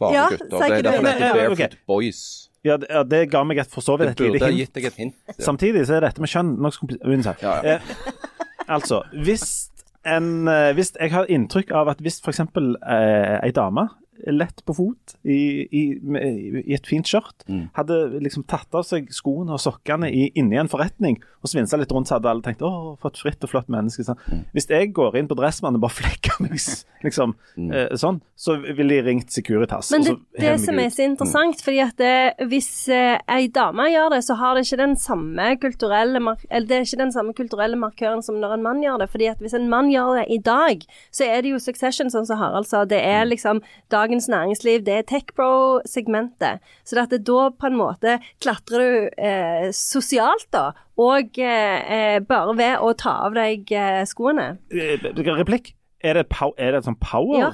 Bare 0.00 0.14
Ja, 0.14 0.28
gutter. 0.30 0.48
Det 0.48 0.60
er 0.78 0.82
derfor 0.82 1.02
det? 1.04 1.12
heter. 1.20 1.34
Barefoot 1.34 1.74
Boys. 1.86 2.49
Ja, 2.64 2.76
det, 2.76 2.90
ja, 2.92 3.02
det 3.08 3.20
ga 3.32 3.40
meg 3.48 3.58
et 3.62 3.70
for 3.72 3.80
så 3.84 3.94
vidt 3.96 4.18
Det 4.18 4.26
et 4.26 4.34
lite 4.34 4.48
hint. 4.50 4.58
gitt 4.60 4.74
deg 4.76 4.84
et 4.90 4.98
hint. 5.00 5.14
Ja. 5.30 5.34
Samtidig 5.46 5.86
så 5.88 5.94
er 5.96 6.04
dette 6.04 6.20
med 6.20 6.28
kjønn 6.28 6.50
nokså 6.60 6.82
komplisert. 6.84 7.40
Ja, 7.44 7.54
ja. 7.64 7.78
Eh, 7.78 8.14
altså, 8.68 9.02
hvis 9.24 9.46
en 10.04 10.48
eh, 10.48 10.72
Hvis 10.76 10.92
jeg 10.96 11.12
har 11.12 11.28
inntrykk 11.28 11.72
av 11.76 11.88
at 11.92 11.98
hvis 12.04 12.20
f.eks. 12.24 12.40
Eh, 12.40 13.38
ei 13.44 13.50
dame 13.56 13.88
lett 14.26 14.64
på 14.66 14.74
fot 14.76 15.14
i, 15.24 15.66
i, 15.70 15.82
i 16.66 16.74
et 16.76 16.86
fint 16.86 17.06
skjørt, 17.06 17.44
Mm. 17.50 17.70
hadde 17.74 17.96
liksom 18.22 18.44
tatt 18.46 18.74
av 18.74 18.84
seg 18.86 19.08
skoene 19.10 19.52
og 19.56 19.58
sokkene 19.62 20.10
inni 20.12 20.56
en 20.60 20.68
forretning 20.70 21.16
og 21.42 21.48
svinsa 21.50 21.78
litt 21.80 21.90
rundt, 21.92 22.06
så 22.10 22.18
hadde 22.18 22.28
alle 22.30 22.42
tenkt 22.44 22.60
å, 22.62 22.96
for 23.00 23.10
et 23.10 23.18
fritt 23.18 23.42
og 23.46 23.50
flott 23.50 23.68
menneske. 23.72 24.04
Sånn. 24.04 24.18
Mm. 24.30 24.44
Hvis 24.54 24.68
jeg 24.70 24.92
går 24.94 25.16
inn 25.18 25.28
på 25.30 25.36
Dressmann 25.38 25.74
og 25.74 25.80
bare 25.86 25.96
flekker 26.02 26.40
meg 26.44 26.58
liksom, 27.02 27.34
Mm. 27.56 27.72
eh, 27.74 27.96
sånn, 27.96 28.20
så 28.36 28.54
ville 28.60 28.94
de 28.94 29.02
ringt 29.08 29.30
Securitas. 29.32 29.90
Men 29.90 30.00
og 30.00 30.06
det, 30.06 30.16
så 30.36 30.40
det 30.40 30.60
som 30.66 30.78
er 30.78 30.90
så 30.94 31.04
interessant, 31.08 31.60
fordi 31.64 31.80
at 31.82 31.96
det, 31.96 32.46
hvis 32.50 32.70
eh, 32.88 33.18
ei 33.28 33.48
dame 33.48 33.88
gjør 33.90 34.10
det, 34.14 34.22
så 34.24 34.36
har 34.38 34.54
det 34.54 34.66
ikke 34.66 34.80
den 34.84 34.96
samme 34.96 35.48
kulturelle 35.60 36.20
mark 36.22 36.44
eller 36.50 36.66
det 36.68 36.76
er 36.76 36.86
ikke 36.86 37.00
den 37.02 37.12
samme 37.12 37.34
kulturelle 37.34 37.76
markøren 37.80 38.22
som 38.22 38.38
når 38.40 38.54
en 38.58 38.62
mann 38.62 38.82
gjør 38.84 38.98
det. 39.02 39.10
fordi 39.10 39.26
at 39.32 39.38
hvis 39.42 39.54
en 39.58 39.68
mann 39.72 39.90
gjør 39.90 40.20
det 40.20 40.26
i 40.30 40.38
dag, 40.38 40.84
så 41.10 41.24
er 41.26 41.42
det 41.42 41.50
jo 41.54 41.58
Succession, 41.58 42.10
sånn 42.12 42.26
som 42.28 42.38
Harald 42.38 42.66
sa. 42.68 42.84
Det 42.84 43.00
er 43.02 43.24
liksom 43.26 43.60
Dagens 44.10 44.26
Næringsliv, 44.28 44.80
det 44.82 44.94
er 44.94 45.02
Techbro-segmentet. 45.06 46.58
Så 46.82 46.98
at 46.98 47.12
det 47.14 47.20
da 47.28 47.44
på 47.54 47.68
en 47.68 47.76
måte 47.78 48.16
klatrer 48.42 48.80
du 48.82 49.22
eh, 49.22 49.68
sosialt, 49.70 50.48
da. 50.50 50.72
Og 50.98 51.38
eh, 51.38 51.92
eh, 51.94 52.16
bare 52.26 52.56
ved 52.58 52.82
å 52.82 52.90
ta 52.98 53.12
av 53.28 53.36
deg 53.38 53.70
eh, 53.70 54.00
skoene. 54.10 54.56
Eh, 54.74 54.98
Replikk. 55.14 55.76
Er 56.02 56.18
det, 56.18 56.26
pow 56.32 56.50
er 56.58 56.72
det 56.72 56.80
et 56.80 56.88
sånn 56.88 56.98
power 56.98 57.38
Ja. 57.38 57.52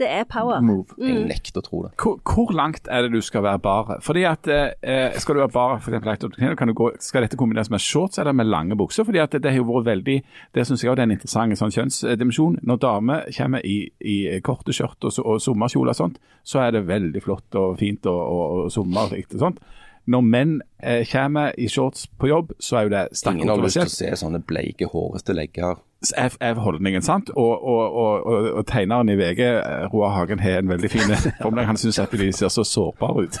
Det 0.00 0.08
er 0.08 0.24
power. 0.24 0.62
move? 0.64 0.96
Jeg 0.96 1.26
nekter 1.28 1.60
å 1.60 1.64
tro 1.66 1.82
det. 1.84 1.90
Hvor, 2.00 2.16
hvor 2.24 2.52
langt 2.56 2.88
er 2.88 3.04
det 3.04 3.12
du 3.12 3.20
skal 3.24 3.44
være 3.44 3.60
bare? 3.62 3.98
Fordi 4.04 4.22
at 4.28 4.48
eh, 4.48 5.18
Skal 5.20 5.36
du 5.36 5.42
være 5.42 5.52
bare 5.52 5.80
for 5.84 5.96
eksempel, 5.96 6.74
gå, 6.76 6.90
skal 7.04 7.26
dette 7.26 7.38
kombineres 7.40 7.70
med 7.72 7.82
shorts 7.84 8.20
eller 8.22 8.32
med 8.36 8.48
lange 8.48 8.78
bukser? 8.80 9.04
Fordi 9.04 9.20
at 9.20 9.34
det, 9.34 9.42
det 9.44 9.52
har 9.52 9.60
jo 9.60 9.68
vært 9.68 9.90
veldig 9.90 10.16
Det 10.56 10.66
syns 10.66 10.84
jeg 10.84 10.92
er 10.94 11.04
en 11.04 11.12
interessant 11.16 11.58
sånn 11.58 11.74
kjønnsdimensjon. 11.74 12.60
Når 12.64 12.80
damer 12.80 13.28
kommer 13.36 13.66
i, 13.66 13.78
i 14.00 14.16
korte 14.46 14.72
skjørt 14.76 15.04
og, 15.04 15.20
og 15.24 15.42
sommerkjole 15.42 15.92
og 15.92 16.00
sånt, 16.00 16.18
så 16.46 16.64
er 16.64 16.74
det 16.76 16.86
veldig 16.88 17.22
flott 17.24 17.60
og 17.60 17.76
fint 17.80 18.08
og, 18.08 18.20
og, 18.20 18.64
og 18.64 18.72
sommerrikt 18.74 19.36
og 19.36 19.44
sånt. 19.44 19.62
Når 20.10 20.24
menn 20.26 20.56
eh, 20.82 21.04
kommer 21.06 21.52
i 21.60 21.68
shorts 21.70 22.06
på 22.18 22.30
jobb, 22.30 22.54
så 22.58 22.80
er 22.80 22.86
jo 22.86 22.92
det 22.94 23.04
sterkt 23.12 23.36
Ingen 23.36 23.52
har 23.52 23.60
lyst 23.60 23.78
til 23.78 23.90
å 23.90 23.94
se 23.98 24.10
sånne 24.24 24.40
bleike, 24.46 24.88
hårete 24.90 25.36
legger 25.36 25.82
er, 26.16 26.30
er 26.40 26.54
holdningen, 26.54 27.02
sant? 27.04 27.28
Og, 27.36 27.64
og, 27.64 27.92
og, 28.02 28.26
og, 28.26 28.46
og 28.60 28.66
tegneren 28.66 29.08
i 29.12 29.16
VG, 29.20 29.40
eh, 29.44 29.84
Roar 29.92 30.14
Hagen, 30.16 30.38
har 30.40 30.58
en 30.62 30.68
veldig 30.70 30.90
fin 30.90 31.12
formulering. 31.42 31.66
Han 31.68 31.76
syns 31.76 31.98
at 32.00 32.10
de 32.16 32.30
ser 32.32 32.48
så 32.48 32.64
sårbare 32.64 33.26
ut. 33.26 33.36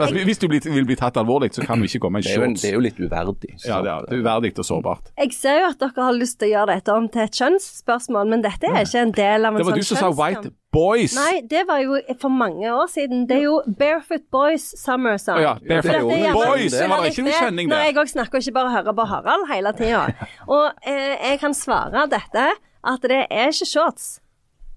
altså, 0.00 0.24
hvis 0.24 0.38
du 0.42 0.48
blir, 0.52 0.60
vil 0.74 0.84
bli 0.90 0.96
tatt 1.00 1.16
alvorlig, 1.16 1.50
så 1.56 1.64
kan 1.66 1.80
du 1.80 1.88
ikke 1.88 2.02
komme 2.04 2.20
i 2.20 2.22
Det 2.26 2.34
er 2.34 2.36
jo, 2.36 2.42
en, 2.50 2.56
shorts. 2.56 2.62
det 2.62 2.70
er 2.70 2.74
jo 2.74 2.84
litt 2.84 3.00
uverdig. 3.00 3.54
så- 3.58 3.68
Ja, 3.72 3.80
det 3.82 3.90
er, 3.94 4.04
det 4.10 4.18
er 4.18 4.22
uverdig 4.24 4.52
og 4.58 4.64
sårbart. 4.64 5.10
Jeg 5.18 5.32
ser 5.32 5.60
jo 5.62 5.66
at 5.72 5.80
dere 5.80 6.04
har 6.10 6.12
lyst 6.20 6.38
til 6.40 6.50
å 6.50 6.52
gjøre 6.58 6.74
dette 6.76 6.92
om 7.00 7.08
til 7.08 7.22
et 7.22 7.32
kjønnsspørsmål, 7.40 8.28
men 8.34 8.42
dette 8.44 8.66
er 8.68 8.84
ikke 8.84 9.02
en 9.06 9.12
del 9.12 9.44
av 9.48 9.54
en 9.54 9.58
Det 9.58 9.66
var 9.66 9.72
sånn 9.72 9.80
du 9.80 9.88
som 9.88 9.96
sa 9.96 10.10
kjønnskamp. 10.10 10.44
white 10.44 10.56
boys. 10.72 11.14
Nei, 11.18 11.40
det 11.50 11.64
var 11.68 11.80
jo 11.82 11.96
for 12.20 12.28
mange 12.32 12.68
år 12.72 12.86
siden. 12.92 13.24
Det 13.28 13.36
er 13.36 13.42
jo 13.48 13.56
Barefoot 13.78 14.22
Boys 14.30 14.68
Summer 14.78 15.16
Song. 15.18 15.38
Oh, 15.38 15.42
ja, 15.42 15.54
Barefoot 15.58 15.90
det 15.92 16.00
er 16.00 16.24
gjerne- 16.24 16.34
Boys, 16.34 16.72
det 16.72 16.88
var 16.90 17.02
det 17.02 17.10
ikke 17.12 17.24
noe 17.26 17.40
kjenning 17.40 17.68
Nei, 17.72 17.80
jeg 17.88 17.96
òg 17.96 18.10
snakker 18.12 18.38
ikke 18.44 18.54
bare 18.54 18.70
hører 18.76 18.96
på 19.00 19.06
Harald 19.10 19.48
hele 19.50 19.72
tida. 19.78 20.04
Og 20.56 20.70
eh, 20.86 21.16
jeg 21.30 21.40
kan 21.42 21.54
svare 21.54 22.06
dette 22.10 22.46
at 22.94 23.02
det 23.02 23.26
er 23.30 23.50
ikke 23.50 23.66
shorts 23.66 24.08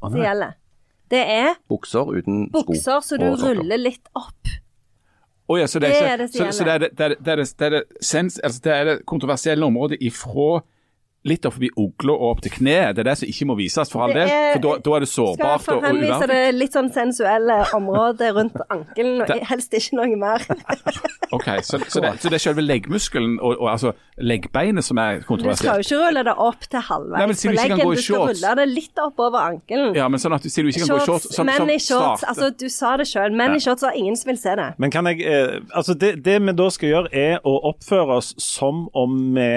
som 0.02 0.18
gjelder. 0.20 0.58
Det 1.14 1.22
er 1.30 1.54
Bukser 1.70 2.10
uten 2.10 2.48
sko. 2.50 2.64
bukser 2.74 3.00
så 3.06 3.18
du 3.22 3.30
ruller 3.38 3.78
litt 3.78 4.10
opp. 4.18 4.50
Oh, 5.48 5.60
ja, 5.60 5.68
så 5.68 5.78
det, 5.80 5.90
Det 5.92 6.02
er 6.02 6.14
er 6.14 6.18
det 6.18 6.30
som 6.32 6.40
gjelder. 6.40 6.52
så, 6.52 6.58
så 6.58 6.64
det 6.66 6.74
er 6.74 6.80
det, 6.80 6.90
det, 6.98 7.06
er 7.06 7.10
det, 7.10 7.18
det, 7.26 7.32
er 7.32 7.36
det, 7.36 7.48
det, 7.60 7.66
er 7.66 7.70
det, 7.70 7.84
sens, 8.02 8.40
altså 8.40 8.62
det 8.64 8.74
er 8.74 8.84
det 8.86 8.96
kontroversielle 9.06 9.66
området 9.66 9.98
ifra 10.02 10.64
litt 11.28 11.46
opp 11.48 11.56
forbi 11.56 11.70
ugla 11.80 12.14
og 12.14 12.30
opp 12.34 12.42
til 12.44 12.52
kneet. 12.58 12.96
Det 12.98 13.04
er 13.04 13.10
det 13.12 13.18
som 13.22 13.30
ikke 13.32 13.48
må 13.48 13.56
vises, 13.60 13.92
for 13.92 14.04
all 14.04 14.14
Det 14.14 14.24
del. 14.24 14.32
For 14.56 14.66
da, 14.66 14.96
er 14.98 15.06
det 15.06 15.10
sårbart 15.12 15.46
og 15.48 15.54
og, 15.56 15.62
Skal 15.64 15.84
henvise 15.88 16.18
uverdig. 16.18 16.36
det 16.36 16.56
litt 16.58 16.78
sånn 16.78 16.92
sensuelle 16.94 17.60
området 17.78 18.32
rundt 18.36 18.58
ankelen, 18.68 19.24
og 19.24 19.46
helst 19.50 19.78
ikke 19.80 20.00
noe 20.02 20.20
mer. 20.20 20.48
Ok, 21.34 21.48
så, 21.66 21.80
så, 21.90 21.98
det, 21.98 22.10
så 22.22 22.30
det 22.30 22.38
er 22.38 22.42
selve 22.44 22.62
leggmuskelen 22.62 23.40
og, 23.40 23.56
og 23.58 23.72
altså 23.72 23.96
leggbeinet 24.22 24.86
som 24.86 25.00
er 25.02 25.24
kontroversielt? 25.26 25.64
Du 25.64 25.66
skal 25.66 25.82
jo 25.82 25.88
ikke 25.88 26.02
rulle 26.04 26.24
det 26.28 26.36
opp 26.46 26.68
til 26.68 26.78
Nei, 26.78 26.84
men 26.84 26.92
halvveis 26.92 27.42
sier 27.42 27.50
på 27.50 27.58
leggen. 27.58 27.82
gå 27.82 27.88
Du 27.90 28.02
skal 28.04 28.22
rulle 28.28 28.52
det 28.60 28.66
litt 28.70 29.02
oppover 29.02 29.40
ankelen. 29.42 29.98
Ja, 29.98 30.06
men 30.14 30.22
sånn 30.22 30.36
at 30.38 30.46
du 30.46 30.52
sier 30.54 30.68
du 30.68 30.70
ikke 30.70 30.84
kan 30.84 30.94
gå 30.94 31.00
i 31.02 31.08
shorts 31.08 31.30
som, 31.34 31.50
menn 31.50 31.74
i 31.74 31.80
shorts. 31.82 32.26
Altså, 32.30 32.52
du 32.54 32.68
sa 32.70 32.94
det 33.02 33.08
sjøl. 33.10 33.34
Menn 33.34 33.58
i 33.58 33.64
shorts 33.64 33.82
har 33.88 33.98
ingen 33.98 34.20
som 34.20 34.30
vil 34.30 34.38
se 34.44 34.54
det. 34.60 34.70
Men 34.78 34.94
kan 34.94 35.10
jeg 35.10 35.26
eh, 35.26 35.56
Altså, 35.74 35.98
det, 35.98 36.20
det 36.26 36.38
vi 36.44 36.54
da 36.62 36.70
skal 36.76 36.94
gjøre, 36.94 37.14
er 37.18 37.42
å 37.42 37.56
oppføre 37.72 38.20
oss 38.22 38.36
som 38.38 38.86
om 38.94 39.18
vi 39.34 39.50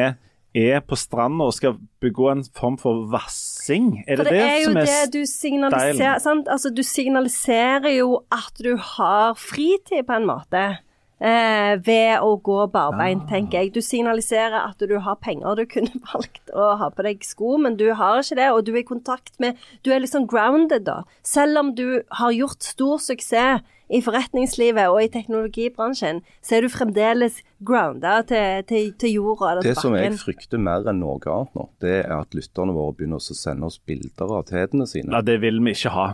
er 0.56 0.80
på 0.80 0.96
stranda 0.96 1.44
og 1.50 1.54
skal 1.56 1.76
begå 2.00 2.30
en 2.32 2.44
form 2.56 2.78
for 2.80 3.04
vassing. 3.12 4.02
Er 4.08 4.16
For 4.16 4.24
det 4.24 4.32
det 4.32 4.40
det, 4.40 4.48
er 4.48 4.64
som 4.64 4.76
er 4.76 4.88
det 4.88 5.12
du 5.12 5.22
signaliserer? 5.28 6.42
Altså, 6.48 6.70
Du 6.74 6.82
signaliserer 6.82 7.90
jo 7.98 8.20
at 8.32 8.52
du 8.64 8.76
har 8.76 9.34
fritid, 9.34 10.06
på 10.06 10.16
en 10.16 10.26
måte. 10.28 10.78
Eh, 11.18 11.76
ved 11.80 12.18
å 12.20 12.34
gå 12.44 12.66
barbeint, 12.70 13.22
Ah. 13.24 13.30
tenker 13.30 13.58
jeg. 13.62 13.72
Du 13.72 13.80
signaliserer 13.80 14.68
at 14.68 14.78
du 14.78 14.98
har 15.00 15.16
penger. 15.16 15.54
Du 15.56 15.64
kunne 15.64 15.88
valgt 16.12 16.50
å 16.52 16.76
ha 16.76 16.90
på 16.90 17.02
deg 17.06 17.24
sko, 17.24 17.56
men 17.56 17.76
du 17.76 17.86
har 17.94 18.18
ikke 18.20 18.36
det. 18.36 18.50
Og 18.52 18.64
du 18.66 18.72
er 18.74 18.82
i 18.82 18.82
kontakt 18.82 19.38
med 19.40 19.56
Du 19.82 19.90
er 19.92 20.00
liksom 20.00 20.26
grounded, 20.28 20.84
da. 20.84 21.02
Selv 21.24 21.56
om 21.58 21.74
du 21.74 22.02
har 22.12 22.32
gjort 22.36 22.62
stor 22.62 22.98
suksess 22.98 23.62
i 23.88 24.00
forretningslivet 24.02 24.90
og 24.90 25.00
i 25.04 25.10
teknologibransjen, 25.12 26.22
så 26.42 26.58
er 26.58 26.66
du 26.66 26.70
fremdeles 26.72 27.38
grounda 27.66 28.18
til, 28.26 28.64
til, 28.68 28.92
til 28.98 29.16
jorda 29.18 29.52
eller 29.52 29.66
til 29.66 29.74
Det 29.74 29.82
som 29.82 29.96
jeg 29.98 30.16
frykter 30.20 30.62
mer 30.62 30.86
enn 30.90 31.02
noe 31.02 31.20
annet 31.22 31.58
nå, 31.58 31.68
det 31.84 31.98
er 32.02 32.16
at 32.18 32.34
lytterne 32.36 32.74
våre 32.76 32.96
begynner 32.98 33.22
å 33.22 33.38
sende 33.38 33.68
oss 33.70 33.78
bilder 33.78 34.38
av 34.40 34.46
tedene 34.50 34.88
sine. 34.90 35.12
Nei, 35.14 35.22
det 35.26 35.38
vil 35.44 35.62
vi 35.62 35.76
ikke 35.76 35.94
ha. 35.94 36.08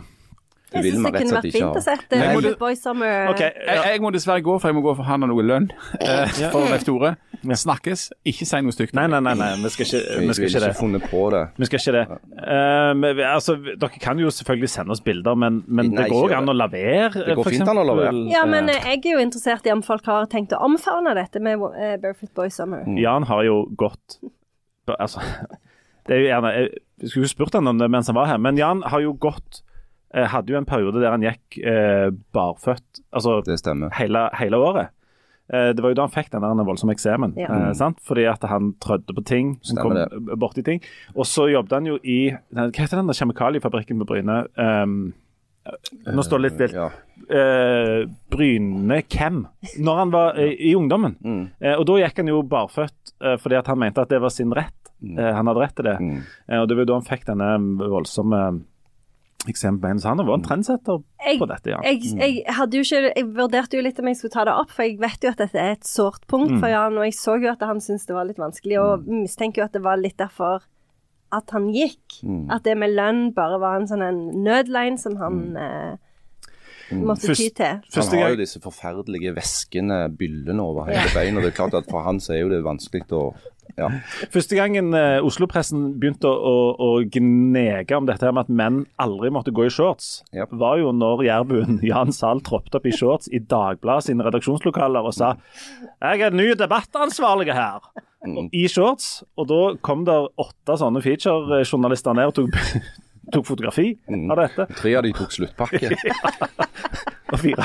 Jeg 0.73 0.93
syns 0.93 1.05
det 1.05 1.13
kunne 1.21 1.35
vært 1.37 1.53
fint 1.53 1.77
å 1.77 1.83
sette 1.83 2.19
Nei, 2.19 2.33
du- 2.41 2.55
Boy 2.59 2.75
Summer 2.75 3.27
Ok, 3.31 3.39
Jeg, 3.43 3.77
jeg 3.85 4.01
må 4.01 4.11
dessverre 4.15 4.41
gå, 4.45 4.55
for 4.59 4.69
jeg 4.71 4.75
må 4.77 4.81
gå 4.85 4.91
og 4.93 4.97
forhandle 4.97 5.29
noe 5.29 5.45
lønn 5.45 5.69
eh, 6.01 6.27
for 6.51 6.65
Leif 6.71 6.83
Tore. 6.87 7.15
Snakkes. 7.43 8.05
Ikke 8.25 8.45
si 8.47 8.59
noe 8.63 8.71
stygt. 8.71 8.93
Nei, 8.95 9.03
nei, 9.11 9.19
nei, 9.19 9.33
nei, 9.35 9.49
vi 9.59 9.69
skal 9.73 9.85
ikke, 9.85 10.01
Vi 10.23 10.33
skal 10.37 10.47
ikke 10.47 10.61
det. 10.63 10.69
ikke 10.71 10.79
funnet 10.79 11.07
på 11.11 11.23
det. 11.33 11.41
Vi 11.59 11.67
skal 11.67 11.81
ikke 11.81 11.95
det. 11.97 12.03
Eh, 12.39 12.93
vi- 13.03 13.25
altså, 13.27 13.57
dere 13.59 13.99
kan 13.99 14.19
jo 14.23 14.31
selvfølgelig 14.31 14.69
sende 14.71 14.95
oss 14.95 15.01
bilder, 15.03 15.35
men, 15.35 15.63
men 15.67 15.91
Nei, 15.91 16.03
det 16.05 16.11
går 16.13 16.29
ikke 16.29 16.37
an 16.39 16.53
å 16.53 16.55
la 16.55 16.67
være. 16.71 17.25
Det 17.27 17.35
går 17.35 17.49
fint 17.51 17.67
an 17.73 17.81
å 17.83 17.85
la 17.89 17.97
være. 17.99 18.23
Ja, 18.31 18.45
men 18.49 18.69
Eh, 18.73 18.79
jeg 18.95 19.03
er 19.05 19.17
jo 19.17 19.19
interessert 19.19 19.65
i 19.67 19.71
om 19.73 19.81
folk 19.83 20.05
har 20.07 20.25
tenkt 20.31 20.53
å 20.55 20.61
omfavne 20.63 21.13
dette 21.17 21.39
med 21.43 21.59
uh, 21.61 21.97
Barefoot 22.01 22.31
Boy 22.33 22.49
Summer. 22.49 22.85
Mm. 22.87 22.97
Jan 23.01 23.23
har 23.29 23.43
jo 23.43 23.65
gått 23.77 24.17
Altså, 24.87 25.21
det 26.07 26.15
er 26.15 26.19
jo 26.19 26.27
gjerne 26.27 26.49
Jeg 26.55 27.09
skulle 27.11 27.27
jo 27.27 27.31
spurt 27.31 27.53
han 27.55 27.67
om 27.71 27.77
det 27.79 27.87
mens 27.91 28.07
han 28.11 28.17
var 28.17 28.27
her, 28.31 28.39
men 28.41 28.57
Jan 28.59 28.81
har 28.87 29.03
jo 29.03 29.13
gått 29.19 29.61
Hadde 30.13 30.53
jo 30.53 30.57
en 30.59 30.67
periode 30.69 31.01
der 31.01 31.09
han 31.15 31.23
gikk 31.25 31.57
eh, 31.65 32.09
barføtt 32.35 32.99
altså 33.11 33.39
Det 33.45 33.89
hele, 33.97 34.27
hele 34.37 34.59
året. 34.61 34.91
Eh, 35.51 35.71
Det 35.73 35.81
var 35.81 35.89
jo 35.89 35.97
da 35.97 36.05
han 36.05 36.13
fikk 36.13 36.29
den 36.31 36.41
der 36.45 36.67
voldsomme 36.67 36.93
eksemen. 36.93 37.33
Ja. 37.37 37.49
eh, 37.49 37.73
sant? 37.73 37.97
Fordi 38.05 38.27
at 38.29 38.43
han 38.47 38.75
trødde 38.83 39.15
på 39.17 39.23
ting. 39.25 39.55
Han 39.71 39.81
kom 39.81 40.37
borti 40.39 40.63
ting. 40.63 40.83
Og 41.15 41.25
så 41.25 41.49
jobbet 41.51 41.73
han 41.79 41.89
jo 41.89 41.97
i 42.03 42.19
Hva 42.53 42.69
heter 42.71 43.01
den 43.01 43.09
der 43.09 43.17
kjemikaliefabrikken 43.17 43.99
på 43.99 44.05
Bryne? 44.11 44.43
Um, 44.57 45.13
nå 46.11 46.23
står 46.25 46.41
det 46.41 46.45
litt 46.51 46.61
vilt. 46.61 46.77
Ja. 46.77 46.89
Uh, 47.23 48.05
Bryne 48.29 49.01
hvem? 49.07 49.45
Når 49.79 49.95
han 50.01 50.11
var 50.13 50.37
uh, 50.37 50.43
i 50.53 50.73
ungdommen. 50.75 51.15
Mm. 51.23 51.43
Uh, 51.63 51.75
og 51.79 51.85
da 51.89 51.99
gikk 52.03 52.19
han 52.21 52.31
jo 52.33 52.41
barføtt 52.43 53.13
eh, 53.23 53.37
fordi 53.39 53.55
at 53.55 53.69
han 53.71 53.79
mente 53.79 54.03
at 54.03 54.11
det 54.11 54.19
var 54.21 54.33
sin 54.33 54.51
rett. 54.53 54.75
Eh, 55.03 55.31
han 55.35 55.47
hadde 55.47 55.59
rett 55.63 55.75
til 55.77 55.87
det. 55.87 55.95
Mm. 55.99 56.17
Eh, 56.49 56.59
og 56.61 56.67
det 56.67 56.75
var 56.77 56.83
jo 56.85 56.89
da 56.91 56.97
han 56.99 57.07
fikk 57.07 57.25
denne 57.29 57.49
voldsomme 57.79 58.41
på. 59.45 59.93
Så 59.99 60.07
han 60.09 60.19
har 60.21 60.27
vært 60.27 60.39
en 60.39 60.45
trendsetter 60.47 61.01
Jeg, 61.23 61.39
på 61.39 61.47
dette, 61.51 61.71
ja. 61.73 61.79
jeg, 61.83 62.01
jeg, 62.17 62.43
hadde 62.57 62.79
jo 62.79 62.83
ikke, 62.85 63.01
jeg 63.15 63.27
vurderte 63.35 63.77
jo 63.77 63.83
litt 63.85 63.99
om 63.99 64.07
jeg 64.11 64.19
skulle 64.19 64.35
ta 64.35 64.45
det 64.49 64.53
opp, 64.55 64.71
for 64.71 64.87
jeg 64.87 64.99
vet 65.01 65.25
jo 65.25 65.31
at 65.33 65.41
dette 65.43 65.59
er 65.59 65.75
et 65.77 65.87
sårt 65.87 66.27
punkt 66.31 66.55
for 66.59 66.71
Jan, 66.71 66.97
og 66.99 67.07
jeg 67.07 67.17
så 67.17 67.35
jo 67.41 67.51
at 67.51 67.65
han 67.67 67.81
syntes 67.83 68.07
det 68.09 68.15
var 68.15 68.29
litt 68.29 68.39
vanskelig, 68.41 68.79
og 68.81 69.09
mistenker 69.09 69.63
jo 69.63 69.67
at 69.67 69.75
det 69.75 69.83
var 69.83 69.99
litt 70.01 70.17
derfor 70.21 70.63
at 71.33 71.49
han 71.55 71.69
gikk. 71.73 72.19
At 72.53 72.63
det 72.67 72.77
med 72.77 72.93
lønn 72.93 73.21
bare 73.33 73.59
var 73.61 73.79
en 73.79 73.87
sånn 73.89 74.03
en 74.05 74.19
nødline 74.45 74.99
som 75.01 75.15
han 75.17 75.39
eh, 75.57 75.95
måtte 76.93 77.31
Først- 77.31 77.41
ty 77.41 77.49
til. 77.57 77.81
Han 77.95 78.19
har 78.19 78.35
jo 78.35 78.41
disse 78.43 78.61
forferdelige 78.61 79.33
væskene, 79.35 80.15
byllene 80.17 80.61
over 80.61 80.85
hele 80.91 81.09
beina. 81.15 81.41
Det 81.41 81.53
er 81.53 81.57
klart 81.57 81.73
at 81.73 81.89
For 81.89 82.05
han 82.05 82.19
så 82.21 82.35
er 82.35 82.43
jo 82.43 82.49
det 82.53 82.63
vanskelig 82.63 83.09
å 83.11 83.33
ja. 83.79 83.87
Første 84.33 84.57
gangen 84.57 84.93
uh, 84.93 85.17
Oslo-pressen 85.25 85.95
begynte 86.01 86.29
å, 86.29 86.33
å, 86.33 86.55
å 86.77 86.89
gnege 87.09 87.97
om 87.97 88.05
dette 88.09 88.27
her 88.27 88.35
med 88.35 88.45
at 88.45 88.53
menn 88.53 88.81
aldri 89.01 89.31
måtte 89.33 89.53
gå 89.55 89.65
i 89.67 89.71
shorts, 89.73 90.23
Yep. 90.33 90.53
var 90.61 90.77
jo 90.81 90.91
når 90.95 91.23
jærbuen 91.27 91.79
Jan 91.85 92.13
Zahl 92.13 92.41
troppet 92.45 92.75
opp 92.79 92.85
i 92.89 92.93
shorts 92.95 93.29
i 93.33 93.41
Dagbladet 93.41 94.09
sine 94.09 94.25
redaksjonslokaler 94.27 95.09
og 95.09 95.15
sa 95.17 95.33
jeg 96.03 96.21
er 96.27 96.35
ny 96.35 96.51
debattansvarlig 96.59 97.53
her. 97.53 97.81
Og, 98.23 98.49
I 98.55 98.67
shorts. 98.71 99.23
Og 99.35 99.47
da 99.49 99.61
kom 99.83 100.05
det 100.07 100.15
åtte 100.39 100.77
sånne 100.79 101.01
feature-journalister 101.03 102.15
ned 102.15 102.31
og 102.31 102.37
tok, 102.37 102.55
tok 103.35 103.47
fotografi 103.49 103.89
av 104.07 104.37
dette. 104.39 104.67
Tre 104.79 104.93
av 104.99 105.03
de 105.07 105.11
tok 105.17 105.33
sluttpakke. 105.35 105.91
Og 107.33 107.39
fire, 107.41 107.63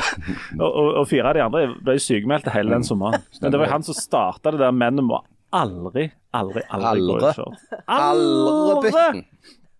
og, 0.57 0.65
og, 0.65 0.87
og 1.03 1.09
fire 1.11 1.29
av 1.29 1.35
de 1.37 1.41
andre 1.45 1.67
ble 1.85 1.99
sykemeldte 2.01 2.55
hele 2.55 2.73
den 2.73 2.87
sommeren. 2.89 3.21
Men 3.43 3.53
det 3.53 3.59
var 3.61 3.69
jo 3.69 3.73
han 3.75 3.83
som 3.85 3.97
starta 3.99 4.55
det 4.55 4.63
der 4.63 4.73
'menn 4.73 5.03
må 5.05 5.19
aldri, 5.57 6.09
aldri, 6.37 6.63
aldri 6.69 7.01
gå 7.01 7.15
i 7.15 7.23
Aldri. 7.23 7.33
shorts. 7.37 7.65
Aldri 7.87 8.91
bitten. 8.91 9.23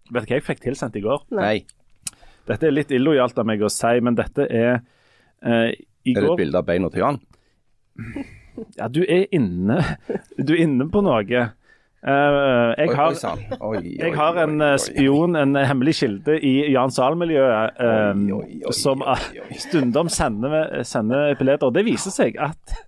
Vet 0.09 0.25
du 0.25 0.31
hva 0.33 0.39
jeg 0.39 0.47
fikk 0.47 0.63
tilsendt 0.65 0.97
i 0.97 1.05
går? 1.05 1.27
Nei. 1.37 1.59
Dette 2.49 2.69
er 2.71 2.73
litt 2.73 2.93
illojalt 2.97 3.37
av 3.39 3.47
meg 3.49 3.61
å 3.63 3.69
si, 3.73 3.99
men 4.01 4.17
dette 4.17 4.47
er 4.49 4.79
eh, 5.45 5.69
I 6.09 6.15
Er 6.15 6.17
det 6.17 6.23
et 6.23 6.29
går 6.31 6.41
bilde 6.41 6.63
av 6.63 6.69
beina 6.69 6.89
til 6.93 7.05
Jan? 7.05 7.21
Ja, 8.79 8.89
du 8.89 9.03
er 9.05 9.27
inne 9.35 9.77
Du 10.39 10.55
er 10.55 10.63
inne 10.65 10.89
på 10.91 11.03
noe. 11.05 11.45
Eh, 11.99 12.69
jeg 12.79 12.95
har 12.95 13.15
jeg 13.83 14.13
har 14.15 14.37
en 14.45 14.61
eh, 14.63 14.77
spion, 14.79 15.35
en 15.37 15.57
eh, 15.59 15.67
hemmelig 15.67 15.97
kilde 15.99 16.37
i 16.41 16.55
Jan 16.73 16.93
Sahl-miljøet, 16.95 17.81
eh, 17.83 18.71
som 18.71 19.03
eh, 19.03 19.25
stundom 19.67 20.09
sender, 20.09 20.85
sender 20.87 21.35
og 21.67 21.75
Det 21.75 21.85
viser 21.85 22.15
seg 22.15 22.39
at 22.39 22.88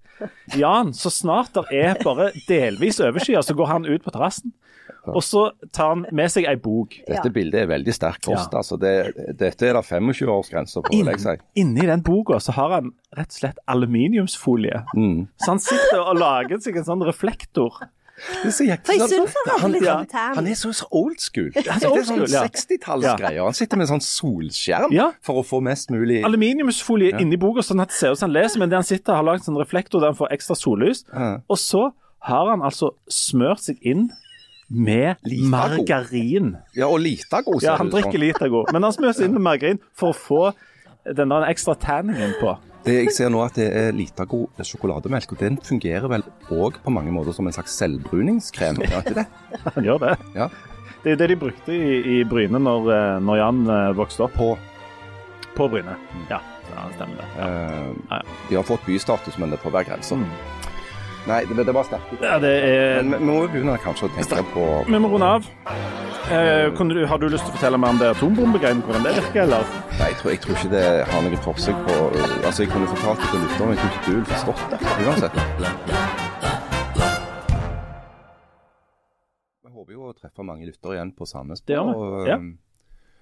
Jan, 0.59 0.95
så 0.97 1.12
snart 1.12 1.55
det 1.57 1.66
er 1.83 2.01
bare 2.05 2.31
delvis 2.49 3.01
overskya, 3.05 3.43
så 3.45 3.57
går 3.59 3.71
han 3.71 3.89
ut 3.89 4.05
på 4.05 4.14
terrassen. 4.14 4.55
Og 5.09 5.23
så 5.25 5.45
tar 5.73 5.95
han 5.95 6.03
med 6.14 6.31
seg 6.33 6.47
ei 6.51 6.57
bok. 6.61 6.97
Dette 7.09 7.31
bildet 7.33 7.62
er 7.62 7.71
veldig 7.71 7.95
sterk 7.95 8.21
kost. 8.25 8.53
altså. 8.57 8.77
Det, 8.81 8.93
dette 9.39 9.68
er 9.68 9.79
det 9.79 9.85
25-årsgrense 9.87 10.83
på, 10.85 10.93
vil 10.93 11.11
jeg 11.12 11.23
si. 11.23 11.37
Inni 11.62 11.87
den 11.89 12.05
boka 12.07 12.41
så 12.43 12.55
har 12.59 12.77
han 12.77 12.93
rett 13.16 13.33
og 13.33 13.39
slett 13.39 13.62
aluminiumsfolie. 13.71 14.83
Mm. 14.97 15.25
Så 15.41 15.55
han 15.55 15.62
sitter 15.62 16.03
og 16.03 16.21
lager 16.21 16.61
seg 16.62 16.81
en 16.81 16.89
sånn 16.91 17.07
reflektor. 17.07 17.81
Det 18.21 18.47
er 18.51 18.55
så 18.57 18.64
jækla- 18.66 18.87
For 18.87 18.93
jeg 18.93 19.09
synes 19.09 19.35
han 19.41 19.61
hadde 19.61 19.73
litt 19.73 19.83
ja, 19.89 19.95
sånn 19.97 20.09
tan. 20.11 20.35
han 20.37 20.47
er 20.47 20.55
så 20.61 20.87
old 20.91 21.21
school. 21.21 21.51
Dette 21.55 21.71
er 21.71 22.05
sånn 22.05 22.27
60-tallsgreier. 22.29 23.45
Han 23.45 23.55
sitter 23.57 23.77
med 23.81 23.89
en 23.89 23.93
sånn 24.01 24.05
solskjerm 24.05 24.93
Ja. 24.93 25.11
for 25.23 25.41
å 25.43 25.47
få 25.47 25.61
mest 25.62 25.91
mulig 25.91 26.23
Aluminiumsfolie 26.25 27.18
inni 27.21 27.37
boka, 27.41 27.62
sånn 27.64 27.81
at 27.83 27.89
det 27.89 27.97
ser 27.97 28.12
ut 28.12 28.18
som 28.18 28.31
han 28.33 28.43
leser, 28.43 28.59
men 28.59 28.68
det 28.71 28.77
han 28.77 28.85
sitter 28.85 29.14
har 29.14 29.23
lagd 29.25 29.45
sånn 29.45 29.59
reflektor 29.59 30.01
der 30.01 30.12
han 30.12 30.18
får 30.18 30.31
ekstra 30.37 30.57
sollys. 30.57 31.05
Ja. 31.12 31.39
Og 31.49 31.57
så 31.59 31.93
har 32.21 32.51
han 32.51 32.61
altså 32.61 32.91
smørt 33.09 33.61
seg 33.64 33.79
inn 33.83 34.11
med 34.71 35.16
Litago. 35.25 35.51
margarin. 35.51 36.57
Ja, 36.77 36.87
og 36.87 37.01
Litago, 37.01 37.59
Ja, 37.62 37.77
han 37.77 37.89
det 37.91 38.03
drikker 38.05 38.18
Litago, 38.21 38.64
men 38.73 38.83
han 38.83 38.93
smører 38.93 39.14
seg 39.16 39.25
inn 39.27 39.33
med 39.35 39.43
margarin 39.43 39.79
for 39.95 40.12
å 40.12 40.16
få 40.16 40.55
den 41.16 41.29
der 41.33 41.49
ekstra 41.49 41.75
tanningen 41.81 42.35
på. 42.41 42.57
Det 42.85 42.95
jeg 42.97 43.12
ser 43.12 43.28
nå 43.33 43.43
at 43.45 43.59
det 43.59 43.66
er 43.76 43.91
Litago 43.93 44.47
sjokolademelk, 44.64 45.35
og 45.35 45.41
den 45.43 45.59
fungerer 45.64 46.09
vel 46.09 46.24
òg 46.49 46.78
på 46.81 46.93
mange 46.95 47.12
måter 47.12 47.37
som 47.37 47.49
en 47.49 47.55
slags 47.55 47.76
selvbruningskrem, 47.81 48.81
gjør 48.87 49.03
ikke 49.05 49.18
det? 49.20 49.26
Han 49.74 49.89
gjør 49.89 50.05
det. 50.07 50.14
Ja. 50.37 50.49
Det 51.05 51.14
er 51.14 51.20
det 51.20 51.31
de 51.33 51.41
brukte 51.41 51.76
i, 51.76 52.01
i 52.20 52.22
Bryne 52.28 52.61
når, 52.61 52.89
eh, 52.93 53.18
når 53.24 53.41
Jan 53.41 53.61
eh, 53.72 53.91
vokste 53.97 54.26
opp. 54.26 54.37
På. 54.37 54.51
På 55.57 55.68
Bryne. 55.72 55.97
Ja, 56.33 56.41
ja 56.72 56.89
stemmer 56.97 57.20
det. 57.20 57.28
Ja. 57.37 57.51
Eh, 58.20 58.35
de 58.49 58.59
har 58.59 58.66
fått 58.68 58.85
bystatus, 58.89 59.39
men 59.41 59.53
det 59.53 59.61
får 59.62 59.76
være 59.76 59.91
hver 59.91 59.95
grense. 59.95 60.20
Mm. 60.20 60.60
Nei, 61.29 61.45
det, 61.45 61.66
det 61.66 61.75
var 61.77 61.85
sterkt. 61.85 62.12
Ja, 62.23 62.39
det 62.41 62.51
er 62.64 63.03
Men 63.05 63.18
vi 63.21 63.27
må 63.29 63.41
begynne 63.51 63.77
kanskje 63.85 64.09
å 64.09 64.12
tenke 64.14 64.41
på 64.55 64.64
Vi 64.89 65.01
må 65.03 65.11
runde 65.12 65.29
av. 65.37 65.49
Eh, 66.31 66.71
du, 66.71 67.01
har 67.11 67.18
du 67.18 67.27
lyst 67.29 67.45
til 67.45 67.53
å 67.53 67.57
fortelle 67.57 67.79
meg 67.81 67.91
om 67.97 67.99
det 68.01 68.09
atombombegreiene, 68.14 68.85
hvordan 68.87 69.03
det 69.05 69.12
virker, 69.18 69.43
eller? 69.43 69.64
Nei, 69.99 70.09
jeg 70.12 70.18
tror, 70.21 70.31
jeg 70.31 70.41
tror 70.45 70.55
ikke 70.57 70.73
det 70.77 70.85
har 71.11 71.25
noe 71.27 71.41
for 71.45 71.61
seg 71.61 71.81
på 71.89 71.97
Altså, 72.47 72.62
jeg 72.62 72.71
kunne 72.73 72.91
fortalt 72.93 73.25
det 73.25 73.31
til 73.33 73.43
lytterne, 73.45 73.75
jeg 73.75 73.81
tror 73.81 73.91
ikke 73.91 74.05
du 74.07 74.12
ville 74.14 74.31
forstått 74.31 74.62
det 74.71 74.79
uansett. 75.09 75.35
Vi 79.61 79.75
håper 79.75 79.97
jo 79.97 80.07
å 80.09 80.14
treffe 80.16 80.47
mange 80.47 80.71
lyttere 80.71 80.97
igjen 80.97 81.12
på 81.18 81.29
Sandnes 81.29 81.61
på, 81.66 81.83
Ja. 82.31 82.39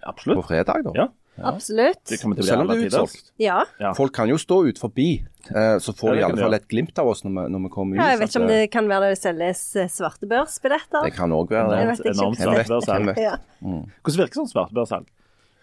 Absolutt. 0.06 0.38
på 0.38 0.46
fredag, 0.52 0.84
da. 0.86 0.92
Ja. 0.94 1.08
Absolutt. 1.44 2.00
Det 2.08 2.18
kommer 2.22 2.36
til 2.36 2.42
å 2.42 2.46
bli 2.46 2.50
Selv 2.50 2.60
om 2.62 2.68
det 2.72 2.76
er 2.78 2.86
utsolgt. 2.88 3.30
Ja. 3.38 3.58
Ja. 3.80 3.92
Folk 3.94 4.12
kan 4.14 4.28
jo 4.28 4.38
stå 4.40 4.58
ut 4.68 4.78
forbi, 4.78 5.06
eh, 5.54 5.76
så 5.78 5.94
får 5.94 6.14
de 6.14 6.20
i 6.20 6.24
alle 6.26 6.40
fall 6.42 6.54
et 6.58 6.66
glimt 6.68 6.98
av 6.98 7.06
oss 7.12 7.22
når 7.24 7.30
vi, 7.36 7.44
når 7.54 7.62
vi 7.66 7.70
kommer 7.76 7.96
ut. 7.96 8.00
ja. 8.02 8.08
Jeg 8.10 8.18
vet 8.22 8.28
ikke 8.32 8.42
om 8.42 8.48
eh, 8.48 8.54
det 8.56 8.70
kan 8.74 8.88
være 8.88 9.12
det 9.12 9.18
selges 9.20 9.62
svartebørsbilletter. 9.96 11.04
Det 11.04 11.14
kan 11.14 11.30
òg 11.32 11.48
være 11.54 11.68
det. 11.76 12.10
Enormt 12.14 12.40
svartebørsalg. 12.42 13.14
Ja. 13.22 13.36
Hvordan 13.62 14.20
virker 14.24 14.40
sånn 14.42 14.50
svartebørsalg? 14.52 15.06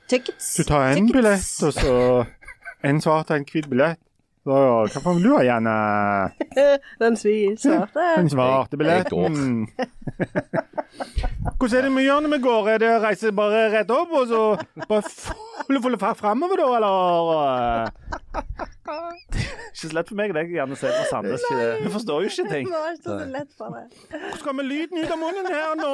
Tickets. 0.07 0.55
Du 0.59 0.63
tar 0.69 0.91
en 0.93 1.07
billett, 1.09 1.51
og 1.65 1.73
så 1.73 1.93
en 2.86 2.99
svart 3.01 3.32
og 3.34 3.39
en 3.39 3.45
hvit 3.49 3.65
billett. 3.71 3.99
Så 4.45 4.53
hva 4.53 5.01
får 5.01 5.21
du 5.23 5.31
ha, 5.33 5.39
Janne? 5.41 5.71
Den 7.01 7.15
svarte. 7.17 8.03
Den 8.19 8.29
svarte 8.29 8.77
billetten. 8.77 9.65
Hvordan 11.57 11.79
er 11.79 11.87
det 11.89 12.03
gjør 12.05 12.21
når 12.21 12.33
vi 12.35 12.39
går? 12.43 12.69
Er 12.75 12.83
det 12.83 12.91
å 12.93 12.99
reise 13.01 13.31
bare 13.33 13.63
rett 13.73 13.89
opp, 13.95 14.13
og 14.13 14.27
så 14.29 14.41
bare 14.85 15.01
fulle, 15.09 15.81
fulle 15.81 15.99
fart 16.01 16.19
framover, 16.21 16.61
da, 16.61 16.67
eller? 16.77 17.89
Ikke 18.85 19.89
så 19.89 19.91
lett 19.97 20.13
for 20.13 20.19
meg, 20.21 20.35
det. 20.37 20.45
Jeg 20.45 20.59
gjerne 20.59 20.77
ser 20.77 20.93
fra 20.93 21.09
Sandnes. 21.09 21.47
Vi 21.81 21.95
forstår 21.97 22.27
jo 22.27 22.29
ikke 22.29 22.45
Det 22.45 22.53
ting. 22.53 22.69
var 22.69 22.93
ikke 22.93 23.09
så 23.09 23.17
lett 23.33 23.57
for 23.57 23.73
det. 23.79 23.85
Hvor 24.13 24.37
skal 24.43 24.59
vi 24.61 24.67
lyden 24.69 25.01
ut 25.01 25.15
av 25.17 25.21
munnen 25.25 25.49
her 25.55 25.73
nå? 25.81 25.91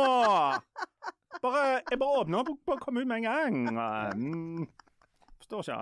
Bare, 1.42 1.64
jeg 1.88 2.04
bare 2.04 2.20
åpner 2.26 2.44
opp 2.44 2.52
og 2.76 2.84
kommer 2.84 3.06
ut 3.06 3.08
med 3.08 3.24
en 3.24 3.30
gang. 3.32 3.64
Mm. 4.20 4.68
Forstår 5.40 5.64
ikke. 5.64 5.82